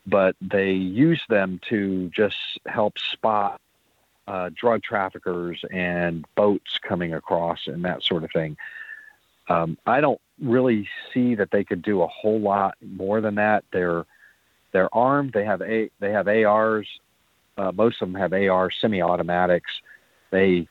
but 0.06 0.36
they 0.42 0.72
use 0.72 1.22
them 1.30 1.60
to 1.70 2.10
just 2.10 2.38
help 2.66 3.00
spot 3.00 3.62
uh, 4.28 4.50
drug 4.56 4.82
traffickers 4.84 5.64
and 5.72 6.26
boats 6.36 6.80
coming 6.82 7.14
across 7.14 7.68
and 7.68 7.84
that 7.86 8.04
sort 8.04 8.24
of 8.24 8.32
thing. 8.32 8.58
Um, 9.50 9.78
I 9.86 10.02
don't 10.02 10.22
really 10.42 10.88
see 11.14 11.36
that 11.36 11.52
they 11.52 11.64
could 11.64 11.82
do 11.82 12.02
a 12.02 12.08
whole 12.08 12.40
lot 12.40 12.76
more 12.82 13.22
than 13.22 13.36
that. 13.36 13.64
They're 13.72 14.06
they're 14.72 14.94
armed. 14.96 15.34
They 15.34 15.46
have 15.46 15.62
a 15.62 15.90
they 16.00 16.12
have 16.12 16.28
ARs. 16.28 16.88
Uh, 17.58 17.72
most 17.72 18.02
of 18.02 18.12
them 18.12 18.20
have 18.20 18.34
AR 18.34 18.72
semi-automatics. 18.72 19.72
They 20.32 20.68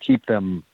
keep 0.00 0.26
them. 0.26 0.64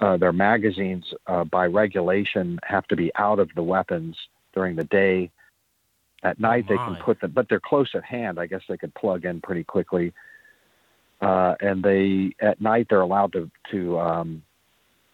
Uh, 0.00 0.16
their 0.16 0.32
magazines, 0.32 1.14
uh, 1.28 1.44
by 1.44 1.64
regulation, 1.64 2.58
have 2.64 2.84
to 2.88 2.96
be 2.96 3.12
out 3.14 3.38
of 3.38 3.48
the 3.54 3.62
weapons 3.62 4.16
during 4.52 4.74
the 4.74 4.82
day 4.82 5.30
at 6.22 6.38
night, 6.38 6.66
oh 6.68 6.72
they 6.72 6.76
can 6.76 6.96
put 6.96 7.20
them, 7.20 7.32
but 7.32 7.48
they're 7.48 7.60
close 7.60 7.90
at 7.94 8.04
hand. 8.04 8.38
I 8.38 8.46
guess 8.46 8.62
they 8.68 8.76
could 8.76 8.94
plug 8.94 9.24
in 9.24 9.40
pretty 9.40 9.64
quickly. 9.64 10.12
Uh, 11.20 11.54
and 11.60 11.82
they 11.82 12.34
at 12.40 12.60
night 12.60 12.86
they're 12.90 13.00
allowed 13.00 13.32
to 13.32 13.50
to 13.70 13.98
um, 13.98 14.42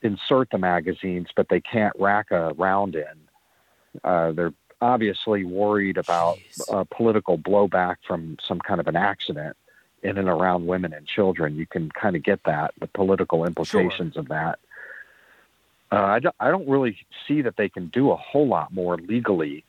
insert 0.03 0.51
the 0.51 0.59
magazines, 0.59 1.29
but 1.37 1.49
they 1.49 1.61
can't 1.61 1.95
rack 1.99 2.31
a 2.31 2.53
round 2.55 2.95
in. 2.95 4.03
Uh, 4.05 4.33
they're 4.33 4.55
obviously 4.81 5.45
worried 5.45 5.97
about 5.97 6.39
uh, 6.71 6.85
political 6.85 7.37
blowback 7.37 7.97
from 8.07 8.37
some 8.47 8.59
kind 8.61 8.81
of 8.81 8.87
an 8.87 8.97
accident 8.97 9.57
in 10.03 10.17
and 10.19 10.29
around 10.29 10.67
women 10.67 10.93
and 10.93 11.07
children. 11.07 11.57
You 11.57 11.67
can 11.67 11.91
kind 11.91 12.15
of 12.15 12.23
get 12.23 12.41
that, 12.45 12.73
the 12.81 12.87
political 12.87 13.45
implications 13.45 14.15
sure. 14.15 14.21
of 14.21 14.29
that. 14.29 14.59
Uh, 15.91 16.03
I, 16.03 16.19
don't, 16.21 16.35
I 16.39 16.51
don't 16.51 16.69
really 16.69 16.97
see 17.27 17.43
that 17.43 17.57
they 17.57 17.69
can 17.69 17.89
do 17.89 18.11
a 18.11 18.17
whole 18.17 18.47
lot 18.47 18.73
more 18.73 18.97
legally 18.99 19.65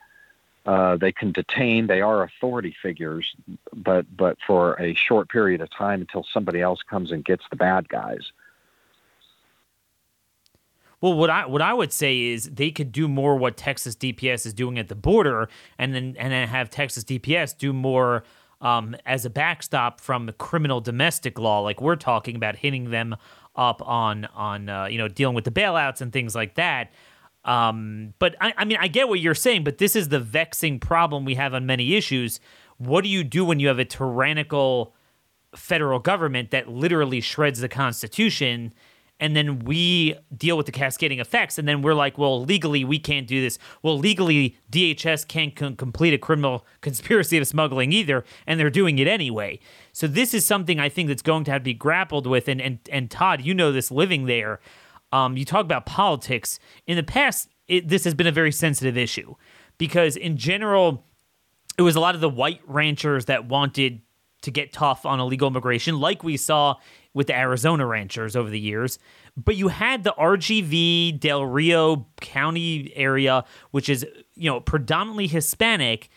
uh, 0.65 0.97
they 0.97 1.11
can 1.11 1.31
detain. 1.31 1.87
They 1.87 2.01
are 2.01 2.23
authority 2.23 2.75
figures, 2.81 3.35
but 3.73 4.05
but 4.15 4.37
for 4.45 4.79
a 4.79 4.93
short 4.93 5.29
period 5.29 5.61
of 5.61 5.69
time 5.71 6.01
until 6.01 6.25
somebody 6.33 6.61
else 6.61 6.81
comes 6.87 7.11
and 7.11 7.23
gets 7.23 7.43
the 7.49 7.55
bad 7.55 7.89
guys. 7.89 8.31
Well, 11.01 11.13
what 11.13 11.29
I 11.29 11.45
what 11.45 11.61
I 11.61 11.73
would 11.73 11.93
say 11.93 12.19
is 12.21 12.49
they 12.49 12.71
could 12.71 12.91
do 12.91 13.07
more 13.07 13.37
what 13.37 13.55
Texas 13.55 13.95
DPS 13.95 14.45
is 14.45 14.53
doing 14.53 14.77
at 14.77 14.89
the 14.89 14.95
border, 14.95 15.49
and 15.77 15.95
then 15.95 16.15
and 16.17 16.31
then 16.31 16.47
have 16.47 16.69
Texas 16.69 17.03
DPS 17.03 17.57
do 17.57 17.71
more 17.71 18.23
um, 18.61 18.95
as 19.05 19.25
a 19.25 19.29
backstop 19.29 20.01
from 20.01 20.25
the 20.25 20.33
criminal 20.33 20.81
domestic 20.81 21.39
law, 21.39 21.61
like 21.61 21.81
we're 21.81 21.95
talking 21.95 22.35
about 22.35 22.57
hitting 22.57 22.91
them 22.91 23.15
up 23.55 23.81
on 23.87 24.25
on 24.25 24.69
uh, 24.69 24.85
you 24.85 24.97
know 24.97 25.07
dealing 25.07 25.35
with 25.35 25.45
the 25.45 25.51
bailouts 25.51 26.01
and 26.01 26.11
things 26.11 26.35
like 26.35 26.55
that. 26.55 26.91
Um, 27.49 28.13
but 28.19 28.35
I, 28.39 28.53
I 28.57 28.65
mean, 28.65 28.77
I 28.79 28.87
get 28.87 29.09
what 29.09 29.19
you're 29.19 29.33
saying, 29.33 29.63
but 29.63 29.79
this 29.79 29.95
is 29.95 30.09
the 30.09 30.19
vexing 30.19 30.79
problem 30.79 31.25
we 31.25 31.33
have 31.33 31.55
on 31.55 31.65
many 31.65 31.95
issues. 31.95 32.39
What 32.77 33.03
do 33.03 33.09
you 33.09 33.23
do 33.23 33.43
when 33.43 33.59
you 33.59 33.67
have 33.69 33.79
a 33.79 33.85
tyrannical 33.85 34.93
federal 35.55 35.97
government 35.97 36.51
that 36.51 36.69
literally 36.69 37.21
shreds 37.21 37.59
the 37.59 37.67
Constitution? 37.67 38.71
and 39.21 39.35
then 39.35 39.59
we 39.59 40.15
deal 40.37 40.55
with 40.55 40.65
the 40.65 40.71
cascading 40.71 41.19
effects 41.19 41.57
and 41.57 41.67
then 41.67 41.81
we're 41.81 41.93
like 41.93 42.17
well 42.17 42.41
legally 42.41 42.85
we 42.85 42.97
can't 42.97 43.27
do 43.27 43.41
this 43.41 43.59
well 43.83 43.97
legally 43.97 44.55
dhs 44.71 45.27
can't 45.27 45.55
complete 45.55 46.13
a 46.13 46.17
criminal 46.17 46.65
conspiracy 46.79 47.37
of 47.37 47.45
smuggling 47.45 47.91
either 47.91 48.23
and 48.47 48.57
they're 48.57 48.69
doing 48.69 48.97
it 48.97 49.09
anyway 49.09 49.59
so 49.91 50.07
this 50.07 50.33
is 50.33 50.45
something 50.45 50.79
i 50.79 50.87
think 50.87 51.09
that's 51.09 51.21
going 51.21 51.43
to 51.43 51.51
have 51.51 51.59
to 51.61 51.65
be 51.65 51.73
grappled 51.73 52.25
with 52.25 52.47
and 52.47 52.61
and, 52.61 52.79
and 52.93 53.11
todd 53.11 53.41
you 53.41 53.53
know 53.53 53.73
this 53.73 53.91
living 53.91 54.25
there 54.25 54.61
um, 55.11 55.37
you 55.37 55.45
talk 55.45 55.65
about 55.65 55.85
politics. 55.85 56.59
In 56.87 56.95
the 56.95 57.03
past, 57.03 57.49
it, 57.67 57.87
this 57.87 58.03
has 58.03 58.13
been 58.13 58.27
a 58.27 58.31
very 58.31 58.51
sensitive 58.51 58.97
issue 58.97 59.35
because, 59.77 60.15
in 60.15 60.37
general, 60.37 61.05
it 61.77 61.81
was 61.81 61.95
a 61.95 61.99
lot 61.99 62.15
of 62.15 62.21
the 62.21 62.29
white 62.29 62.61
ranchers 62.67 63.25
that 63.25 63.47
wanted 63.47 64.01
to 64.41 64.51
get 64.51 64.71
tough 64.71 65.05
on 65.05 65.19
illegal 65.19 65.47
immigration, 65.47 65.99
like 65.99 66.23
we 66.23 66.37
saw 66.37 66.75
with 67.13 67.27
the 67.27 67.35
Arizona 67.35 67.85
ranchers 67.85 68.35
over 68.35 68.49
the 68.49 68.59
years. 68.59 68.99
But 69.35 69.55
you 69.55 69.69
had 69.69 70.03
the 70.03 70.13
RGV 70.17 71.19
Del 71.19 71.45
Rio 71.45 72.07
County 72.21 72.91
area, 72.95 73.43
which 73.71 73.89
is 73.89 74.05
you 74.35 74.49
know 74.49 74.59
predominantly 74.59 75.27
Hispanic. 75.27 76.09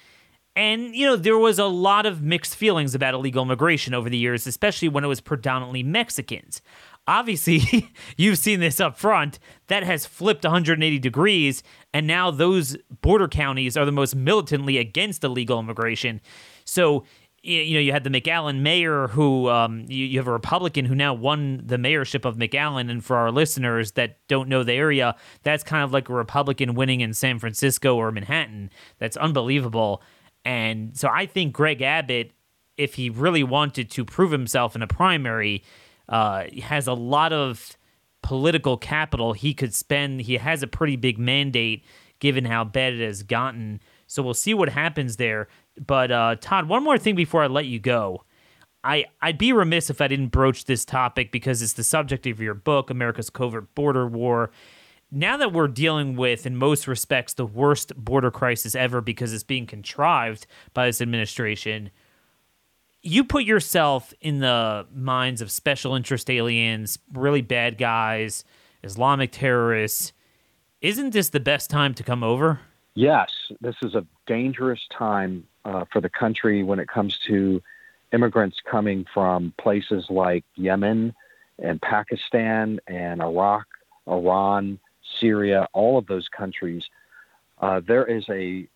And, 0.54 0.94
you 0.94 1.06
know, 1.06 1.16
there 1.16 1.38
was 1.38 1.58
a 1.58 1.64
lot 1.64 2.04
of 2.04 2.22
mixed 2.22 2.56
feelings 2.56 2.94
about 2.94 3.14
illegal 3.14 3.42
immigration 3.42 3.94
over 3.94 4.10
the 4.10 4.18
years, 4.18 4.46
especially 4.46 4.88
when 4.90 5.02
it 5.02 5.06
was 5.06 5.18
predominantly 5.18 5.82
Mexicans. 5.82 6.60
Obviously 7.06 7.90
you've 8.16 8.38
seen 8.38 8.60
this 8.60 8.80
up 8.80 8.96
front. 8.96 9.38
That 9.68 9.82
has 9.84 10.06
flipped 10.06 10.44
180 10.44 10.98
degrees 10.98 11.62
and 11.92 12.06
now 12.06 12.30
those 12.30 12.76
border 13.00 13.28
counties 13.28 13.76
are 13.76 13.84
the 13.84 13.92
most 13.92 14.14
militantly 14.14 14.78
against 14.78 15.24
illegal 15.24 15.60
immigration. 15.60 16.20
So 16.64 17.04
you 17.44 17.74
know 17.74 17.80
you 17.80 17.90
had 17.90 18.04
the 18.04 18.10
mcallen 18.10 18.60
mayor 18.60 19.08
who 19.08 19.48
um, 19.48 19.84
you, 19.88 20.06
you 20.06 20.18
have 20.18 20.28
a 20.28 20.32
republican 20.32 20.84
who 20.84 20.94
now 20.94 21.12
won 21.12 21.60
the 21.64 21.76
mayorship 21.76 22.24
of 22.24 22.36
mcallen. 22.36 22.90
And 22.90 23.04
for 23.04 23.16
our 23.16 23.32
listeners 23.32 23.92
that 23.92 24.18
don't 24.28 24.48
know 24.48 24.62
the 24.62 24.74
area 24.74 25.16
that's 25.42 25.64
kind 25.64 25.82
of 25.82 25.92
like 25.92 26.08
a 26.08 26.14
republican 26.14 26.74
winning 26.74 27.00
in 27.00 27.14
san 27.14 27.38
francisco 27.38 27.96
or 27.96 28.12
manhattan. 28.12 28.70
That's 28.98 29.16
unbelievable. 29.16 30.02
And 30.44 30.96
so 30.96 31.08
i 31.08 31.26
think 31.26 31.52
greg 31.52 31.82
abbott 31.82 32.32
if 32.76 32.94
he 32.94 33.10
really 33.10 33.44
wanted 33.44 33.90
to 33.90 34.04
prove 34.04 34.30
himself 34.30 34.74
in 34.74 34.82
a 34.82 34.86
primary 34.86 35.62
uh, 36.12 36.44
has 36.62 36.86
a 36.86 36.92
lot 36.92 37.32
of 37.32 37.76
political 38.22 38.76
capital 38.76 39.32
he 39.32 39.54
could 39.54 39.74
spend. 39.74 40.20
He 40.20 40.36
has 40.36 40.62
a 40.62 40.68
pretty 40.68 40.94
big 40.94 41.18
mandate 41.18 41.84
given 42.20 42.44
how 42.44 42.62
bad 42.62 42.92
it 42.92 43.04
has 43.04 43.24
gotten. 43.24 43.80
So 44.06 44.22
we'll 44.22 44.34
see 44.34 44.54
what 44.54 44.68
happens 44.68 45.16
there. 45.16 45.48
But 45.84 46.12
uh, 46.12 46.36
Todd, 46.40 46.68
one 46.68 46.84
more 46.84 46.98
thing 46.98 47.16
before 47.16 47.42
I 47.42 47.46
let 47.48 47.64
you 47.64 47.80
go. 47.80 48.24
I, 48.84 49.06
I'd 49.20 49.38
be 49.38 49.52
remiss 49.52 49.90
if 49.90 50.00
I 50.00 50.08
didn't 50.08 50.28
broach 50.28 50.66
this 50.66 50.84
topic 50.84 51.32
because 51.32 51.62
it's 51.62 51.72
the 51.72 51.84
subject 51.84 52.26
of 52.26 52.40
your 52.40 52.54
book, 52.54 52.90
America's 52.90 53.30
Covert 53.30 53.74
Border 53.74 54.06
War. 54.06 54.50
Now 55.10 55.36
that 55.36 55.52
we're 55.52 55.68
dealing 55.68 56.16
with, 56.16 56.46
in 56.46 56.56
most 56.56 56.86
respects, 56.88 57.34
the 57.34 57.46
worst 57.46 57.96
border 57.96 58.30
crisis 58.30 58.74
ever 58.74 59.00
because 59.00 59.32
it's 59.32 59.44
being 59.44 59.66
contrived 59.66 60.46
by 60.74 60.86
this 60.86 61.00
administration, 61.00 61.90
you 63.02 63.24
put 63.24 63.44
yourself 63.44 64.14
in 64.20 64.38
the 64.38 64.86
minds 64.94 65.40
of 65.40 65.50
special 65.50 65.94
interest 65.94 66.30
aliens, 66.30 66.98
really 67.12 67.42
bad 67.42 67.76
guys, 67.76 68.44
Islamic 68.82 69.32
terrorists. 69.32 70.12
Isn't 70.80 71.10
this 71.10 71.28
the 71.30 71.40
best 71.40 71.68
time 71.70 71.94
to 71.94 72.02
come 72.02 72.22
over? 72.22 72.60
Yes, 72.94 73.30
this 73.60 73.76
is 73.82 73.94
a 73.94 74.06
dangerous 74.26 74.80
time 74.90 75.46
uh, 75.64 75.84
for 75.92 76.00
the 76.00 76.08
country 76.08 76.62
when 76.62 76.78
it 76.78 76.88
comes 76.88 77.18
to 77.26 77.62
immigrants 78.12 78.58
coming 78.70 79.06
from 79.12 79.54
places 79.58 80.06
like 80.10 80.44
Yemen 80.56 81.14
and 81.58 81.80
Pakistan 81.80 82.80
and 82.86 83.22
Iraq, 83.22 83.66
Iran, 84.06 84.78
Syria, 85.20 85.68
all 85.72 85.98
of 85.98 86.06
those 86.06 86.28
countries. 86.28 86.84
Uh, 87.60 87.80
there 87.80 88.04
is 88.04 88.24
a 88.28 88.68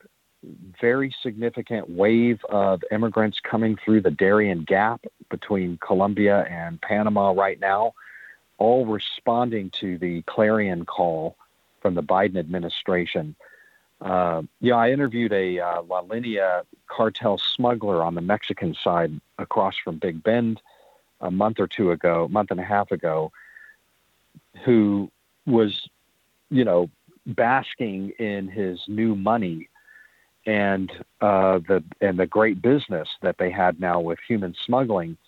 very 0.80 1.14
significant 1.22 1.90
wave 1.90 2.44
of 2.48 2.82
immigrants 2.90 3.40
coming 3.40 3.76
through 3.76 4.02
the 4.02 4.10
Darien 4.10 4.64
Gap 4.64 5.04
between 5.30 5.78
Colombia 5.78 6.42
and 6.48 6.80
Panama 6.80 7.32
right 7.32 7.58
now, 7.58 7.94
all 8.58 8.86
responding 8.86 9.70
to 9.70 9.98
the 9.98 10.22
clarion 10.22 10.84
call 10.84 11.36
from 11.80 11.94
the 11.94 12.02
Biden 12.02 12.36
administration. 12.36 13.34
Uh, 14.00 14.42
yeah, 14.60 14.74
I 14.74 14.90
interviewed 14.90 15.32
a 15.32 15.58
uh, 15.58 15.82
La 15.82 16.00
Linea 16.00 16.64
cartel 16.86 17.38
smuggler 17.38 18.02
on 18.02 18.14
the 18.14 18.20
Mexican 18.20 18.74
side 18.74 19.20
across 19.38 19.76
from 19.76 19.98
Big 19.98 20.22
Bend 20.22 20.60
a 21.20 21.30
month 21.30 21.58
or 21.58 21.66
two 21.66 21.92
ago, 21.92 22.28
month 22.30 22.50
and 22.50 22.60
a 22.60 22.64
half 22.64 22.92
ago, 22.92 23.32
who 24.64 25.10
was, 25.46 25.88
you 26.50 26.64
know, 26.64 26.90
basking 27.26 28.10
in 28.18 28.48
his 28.48 28.84
new 28.86 29.14
money 29.14 29.68
and 30.46 30.92
uh, 31.20 31.58
the 31.58 31.82
and 32.00 32.18
the 32.18 32.26
great 32.26 32.62
business 32.62 33.08
that 33.20 33.36
they 33.38 33.50
had 33.50 33.80
now 33.80 34.00
with 34.00 34.18
human 34.26 34.54
smuggling. 34.64 35.18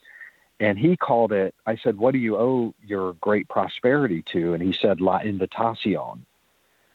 And 0.60 0.78
he 0.78 0.96
called 0.96 1.32
it. 1.32 1.54
I 1.66 1.76
said, 1.76 1.98
"What 1.98 2.12
do 2.12 2.18
you 2.18 2.36
owe 2.36 2.74
your 2.84 3.12
great 3.14 3.48
prosperity 3.48 4.22
to?" 4.32 4.54
And 4.54 4.62
he 4.62 4.72
said, 4.72 5.00
"La 5.00 5.20
invitación," 5.20 6.20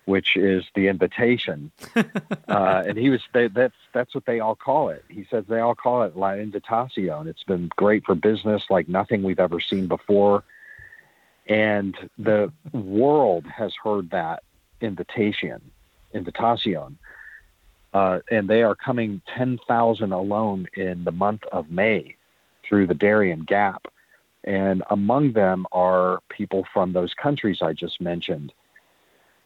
which 0.05 0.36
is 0.36 0.65
the 0.74 0.88
invitation. 0.88 1.71
uh, 1.95 2.84
and 2.88 2.97
he 2.97 3.09
was 3.09 3.21
they, 3.34 3.47
that's 3.47 3.76
that's 3.93 4.15
what 4.15 4.26
they 4.26 4.39
all 4.39 4.55
call 4.55 4.89
it. 4.89 5.03
He 5.09 5.26
says 5.30 5.45
they 5.47 5.59
all 5.59 5.76
call 5.76 6.03
it 6.03 6.17
La 6.17 6.32
invitación. 6.32 7.28
It's 7.28 7.43
been 7.43 7.69
great 7.76 8.05
for 8.05 8.15
business 8.15 8.63
like 8.69 8.88
nothing 8.88 9.24
we've 9.24 9.39
ever 9.39 9.59
seen 9.59 9.88
before. 9.88 10.43
And 11.47 11.95
the 12.17 12.53
world 12.71 13.45
has 13.47 13.74
heard 13.82 14.11
that 14.11 14.43
invitation, 14.80 15.61
invitación 16.15 16.95
uh, 17.93 18.19
and 18.31 18.49
they 18.49 18.63
are 18.63 18.75
coming 18.75 19.21
10,000 19.35 20.11
alone 20.11 20.67
in 20.75 21.03
the 21.03 21.11
month 21.11 21.43
of 21.51 21.69
May 21.69 22.15
through 22.67 22.87
the 22.87 22.93
Darien 22.93 23.43
Gap. 23.43 23.87
And 24.43 24.83
among 24.89 25.33
them 25.33 25.65
are 25.71 26.19
people 26.29 26.65
from 26.73 26.93
those 26.93 27.13
countries 27.13 27.59
I 27.61 27.73
just 27.73 28.01
mentioned. 28.01 28.51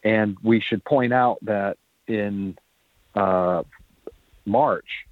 And 0.02 0.36
we 0.42 0.60
should 0.60 0.84
point 0.84 1.12
out 1.12 1.38
that 1.42 1.76
in 2.06 2.56
uh, 3.14 3.62
March, 4.44 5.06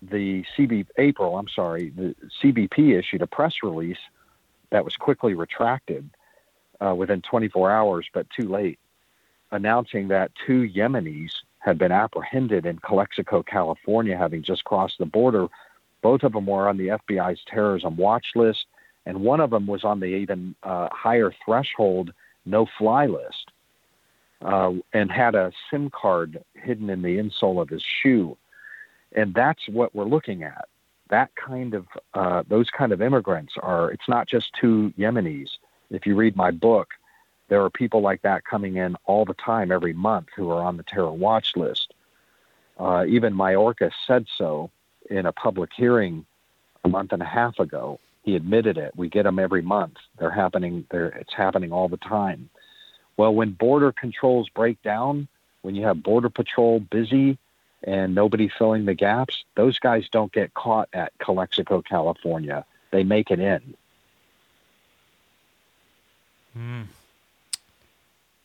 the 0.00 0.44
CB 0.56 0.86
April, 0.96 1.36
I'm 1.36 1.48
sorry, 1.48 1.90
the 1.90 2.14
CBP 2.42 2.98
issued 2.98 3.22
a 3.22 3.26
press 3.26 3.56
release 3.62 3.98
that 4.70 4.84
was 4.84 4.96
quickly 4.96 5.34
retracted 5.34 6.08
uh, 6.80 6.94
within 6.94 7.20
24 7.22 7.70
hours, 7.70 8.06
but 8.12 8.26
too 8.30 8.48
late, 8.48 8.78
announcing 9.50 10.08
that 10.08 10.30
two 10.46 10.68
Yemenis 10.68 11.32
had 11.68 11.78
been 11.78 11.92
apprehended 11.92 12.64
in 12.64 12.78
Calexico, 12.78 13.42
California, 13.42 14.16
having 14.16 14.42
just 14.42 14.64
crossed 14.64 14.96
the 14.98 15.04
border. 15.04 15.46
Both 16.02 16.22
of 16.22 16.32
them 16.32 16.46
were 16.46 16.66
on 16.66 16.78
the 16.78 16.88
FBI's 16.88 17.40
terrorism 17.46 17.96
watch 17.96 18.28
list, 18.34 18.64
and 19.04 19.20
one 19.20 19.40
of 19.40 19.50
them 19.50 19.66
was 19.66 19.84
on 19.84 20.00
the 20.00 20.06
even 20.06 20.54
uh, 20.62 20.88
higher 20.90 21.32
threshold 21.44 22.12
no 22.46 22.66
fly 22.78 23.04
list 23.04 23.52
uh, 24.42 24.72
and 24.94 25.12
had 25.12 25.34
a 25.34 25.52
SIM 25.70 25.90
card 25.90 26.42
hidden 26.54 26.88
in 26.88 27.02
the 27.02 27.18
insole 27.18 27.60
of 27.60 27.68
his 27.68 27.82
shoe. 28.02 28.36
And 29.14 29.34
that's 29.34 29.68
what 29.68 29.94
we're 29.94 30.04
looking 30.04 30.42
at. 30.42 30.68
That 31.10 31.30
kind 31.36 31.74
of, 31.74 31.86
uh, 32.14 32.44
those 32.48 32.68
kind 32.70 32.92
of 32.92 33.02
immigrants 33.02 33.54
are, 33.62 33.90
it's 33.90 34.08
not 34.08 34.26
just 34.26 34.50
two 34.58 34.92
Yemenis. 34.98 35.48
If 35.90 36.06
you 36.06 36.16
read 36.16 36.34
my 36.34 36.50
book, 36.50 36.88
there 37.48 37.64
are 37.64 37.70
people 37.70 38.00
like 38.00 38.22
that 38.22 38.44
coming 38.44 38.76
in 38.76 38.96
all 39.04 39.24
the 39.24 39.34
time, 39.34 39.72
every 39.72 39.92
month, 39.92 40.28
who 40.36 40.50
are 40.50 40.62
on 40.62 40.76
the 40.76 40.82
terror 40.82 41.12
watch 41.12 41.56
list. 41.56 41.94
Uh, 42.78 43.04
even 43.08 43.34
Mayorkas 43.34 43.92
said 44.06 44.26
so 44.36 44.70
in 45.10 45.26
a 45.26 45.32
public 45.32 45.70
hearing 45.74 46.24
a 46.84 46.88
month 46.88 47.12
and 47.12 47.22
a 47.22 47.26
half 47.26 47.58
ago. 47.58 47.98
He 48.22 48.36
admitted 48.36 48.76
it. 48.76 48.92
We 48.94 49.08
get 49.08 49.22
them 49.22 49.38
every 49.38 49.62
month. 49.62 49.96
They're 50.18 50.30
happening. 50.30 50.86
They're, 50.90 51.08
it's 51.08 51.32
happening 51.32 51.72
all 51.72 51.88
the 51.88 51.96
time. 51.96 52.50
Well, 53.16 53.34
when 53.34 53.52
border 53.52 53.90
controls 53.90 54.48
break 54.50 54.80
down, 54.82 55.28
when 55.62 55.74
you 55.74 55.84
have 55.84 56.02
border 56.02 56.28
patrol 56.28 56.78
busy 56.78 57.38
and 57.82 58.14
nobody 58.14 58.48
filling 58.48 58.84
the 58.84 58.94
gaps, 58.94 59.44
those 59.56 59.78
guys 59.78 60.08
don't 60.10 60.32
get 60.32 60.54
caught 60.54 60.88
at 60.92 61.12
Calexico, 61.18 61.82
California. 61.82 62.64
They 62.90 63.02
make 63.04 63.30
it 63.30 63.40
in. 63.40 63.74
Hmm. 66.52 66.82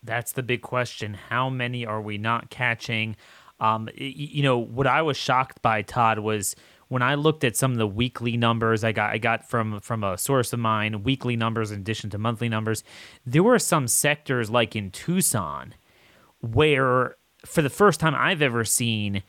That's 0.03 0.33
the 0.33 0.43
big 0.43 0.61
question. 0.61 1.13
How 1.13 1.49
many 1.49 1.85
are 1.85 2.01
we 2.01 2.17
not 2.17 2.49
catching? 2.49 3.15
Um, 3.59 3.87
you 3.95 4.43
know, 4.43 4.57
what 4.57 4.87
I 4.87 5.01
was 5.01 5.15
shocked 5.15 5.61
by, 5.61 5.81
Todd, 5.81 6.19
was 6.19 6.55
when 6.89 7.01
I 7.01 7.15
looked 7.15 7.43
at 7.43 7.55
some 7.55 7.71
of 7.71 7.77
the 7.77 7.87
weekly 7.87 8.37
numbers 8.37 8.83
I 8.83 8.91
got 8.91 9.11
I 9.11 9.17
got 9.17 9.49
from 9.49 9.79
from 9.79 10.03
a 10.03 10.17
source 10.17 10.53
of 10.53 10.59
mine, 10.59 11.03
weekly 11.03 11.35
numbers 11.35 11.71
in 11.71 11.79
addition 11.79 12.09
to 12.11 12.17
monthly 12.17 12.49
numbers, 12.49 12.83
there 13.25 13.43
were 13.43 13.59
some 13.59 13.87
sectors 13.87 14.49
like 14.49 14.75
in 14.75 14.91
Tucson 14.91 15.73
where 16.41 17.15
for 17.45 17.61
the 17.61 17.69
first 17.69 17.99
time 17.99 18.13
I've 18.15 18.41
ever 18.41 18.65
seen 18.65 19.23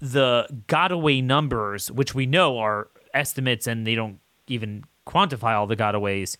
the 0.00 0.46
gotaway 0.66 1.22
numbers, 1.22 1.90
which 1.90 2.14
we 2.14 2.26
know 2.26 2.58
are 2.58 2.88
estimates 3.14 3.66
and 3.66 3.86
they 3.86 3.94
don't 3.94 4.18
even 4.48 4.84
quantify 5.06 5.54
all 5.54 5.66
the 5.66 5.76
gotaways, 5.76 6.36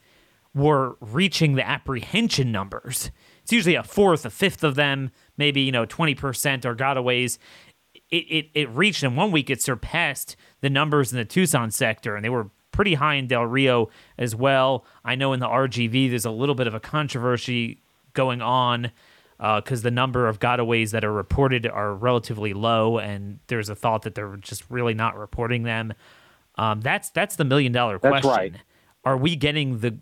were 0.55 0.97
reaching 1.01 1.55
the 1.55 1.67
apprehension 1.67 2.51
numbers 2.51 3.11
it's 3.43 3.53
usually 3.53 3.75
a 3.75 3.83
fourth, 3.83 4.25
a 4.25 4.31
fifth 4.31 4.65
of 4.65 4.75
them, 4.75 5.11
maybe 5.37 5.61
you 5.61 5.73
know 5.73 5.85
twenty 5.85 6.15
percent 6.15 6.65
are 6.67 6.75
gotaways. 6.75 7.39
It, 8.11 8.17
it 8.17 8.51
it 8.55 8.69
reached 8.71 9.03
in 9.03 9.17
one 9.17 9.31
week. 9.31 9.51
It 9.51 9.63
surpassed 9.63 10.37
the 10.61 10.71
numbers 10.71 11.13
in 11.13 11.19
the 11.19 11.25
Tucson 11.25 11.71
sector, 11.71 12.17
and 12.17 12.25
they 12.25 12.29
were 12.29 12.51
pretty 12.73 12.95
high 12.95 13.15
in 13.15 13.27
Del 13.27 13.45
Rio 13.45 13.91
as 14.19 14.35
well. 14.35 14.85
I 15.05 15.15
know 15.15 15.33
in 15.33 15.41
the 15.41 15.49
RGV 15.49 16.11
there's 16.11 16.25
a 16.25 16.31
little 16.31 16.55
bit 16.55 16.67
of 16.67 16.75
a 16.75 16.81
controversy 16.81 17.81
going 18.13 18.43
on 18.43 18.91
because 19.39 19.81
uh, 19.81 19.85
the 19.85 19.91
number 19.91 20.29
of 20.29 20.39
gotaways 20.39 20.91
that 20.91 21.05
are 21.05 21.13
reported 21.13 21.67
are 21.67 21.95
relatively 21.95 22.53
low, 22.53 22.99
and 22.99 23.39
there's 23.47 23.69
a 23.69 23.75
thought 23.75 24.03
that 24.03 24.15
they're 24.15 24.37
just 24.37 24.65
really 24.69 24.95
not 24.95 25.17
reporting 25.17 25.63
them. 25.63 25.95
Um, 26.57 26.81
that's 26.83 27.11
that's 27.11 27.37
the 27.37 27.45
million 27.45 27.73
dollar 27.73 27.99
question. 27.99 28.31
Right. 28.31 28.55
Are 29.05 29.17
we 29.17 29.37
getting 29.37 29.79
the 29.79 29.97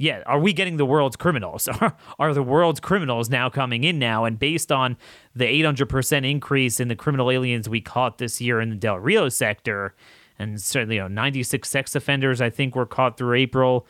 yeah, 0.00 0.22
are 0.26 0.38
we 0.38 0.52
getting 0.52 0.76
the 0.76 0.86
world's 0.86 1.16
criminals? 1.16 1.68
are 2.18 2.32
the 2.32 2.42
world's 2.42 2.78
criminals 2.78 3.28
now 3.28 3.50
coming 3.50 3.82
in 3.82 3.98
now? 3.98 4.24
And 4.24 4.38
based 4.38 4.70
on 4.70 4.96
the 5.34 5.44
800% 5.44 6.28
increase 6.28 6.78
in 6.78 6.86
the 6.86 6.94
criminal 6.96 7.30
aliens 7.32 7.68
we 7.68 7.80
caught 7.80 8.18
this 8.18 8.40
year 8.40 8.60
in 8.60 8.70
the 8.70 8.76
Del 8.76 8.98
Rio 9.00 9.28
sector, 9.28 9.94
and 10.38 10.60
certainly 10.60 10.96
you 10.96 11.02
know 11.02 11.08
96 11.08 11.68
sex 11.68 11.96
offenders 11.96 12.40
I 12.40 12.48
think 12.48 12.76
were 12.76 12.86
caught 12.86 13.18
through 13.18 13.34
April. 13.34 13.86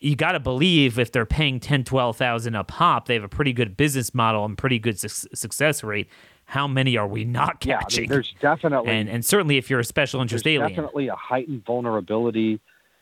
you 0.00 0.16
got 0.16 0.32
to 0.32 0.40
believe 0.40 0.98
if 0.98 1.12
they're 1.12 1.26
paying 1.26 1.60
10, 1.60 1.84
12,000 1.84 2.54
a 2.54 2.64
pop, 2.64 3.06
they 3.06 3.14
have 3.14 3.24
a 3.24 3.28
pretty 3.28 3.52
good 3.52 3.76
business 3.76 4.14
model 4.14 4.46
and 4.46 4.56
pretty 4.56 4.78
good 4.78 4.98
su- 4.98 5.28
success 5.34 5.84
rate. 5.84 6.08
How 6.46 6.66
many 6.66 6.96
are 6.96 7.06
we 7.06 7.26
not 7.26 7.60
catching? 7.60 8.04
Yeah, 8.04 8.10
there's 8.10 8.34
definitely 8.40 8.90
and 8.90 9.06
and 9.10 9.22
certainly 9.22 9.58
if 9.58 9.68
you're 9.68 9.80
a 9.80 9.84
special 9.84 10.22
interest 10.22 10.44
there's 10.44 10.54
alien. 10.54 10.70
definitely 10.70 11.08
a 11.08 11.14
heightened 11.14 11.66
vulnerability 11.66 12.58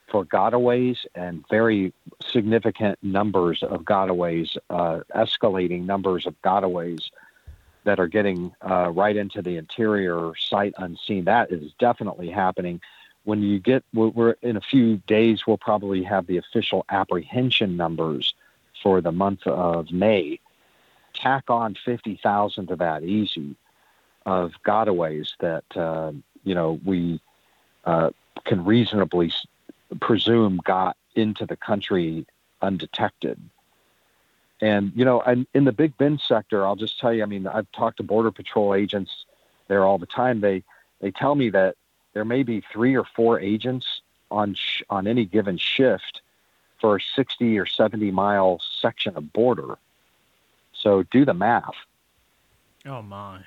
for 0.09 0.25
gotaways 0.25 0.99
and 1.15 1.45
very 1.49 1.93
significant 2.25 2.99
numbers 3.03 3.63
of 3.63 3.83
gotaways, 3.83 4.57
uh, 4.71 5.01
escalating 5.15 5.85
numbers 5.85 6.27
of 6.27 6.41
gotaways 6.43 7.11
that 7.85 8.01
are 8.01 8.09
getting 8.09 8.53
uh, 8.69 8.91
right 8.91 9.17
into 9.17 9.43
the 9.43 9.57
interior 9.57 10.33
sight 10.39 10.75
unseen. 10.79 11.25
That 11.25 11.51
is 11.51 11.73
definitely 11.79 12.31
happening. 12.31 12.81
When 13.25 13.43
you 13.43 13.59
get, 13.59 13.85
we're, 13.93 14.37
in 14.43 14.57
a 14.57 14.61
few 14.61 14.99
days, 15.07 15.47
we'll 15.47 15.59
probably 15.59 16.03
have 16.05 16.27
the 16.27 16.37
official 16.37 16.85
apprehension 16.89 17.77
numbers 17.77 18.35
for 18.83 19.01
the 19.01 19.13
month 19.13 19.47
of 19.47 19.91
May. 19.91 20.41
Tack 21.15 21.45
on 21.49 21.77
50,000 21.85 22.67
to 22.69 22.77
that 22.77 23.03
easy 23.03 23.57
of 24.27 24.53
gotaways 24.65 25.31
that, 25.41 25.65
uh, 25.77 26.13
you 26.45 26.55
know, 26.55 26.81
we 26.85 27.21
uh, 27.85 28.11
can 28.45 28.65
reasonably 28.65 29.33
presume 30.01 30.61
got 30.65 30.97
into 31.15 31.47
the 31.47 31.57
country 31.57 32.27
undetected. 32.63 33.41
And, 34.61 34.93
you 34.95 35.05
know, 35.05 35.21
and 35.21 35.47
in 35.55 35.65
the 35.65 35.73
Big 35.73 35.97
Bend 35.99 36.21
sector, 36.21 36.67
I'll 36.67 36.77
just 36.77 36.99
tell 36.99 37.13
you, 37.13 37.23
I 37.23 37.27
mean, 37.27 37.47
I've 37.47 37.71
talked 37.73 37.99
to 37.99 38.03
Border 38.03 38.31
Patrol 38.31 38.75
agents 38.75 39.27
there 39.69 39.85
all 39.85 39.99
the 39.99 40.07
time. 40.07 40.41
They, 40.41 40.63
they 41.01 41.11
tell 41.11 41.35
me 41.35 41.51
that 41.51 41.77
there 42.15 42.25
may 42.25 42.43
be 42.43 42.63
three 42.73 42.97
or 42.97 43.05
four 43.05 43.39
agents 43.39 44.01
on, 44.31 44.55
sh- 44.55 44.83
on 44.89 45.07
any 45.07 45.27
given 45.27 45.59
shift 45.59 46.23
for 46.81 46.97
a 46.97 47.01
60 47.01 47.59
or 47.59 47.67
70 47.67 48.11
mile 48.11 48.61
section 48.81 49.17
of 49.17 49.33
border. 49.33 49.77
So 50.73 51.03
do 51.05 51.25
the 51.25 51.35
math. 51.35 51.75
Oh 52.87 53.03
my. 53.03 53.41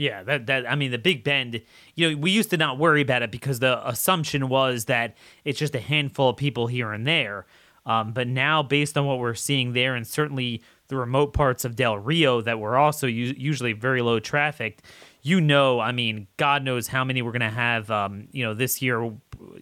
Yeah, 0.00 0.22
that 0.22 0.46
that 0.46 0.66
I 0.66 0.76
mean 0.76 0.92
the 0.92 0.98
Big 0.98 1.24
Bend, 1.24 1.60
you 1.94 2.10
know, 2.10 2.16
we 2.16 2.30
used 2.30 2.48
to 2.50 2.56
not 2.56 2.78
worry 2.78 3.02
about 3.02 3.20
it 3.20 3.30
because 3.30 3.58
the 3.58 3.86
assumption 3.86 4.48
was 4.48 4.86
that 4.86 5.14
it's 5.44 5.58
just 5.58 5.74
a 5.74 5.80
handful 5.80 6.30
of 6.30 6.38
people 6.38 6.68
here 6.68 6.90
and 6.92 7.06
there. 7.06 7.44
Um, 7.84 8.12
but 8.12 8.26
now, 8.26 8.62
based 8.62 8.96
on 8.96 9.04
what 9.04 9.18
we're 9.18 9.34
seeing 9.34 9.74
there, 9.74 9.94
and 9.94 10.06
certainly 10.06 10.62
the 10.88 10.96
remote 10.96 11.34
parts 11.34 11.66
of 11.66 11.76
Del 11.76 11.98
Rio 11.98 12.40
that 12.40 12.58
were 12.58 12.78
also 12.78 13.06
u- 13.06 13.34
usually 13.36 13.74
very 13.74 14.00
low 14.00 14.20
trafficked, 14.20 14.82
you 15.20 15.38
know, 15.38 15.80
I 15.80 15.92
mean, 15.92 16.28
God 16.38 16.64
knows 16.64 16.88
how 16.88 17.04
many 17.04 17.20
we're 17.20 17.32
going 17.32 17.40
to 17.40 17.50
have, 17.50 17.90
um, 17.90 18.28
you 18.32 18.42
know, 18.42 18.54
this 18.54 18.80
year, 18.80 19.12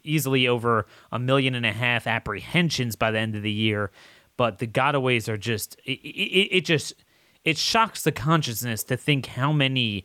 easily 0.05 0.47
over 0.47 0.87
a 1.11 1.19
million 1.19 1.57
and 1.57 1.67
a 1.67 1.73
half 1.73 2.07
apprehensions 2.07 2.95
by 2.95 3.11
the 3.11 3.19
end 3.19 3.35
of 3.35 3.43
the 3.43 3.51
year. 3.51 3.91
But 4.37 4.59
the 4.59 4.69
gotaways 4.69 5.29
are 5.29 5.37
just, 5.37 5.81
it, 5.85 5.99
it, 5.99 6.59
it 6.59 6.65
just, 6.65 6.95
it 7.45 7.59
shocks 7.59 8.03
the 8.03 8.13
consciousness 8.13 8.85
to 8.85 8.97
think 8.97 9.27
how 9.27 9.53
many 9.53 10.05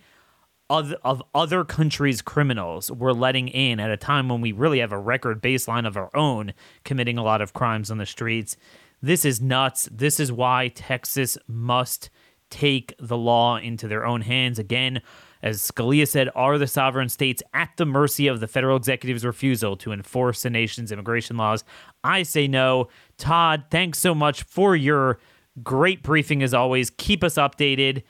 of, 0.70 0.93
of 1.03 1.22
other 1.34 1.64
countries' 1.64 2.22
criminals 2.22 2.91
we're 2.91 3.11
letting 3.11 3.47
in 3.47 3.80
at 3.80 3.91
a 3.91 3.97
time 3.97 4.30
when 4.30 4.41
we 4.41 4.51
really 4.51 4.80
have 4.80 4.91
a 4.91 4.97
record 4.97 5.41
baseline 5.41 5.86
of 5.86 5.97
our 5.97 6.16
own 6.16 6.53
committing 6.84 7.18
a 7.18 7.24
lot 7.24 7.41
of 7.41 7.53
crimes 7.53 7.91
on 7.91 7.97
the 7.97 8.05
streets. 8.05 8.55
This 9.01 9.26
is 9.26 9.41
nuts. 9.41 9.89
This 9.91 10.20
is 10.20 10.32
why 10.32 10.70
Texas 10.70 11.38
must 11.47 12.09
take 12.49 12.93
the 12.99 13.18
law 13.18 13.57
into 13.57 13.88
their 13.88 14.05
own 14.05 14.22
hands. 14.22 14.59
Again, 14.59 15.01
as 15.41 15.61
Scalia 15.61 16.07
said, 16.07 16.30
are 16.36 16.57
the 16.57 16.68
sovereign 16.68 17.09
states 17.09 17.43
at 17.53 17.72
the 17.76 17.86
mercy 17.86 18.28
of 18.28 18.39
the 18.39 18.47
federal 18.47 18.78
executive's 18.78 19.26
refusal 19.26 19.76
to 19.78 19.91
enforce 19.91 20.43
the 20.43 20.49
nation's 20.49 20.91
immigration 20.91 21.36
laws? 21.36 21.66
I 22.03 22.24
say 22.24 22.47
no. 22.47 22.88
Todd, 23.18 23.66
thanks 23.70 23.99
so 23.99 24.16
much 24.16 24.43
for 24.43 24.76
your 24.76 25.20
great 25.61 26.01
briefing 26.01 26.41
as 26.41 26.53
always. 26.53 26.89
Keep 26.91 27.24
us 27.26 27.36
updated. 27.36 28.03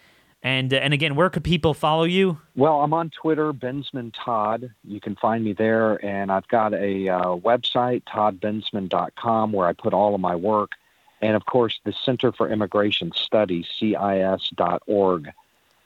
And 0.43 0.73
uh, 0.73 0.77
and 0.77 0.93
again, 0.93 1.15
where 1.15 1.29
could 1.29 1.45
people 1.45 1.73
follow 1.73 2.03
you? 2.03 2.37
Well, 2.55 2.81
I'm 2.81 2.93
on 2.93 3.09
Twitter, 3.09 3.53
Bensman 3.53 4.13
Todd. 4.13 4.71
You 4.83 4.99
can 4.99 5.15
find 5.15 5.43
me 5.43 5.53
there, 5.53 6.03
and 6.05 6.29
I've 6.31 6.47
got 6.49 6.73
a 6.73 7.07
uh, 7.07 7.23
website, 7.37 8.03
toddbensman.com, 8.03 9.53
where 9.53 9.67
I 9.67 9.71
put 9.71 9.93
all 9.93 10.13
of 10.13 10.19
my 10.19 10.35
work, 10.35 10.71
and 11.21 11.37
of 11.37 11.45
course, 11.45 11.79
the 11.85 11.93
Center 11.93 12.33
for 12.33 12.49
Immigration 12.49 13.13
Studies, 13.15 13.67
CIS.org, 13.79 15.31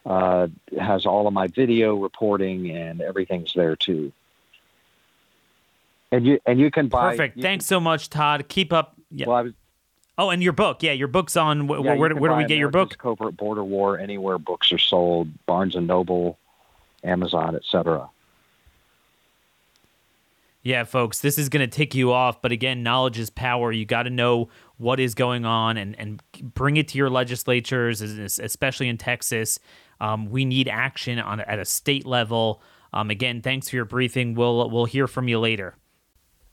uh, 0.08 0.48
has 0.80 1.06
all 1.06 1.28
of 1.28 1.34
my 1.34 1.48
video 1.48 1.96
reporting, 1.96 2.72
and 2.72 3.00
everything's 3.00 3.54
there 3.54 3.76
too. 3.76 4.12
And 6.12 6.26
you 6.26 6.40
and 6.48 6.60
you 6.60 6.72
can 6.72 6.88
buy. 6.88 7.12
Perfect. 7.12 7.38
you 7.38 7.44
Thanks 7.44 7.68
so 7.68 7.80
much, 7.80 8.10
Todd. 8.10 8.48
Keep 8.48 8.74
up. 8.74 8.96
Yeah. 9.12 9.28
Well, 9.28 9.38
I 9.38 9.42
was, 9.44 9.54
oh, 10.18 10.30
and 10.30 10.42
your 10.44 10.54
book. 10.54 10.84
Yeah, 10.84 10.94
your 10.94 11.08
book's 11.08 11.38
on. 11.38 11.68
Wh- 11.68 11.84
yeah, 11.84 11.96
where 11.96 12.16
where 12.16 12.32
do 12.32 12.38
we 12.38 12.46
get 12.46 12.58
your 12.58 12.70
book? 12.70 12.98
Covert 12.98 13.38
Border 13.38 13.64
War 13.64 13.98
anywhere 13.98 14.38
books 14.38 14.72
are 14.72 14.78
sold, 14.78 15.30
Barnes 15.46 15.76
and 15.76 15.88
Noble, 15.88 16.38
Amazon, 17.04 17.56
etc. 17.56 18.10
Yeah, 20.64 20.84
folks, 20.84 21.22
this 21.22 21.38
is 21.38 21.48
going 21.48 21.68
to 21.68 21.74
tick 21.74 21.96
you 21.96 22.12
off. 22.12 22.42
But 22.42 22.52
again, 22.52 22.84
knowledge 22.84 23.18
is 23.18 23.30
power. 23.30 23.72
You 23.72 23.86
got 23.86 24.04
to 24.04 24.10
know 24.10 24.50
what 24.78 25.00
is 25.00 25.16
going 25.16 25.46
on 25.46 25.78
and, 25.78 25.98
and 25.98 26.22
bring 26.42 26.76
it 26.76 26.90
to 26.90 26.98
your 26.98 27.10
legislatures, 27.10 28.02
especially 28.02 28.90
in 28.90 28.98
Texas. 28.98 29.60
Um, 30.02 30.30
we 30.30 30.44
need 30.44 30.68
action 30.68 31.20
on 31.20 31.40
at 31.40 31.58
a 31.58 31.64
state 31.64 32.06
level. 32.06 32.62
Um, 32.92 33.10
again, 33.10 33.42
thanks 33.42 33.70
for 33.70 33.78
your 33.78 33.86
briefing. 33.86 34.36
We'll 34.36 34.70
we'll 34.70 34.86
hear 34.86 35.08
from 35.08 35.30
you 35.30 35.40
later. 35.40 35.76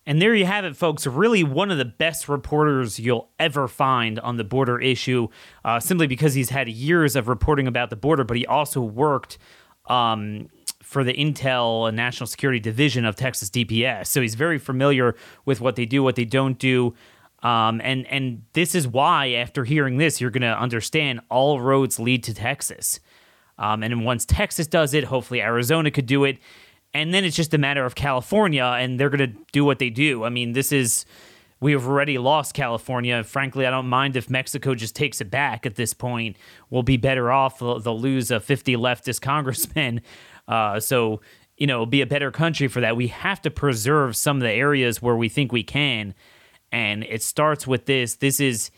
And 0.06 0.20
there 0.20 0.34
you 0.34 0.44
have 0.44 0.64
it, 0.64 0.76
folks. 0.76 1.06
Really, 1.06 1.42
one 1.42 1.70
of 1.70 1.78
the 1.78 1.84
best 1.84 2.28
reporters 2.28 2.98
you'll 2.98 3.30
ever 3.38 3.66
find 3.68 4.18
on 4.20 4.36
the 4.36 4.44
border 4.44 4.78
issue, 4.78 5.28
uh, 5.64 5.80
simply 5.80 6.06
because 6.06 6.34
he's 6.34 6.50
had 6.50 6.68
years 6.68 7.16
of 7.16 7.26
reporting 7.26 7.66
about 7.66 7.90
the 7.90 7.96
border, 7.96 8.22
but 8.24 8.36
he 8.36 8.44
also 8.46 8.82
worked 8.82 9.38
um, 9.86 10.48
for 10.82 11.04
the 11.04 11.14
Intel 11.14 11.88
and 11.88 11.96
National 11.96 12.26
Security 12.26 12.60
Division 12.60 13.06
of 13.06 13.16
Texas 13.16 13.48
DPS. 13.48 14.08
So 14.08 14.20
he's 14.20 14.34
very 14.34 14.58
familiar 14.58 15.16
with 15.46 15.60
what 15.60 15.76
they 15.76 15.86
do, 15.86 16.02
what 16.02 16.16
they 16.16 16.26
don't 16.26 16.58
do. 16.58 16.94
Um, 17.42 17.80
and 17.82 18.06
and 18.06 18.42
this 18.54 18.74
is 18.74 18.88
why, 18.88 19.32
after 19.32 19.64
hearing 19.64 19.98
this, 19.98 20.20
you're 20.20 20.30
going 20.30 20.42
to 20.42 20.58
understand 20.58 21.20
all 21.30 21.60
roads 21.60 21.98
lead 21.98 22.24
to 22.24 22.34
Texas. 22.34 23.00
Um, 23.58 23.82
and 23.82 24.04
once 24.04 24.24
Texas 24.24 24.66
does 24.66 24.94
it, 24.94 25.04
hopefully 25.04 25.40
Arizona 25.40 25.90
could 25.90 26.06
do 26.06 26.24
it. 26.24 26.38
And 26.94 27.12
then 27.12 27.24
it's 27.24 27.34
just 27.34 27.52
a 27.52 27.58
matter 27.58 27.84
of 27.84 27.96
California, 27.96 28.64
and 28.64 28.98
they're 28.98 29.10
going 29.10 29.32
to 29.32 29.36
do 29.50 29.64
what 29.64 29.80
they 29.80 29.90
do. 29.90 30.22
I 30.22 30.28
mean, 30.28 30.52
this 30.52 30.70
is, 30.70 31.04
we 31.60 31.72
have 31.72 31.88
already 31.88 32.18
lost 32.18 32.54
California. 32.54 33.24
Frankly, 33.24 33.66
I 33.66 33.70
don't 33.70 33.88
mind 33.88 34.16
if 34.16 34.30
Mexico 34.30 34.76
just 34.76 34.94
takes 34.94 35.20
it 35.20 35.28
back 35.28 35.66
at 35.66 35.74
this 35.74 35.92
point. 35.92 36.36
We'll 36.70 36.84
be 36.84 36.96
better 36.96 37.32
off. 37.32 37.58
They'll, 37.58 37.98
lose 37.98 38.30
a 38.30 38.38
50 38.38 38.76
leftist 38.76 39.20
congressman. 39.22 40.02
Uh, 40.46 40.78
so, 40.78 41.20
you 41.56 41.66
know, 41.66 41.84
be 41.84 42.00
a 42.00 42.06
better 42.06 42.30
country 42.30 42.68
for 42.68 42.80
that. 42.80 42.96
We 42.96 43.08
have 43.08 43.42
to 43.42 43.50
preserve 43.50 44.14
some 44.14 44.36
of 44.36 44.42
the 44.42 44.52
areas 44.52 45.02
where 45.02 45.16
we 45.16 45.28
think 45.28 45.50
we 45.50 45.64
can. 45.64 46.14
And 46.70 47.02
it 47.02 47.22
starts 47.22 47.66
with 47.66 47.86
this. 47.86 48.16
This 48.16 48.38
is 48.38 48.70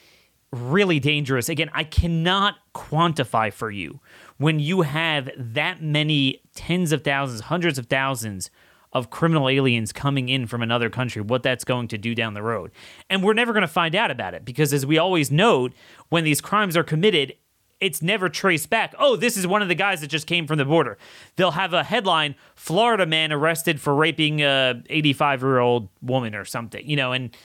really 0.53 1.01
dangerous. 1.01 1.51
Again, 1.51 1.71
I 1.75 1.85
cannot 1.85 2.55
quantify 2.75 3.53
for 3.53 3.71
you 3.71 4.01
when 4.39 4.61
you 4.61 4.83
have 4.83 5.31
that 5.37 5.83
many 5.83 6.43
tens 6.55 6.93
of 6.93 7.03
thousands, 7.03 7.43
hundreds 7.43 7.79
of 7.79 7.87
thousands 7.87 8.51
of 8.93 9.11
criminal 9.11 9.49
aliens 9.49 9.93
coming 9.93 10.29
in 10.29 10.47
from 10.47 10.63
another 10.63 10.89
country, 10.89 11.21
what 11.21 11.43
that's 11.43 11.65
going 11.65 11.89
to 11.89 11.99
do 11.99 12.15
down 12.15 12.35
the 12.35 12.43
road. 12.43 12.71
And 13.11 13.23
we're 13.23 13.35
never 13.35 13.53
going 13.53 13.63
to 13.63 13.69
find 13.69 13.95
out 13.95 14.11
about 14.11 14.35
it 14.35 14.45
because, 14.45 14.73
as 14.73 14.87
we 14.87 14.97
always 14.99 15.31
note, 15.31 15.75
when 16.09 16.25
these 16.25 16.41
crimes 16.41 16.77
are 16.77 16.85
committed, 16.85 17.35
it's 17.81 18.01
never 18.01 18.29
traced 18.29 18.71
back. 18.71 18.95
Oh, 18.99 19.17
this 19.17 19.37
is 19.37 19.47
one 19.47 19.61
of 19.61 19.69
the 19.69 19.75
guys 19.75 20.01
that 20.01 20.07
just 20.07 20.27
came 20.27 20.47
from 20.47 20.57
the 20.57 20.65
border. 20.65 20.97
They'll 21.37 21.51
have 21.51 21.75
a 21.75 21.85
headline 21.85 22.37
Florida 22.55 23.05
man 23.05 23.33
arrested 23.33 23.81
for 23.81 23.95
raping 23.95 24.41
a 24.41 24.83
85 24.89 25.43
year 25.43 25.59
old 25.59 25.89
woman 26.01 26.35
or 26.35 26.45
something, 26.45 26.89
you 26.89 26.97
know, 26.97 27.13
and 27.13 27.37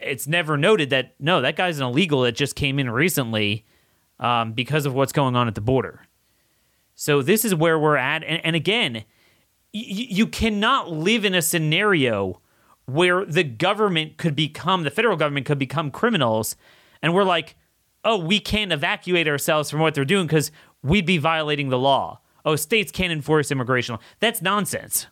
it's 0.00 0.26
never 0.26 0.56
noted 0.56 0.90
that 0.90 1.14
no, 1.18 1.40
that 1.40 1.56
guy's 1.56 1.78
an 1.78 1.86
illegal 1.86 2.22
that 2.22 2.32
just 2.32 2.54
came 2.54 2.78
in 2.78 2.90
recently 2.90 3.64
um, 4.20 4.52
because 4.52 4.86
of 4.86 4.94
what's 4.94 5.12
going 5.12 5.34
on 5.34 5.48
at 5.48 5.54
the 5.54 5.60
border. 5.60 6.06
So 7.02 7.20
this 7.20 7.44
is 7.44 7.52
where 7.52 7.80
we're 7.80 7.96
at, 7.96 8.22
and, 8.22 8.40
and 8.46 8.54
again, 8.54 8.94
y- 8.94 9.02
you 9.74 10.24
cannot 10.24 10.88
live 10.88 11.24
in 11.24 11.34
a 11.34 11.42
scenario 11.42 12.40
where 12.84 13.24
the 13.24 13.42
government 13.42 14.18
could 14.18 14.36
become 14.36 14.84
the 14.84 14.90
federal 14.90 15.16
government 15.16 15.44
could 15.44 15.58
become 15.58 15.90
criminals, 15.90 16.54
and 17.02 17.12
we're 17.12 17.24
like, 17.24 17.56
oh, 18.04 18.18
we 18.18 18.38
can't 18.38 18.70
evacuate 18.70 19.26
ourselves 19.26 19.68
from 19.68 19.80
what 19.80 19.94
they're 19.94 20.04
doing 20.04 20.28
because 20.28 20.52
we'd 20.84 21.04
be 21.04 21.18
violating 21.18 21.70
the 21.70 21.78
law. 21.78 22.20
Oh, 22.44 22.54
states 22.54 22.92
can't 22.92 23.12
enforce 23.12 23.50
immigration. 23.50 23.98
That's 24.20 24.40
nonsense. 24.40 25.08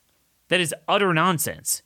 That 0.46 0.60
is 0.60 0.72
utter 0.86 1.12
nonsense. 1.12 1.82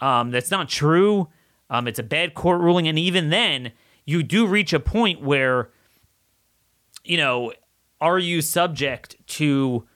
Um, 0.00 0.30
that's 0.30 0.50
not 0.50 0.70
true. 0.70 1.28
Um, 1.68 1.86
it's 1.86 1.98
a 1.98 2.02
bad 2.02 2.32
court 2.32 2.62
ruling, 2.62 2.88
and 2.88 2.98
even 2.98 3.28
then, 3.28 3.72
you 4.06 4.22
do 4.22 4.46
reach 4.46 4.72
a 4.72 4.80
point 4.80 5.20
where, 5.20 5.68
you 7.04 7.18
know, 7.18 7.52
are 8.00 8.18
you 8.18 8.40
subject 8.42 9.16
to 9.38 9.86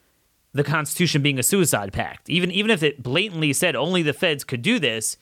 the 0.52 0.64
Constitution 0.64 1.22
being 1.22 1.38
a 1.38 1.42
suicide 1.42 1.92
pact? 1.92 2.28
Even 2.28 2.50
even 2.50 2.70
if 2.70 2.82
it 2.82 3.02
blatantly 3.02 3.52
said 3.52 3.74
only 3.76 4.02
the 4.02 4.12
feds 4.12 4.44
could 4.44 4.62
do 4.62 4.78
this, 4.78 5.16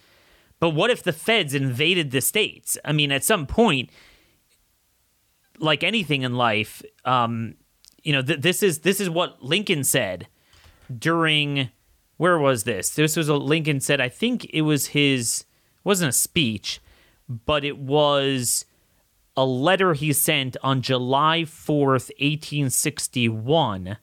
But 0.61 0.71
what 0.71 0.91
if 0.91 1.03
the 1.03 1.13
feds 1.13 1.55
invaded 1.55 2.11
the 2.11 2.21
states? 2.21 2.77
I 2.85 2.93
mean, 2.93 3.11
at 3.11 3.25
some 3.25 3.47
point, 3.47 3.91
like 5.59 5.83
anything 5.83 6.23
in 6.23 6.35
life, 6.35 6.83
um, 7.05 7.55
you 8.03 8.13
know, 8.13 8.23
th- 8.23 8.41
this 8.41 8.63
is 8.63 8.81
this 8.81 9.01
is 9.01 9.11
what 9.11 9.43
Lincoln 9.43 9.85
said 9.85 10.29
during 10.97 11.71
where 12.19 12.39
was 12.39 12.65
this? 12.65 12.91
This 12.91 13.17
was 13.17 13.29
a 13.29 13.37
Lincoln 13.37 13.81
said. 13.81 14.01
I 14.01 14.11
think 14.11 14.45
it 14.53 14.63
was 14.63 14.89
his 14.89 15.45
wasn't 15.83 16.11
a 16.11 16.13
speech, 16.13 16.81
but 17.29 17.65
it 17.65 17.79
was 17.79 18.67
a 19.41 19.45
letter 19.47 19.95
he 19.95 20.13
sent 20.13 20.59
on 20.63 20.83
July 20.83 21.47
fourth, 21.47 22.11
eighteen 22.19 22.69
sixty 22.69 23.27
one, 23.27 23.97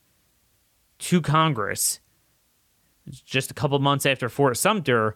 to 0.98 1.22
Congress, 1.22 2.00
just 3.24 3.52
a 3.52 3.54
couple 3.54 3.78
months 3.78 4.08
after 4.08 4.30
Fort 4.30 4.58
Sumter. 4.58 5.16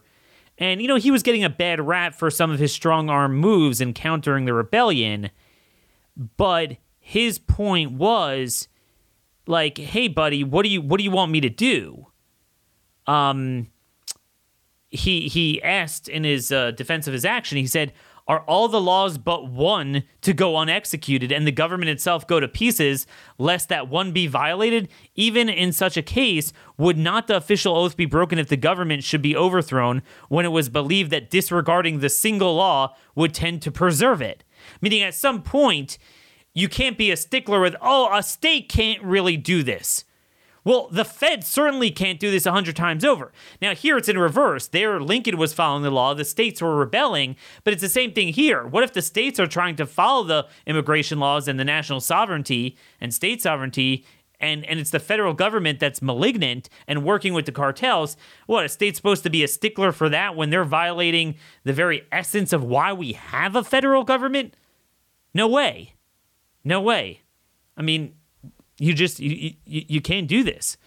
And, 0.59 0.80
you 0.80 0.88
know, 0.88 0.97
he 0.97 1.09
was 1.09 1.24
getting 1.24 1.43
a 1.43 1.49
bad 1.49 1.80
rap 1.82 2.13
for 2.13 2.30
some 2.30 2.51
of 2.51 2.59
his 2.59 2.72
strong 2.72 3.09
arm 3.09 3.36
moves 3.36 3.82
in 3.82 3.95
countering 3.95 4.45
the 4.45 4.53
rebellion. 4.53 5.32
But 6.38 6.78
his 6.99 7.39
point 7.39 7.93
was 7.93 8.67
like, 9.47 9.80
hey, 9.80 10.07
buddy, 10.07 10.43
what 10.43 10.61
do 10.61 10.69
you 10.69 10.82
what 10.82 10.99
do 10.99 11.03
you 11.03 11.09
want 11.09 11.32
me 11.32 11.41
to 11.41 11.49
do? 11.49 12.07
Um 13.07 13.72
he 14.89 15.30
he 15.30 15.63
asked 15.63 16.07
in 16.07 16.24
his 16.26 16.51
uh, 16.51 16.72
defense 16.72 17.07
of 17.07 17.13
his 17.13 17.26
action, 17.26 17.57
he 17.57 17.65
said, 17.65 17.91
are 18.32 18.46
all 18.48 18.70
the 18.70 18.80
laws 18.80 19.18
but 19.18 19.50
one 19.50 20.04
to 20.22 20.32
go 20.32 20.56
unexecuted 20.56 21.34
and 21.34 21.46
the 21.46 21.52
government 21.52 21.90
itself 21.90 22.26
go 22.26 22.40
to 22.40 22.48
pieces, 22.48 23.06
lest 23.38 23.68
that 23.68 23.90
one 23.90 24.14
be 24.14 24.26
violated? 24.26 24.88
Even 25.16 25.50
in 25.50 25.74
such 25.74 25.98
a 25.98 26.02
case, 26.02 26.54
would 26.78 26.98
not 26.98 27.28
the 27.28 27.36
official 27.36 27.76
oath 27.76 27.98
be 27.98 28.06
broken 28.06 28.40
if 28.40 28.48
the 28.48 28.56
government 28.56 29.04
should 29.04 29.22
be 29.22 29.36
overthrown 29.36 30.02
when 30.30 30.46
it 30.46 30.54
was 30.54 30.70
believed 30.70 31.12
that 31.12 31.30
disregarding 31.30 32.00
the 32.00 32.08
single 32.08 32.56
law 32.56 32.96
would 33.16 33.34
tend 33.34 33.62
to 33.64 33.70
preserve 33.70 34.22
it? 34.22 34.46
Meaning, 34.80 35.02
at 35.02 35.14
some 35.14 35.42
point, 35.42 35.98
you 36.54 36.70
can't 36.70 36.98
be 36.98 37.12
a 37.12 37.18
stickler 37.18 37.60
with, 37.60 37.76
oh, 37.82 38.16
a 38.16 38.24
state 38.24 38.70
can't 38.70 39.04
really 39.04 39.36
do 39.36 39.62
this. 39.62 40.06
Well, 40.64 40.89
the 40.91 41.05
Fed 41.05 41.43
certainly 41.43 41.89
can't 41.89 42.20
do 42.20 42.30
this 42.30 42.45
a 42.45 42.51
hundred 42.51 42.76
times 42.76 43.03
over. 43.03 43.32
Now, 43.62 43.74
here 43.74 43.97
it's 43.97 44.09
in 44.09 44.18
reverse. 44.18 44.68
There, 44.68 44.99
Lincoln 44.99 45.38
was 45.38 45.53
following 45.53 45.82
the 45.82 45.89
law, 45.89 46.14
the 46.14 46.24
states 46.24 46.62
were 46.62 46.76
rebelling, 46.76 47.36
but 47.64 47.74
it's 47.74 47.82
the 47.82 47.89
same 47.89 48.14
thing 48.14 48.30
here. 48.30 48.66
What 48.66 48.84
if 48.84 48.93
the 48.93 49.01
states 49.01 49.39
are 49.39 49.47
trying 49.47 49.76
to 49.78 49.88
follow 49.88 50.24
the 50.24 50.47
immigration 50.68 51.20
laws 51.20 51.47
and 51.47 51.59
the 51.59 51.66
national 51.66 51.99
sovereignty 51.99 52.78
and 52.99 53.14
state 53.14 53.41
sovereignty? 53.41 54.05
And, 54.39 54.66
and 54.66 54.80
it's 54.80 54.89
the 54.89 54.99
federal 54.99 55.36
government 55.36 55.80
that's 55.80 56.01
malignant 56.01 56.68
and 56.88 57.05
working 57.05 57.34
with 57.34 57.45
the 57.45 57.51
cartels. 57.51 58.18
What, 58.47 58.66
a 58.66 58.70
state's 58.70 58.97
supposed 58.97 59.22
to 59.24 59.30
be 59.30 59.43
a 59.43 59.47
stickler 59.47 59.91
for 59.91 60.09
that 60.09 60.36
when 60.36 60.49
they're 60.49 60.64
violating 60.64 61.36
the 61.64 61.74
very 61.74 62.07
essence 62.12 62.51
of 62.51 62.64
why 62.64 62.91
we 62.91 63.14
have 63.14 63.55
a 63.55 63.64
federal 63.64 64.03
government? 64.03 64.55
No 65.34 65.47
way. 65.47 65.93
No 66.64 66.82
way. 66.82 67.22
I 67.78 67.84
mean, 67.84 68.16
you 68.82 68.94
just 68.94 69.20
you, 69.20 69.54
you, 69.66 69.86
you 69.88 70.02
can't 70.02 70.28
do 70.28 70.44
this. 70.44 70.78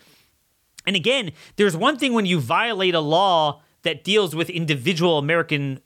And 0.87 0.97
again, 0.97 1.33
there's 1.57 1.77
one 1.77 1.97
thing 1.97 2.13
when 2.13 2.27
you 2.27 2.41
violate 2.41 2.95
a 2.95 3.01
law 3.01 3.63
that 3.83 4.05
deals 4.05 4.35
with 4.35 4.51
individual 4.51 5.19
American 5.19 5.81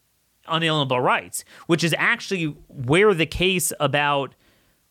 unalienable 0.46 1.00
rights, 1.00 1.44
which 1.66 1.84
is 1.84 1.94
actually 1.98 2.46
where 2.68 3.12
the 3.14 3.26
case 3.26 3.72
about 3.78 4.34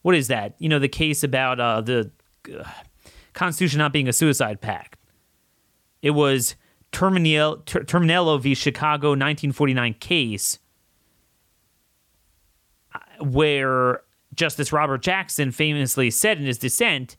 what 0.04 0.16
is 0.16 0.28
that? 0.28 0.56
You 0.60 0.70
know, 0.70 0.80
the 0.80 0.88
case 0.88 1.24
about 1.24 1.60
uh, 1.60 1.82
the 1.82 2.12
uh, 2.56 2.64
Constitution 3.34 3.80
not 3.80 3.92
being 3.92 4.08
a 4.08 4.14
suicide 4.14 4.62
pact. 4.62 5.00
It 6.02 6.12
was 6.12 6.56
Terminiello, 6.92 7.66
Ter- 7.66 7.84
Terminiello 7.84 8.40
v. 8.40 8.54
Chicago 8.54 9.10
1949 9.10 9.96
case 9.96 10.60
uh, 12.94 13.00
where 13.26 14.02
Justice 14.38 14.72
Robert 14.72 15.02
Jackson 15.02 15.52
famously 15.52 16.10
said 16.10 16.38
in 16.38 16.46
his 16.46 16.58
dissent 16.58 17.18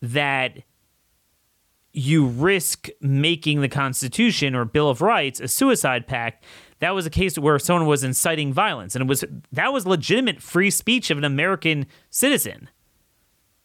that 0.00 0.58
you 1.92 2.26
risk 2.26 2.88
making 3.00 3.60
the 3.60 3.68
Constitution 3.68 4.54
or 4.54 4.64
Bill 4.64 4.90
of 4.90 5.00
Rights 5.00 5.40
a 5.40 5.48
suicide 5.48 6.06
pact. 6.06 6.44
That 6.80 6.90
was 6.90 7.06
a 7.06 7.10
case 7.10 7.38
where 7.38 7.58
someone 7.58 7.86
was 7.86 8.04
inciting 8.04 8.52
violence, 8.52 8.94
and 8.94 9.02
it 9.02 9.08
was 9.08 9.24
that 9.52 9.72
was 9.72 9.86
legitimate 9.86 10.42
free 10.42 10.70
speech 10.70 11.10
of 11.10 11.18
an 11.18 11.24
American 11.24 11.86
citizen. 12.10 12.68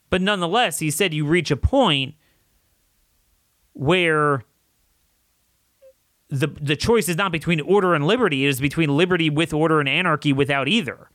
But 0.08 0.22
nonetheless, 0.22 0.78
he 0.78 0.90
said 0.90 1.12
you 1.12 1.26
reach 1.26 1.50
a 1.50 1.56
point 1.56 2.14
where 3.72 4.44
the 6.28 6.46
the 6.46 6.76
choice 6.76 7.08
is 7.08 7.16
not 7.16 7.32
between 7.32 7.60
order 7.60 7.94
and 7.94 8.06
liberty; 8.06 8.46
it 8.46 8.48
is 8.48 8.60
between 8.60 8.96
liberty 8.96 9.28
with 9.28 9.52
order 9.52 9.80
and 9.80 9.88
anarchy 9.88 10.32
without 10.32 10.68
either. 10.68 11.10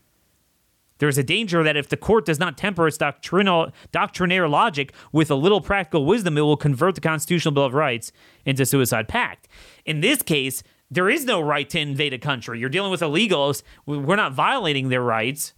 There's 0.98 1.18
a 1.18 1.24
danger 1.24 1.62
that 1.64 1.76
if 1.76 1.89
the 1.89 1.98
court 1.98 2.26
does 2.26 2.39
not 2.39 2.58
temper 2.58 2.88
its 2.88 2.98
doctrinal, 2.98 3.72
doctrinaire 3.91 4.48
logic 4.48 4.93
with 5.12 5.30
a 5.30 5.36
little 5.36 5.60
practical 5.60 6.06
wisdom, 6.06 6.38
it 6.38 6.41
will 6.41 6.58
convert 6.58 6.96
the 6.96 7.02
Constitutional 7.02 7.54
Bill 7.54 7.66
of 7.66 7.74
Rights 7.74 8.12
into 8.46 8.66
suicide 8.66 9.08
pact. 9.08 9.48
In 9.86 10.00
this 10.00 10.22
case, 10.22 10.64
there 10.89 11.10
is 11.10 11.26
no 11.26 11.41
right 11.41 11.70
to 11.70 11.80
invade 11.80 12.14
a 12.14 12.18
country. 12.18 12.60
You're 12.60 12.70
dealing 12.70 12.91
with 12.91 13.02
illegals. 13.02 13.64
We're 13.86 14.16
not 14.16 14.34
violating 14.34 14.89
their 14.89 15.02
rights. 15.02 15.54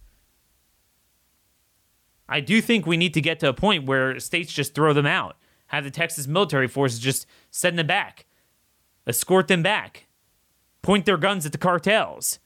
I 2.28 2.40
do 2.40 2.60
think 2.60 2.86
we 2.86 2.96
need 2.96 3.14
to 3.14 3.20
get 3.20 3.40
to 3.40 3.48
a 3.48 3.54
point 3.54 3.86
where 3.86 4.18
states 4.18 4.52
just 4.52 4.74
throw 4.74 4.92
them 4.92 5.06
out. 5.06 5.36
Have 5.68 5.84
the 5.84 5.90
Texas 5.90 6.26
military 6.26 6.66
forces 6.66 6.98
just 6.98 7.26
send 7.50 7.78
them 7.78 7.86
back, 7.86 8.26
escort 9.06 9.48
them 9.48 9.62
back, 9.62 10.06
point 10.82 11.06
their 11.06 11.16
guns 11.16 11.46
at 11.46 11.52
the 11.52 11.58
cartels. 11.58 12.38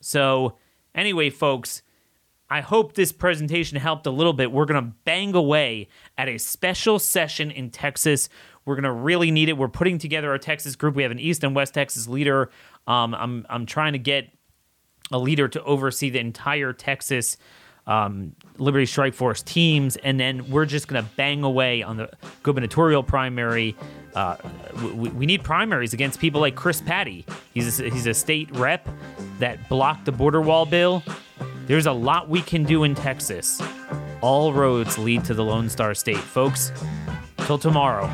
So, 0.00 0.56
Anyway, 0.96 1.30
folks, 1.30 1.82
I 2.48 2.62
hope 2.62 2.94
this 2.94 3.12
presentation 3.12 3.76
helped 3.76 4.06
a 4.06 4.10
little 4.10 4.32
bit. 4.32 4.50
We're 4.50 4.64
going 4.64 4.82
to 4.82 4.92
bang 5.04 5.34
away 5.34 5.88
at 6.16 6.28
a 6.28 6.38
special 6.38 6.98
session 6.98 7.50
in 7.50 7.70
Texas. 7.70 8.28
We're 8.64 8.76
going 8.76 8.84
to 8.84 8.92
really 8.92 9.30
need 9.30 9.48
it. 9.48 9.58
We're 9.58 9.68
putting 9.68 9.98
together 9.98 10.30
our 10.30 10.38
Texas 10.38 10.74
group. 10.74 10.94
We 10.94 11.02
have 11.02 11.12
an 11.12 11.18
East 11.18 11.44
and 11.44 11.54
West 11.54 11.74
Texas 11.74 12.08
leader. 12.08 12.50
Um, 12.86 13.14
I'm, 13.14 13.46
I'm 13.50 13.66
trying 13.66 13.92
to 13.92 13.98
get 13.98 14.30
a 15.12 15.18
leader 15.18 15.48
to 15.48 15.62
oversee 15.62 16.10
the 16.10 16.18
entire 16.18 16.72
Texas 16.72 17.36
um, 17.86 18.34
Liberty 18.58 18.86
Strike 18.86 19.14
Force 19.14 19.42
teams, 19.42 19.96
and 19.96 20.18
then 20.18 20.50
we're 20.50 20.66
just 20.66 20.88
going 20.88 21.02
to 21.02 21.08
bang 21.16 21.44
away 21.44 21.82
on 21.82 21.96
the 21.96 22.10
gubernatorial 22.42 23.02
primary. 23.02 23.76
Uh, 24.16 24.34
we, 24.94 25.10
we, 25.10 25.26
need 25.26 25.44
primaries 25.44 25.92
against 25.92 26.18
people 26.18 26.40
like 26.40 26.54
Chris 26.54 26.80
Paddie. 26.80 27.26
He's 27.52 27.78
a, 27.78 27.90
he's 27.90 28.06
a 28.06 28.14
state 28.14 28.50
rep 28.52 28.88
that 29.38 29.68
blocked 29.68 30.06
the 30.06 30.12
border 30.12 30.40
wall 30.40 30.64
bill. 30.64 31.02
There's 31.66 31.84
a 31.84 31.92
lot 31.92 32.26
we 32.26 32.40
can 32.40 32.64
do 32.64 32.84
in 32.84 32.94
Texas. 32.94 33.60
All 34.22 34.54
roads 34.54 34.96
lead 34.96 35.22
to 35.26 35.34
the 35.34 35.44
Lone 35.44 35.68
Star 35.68 35.94
State, 35.94 36.16
folks. 36.16 36.72
Till 37.40 37.58
tomorrow, 37.58 38.10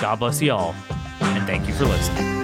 God 0.00 0.18
bless 0.18 0.42
you 0.42 0.50
all, 0.50 0.74
and 1.20 1.46
thank 1.46 1.68
you 1.68 1.74
for 1.74 1.84
listening. 1.84 2.35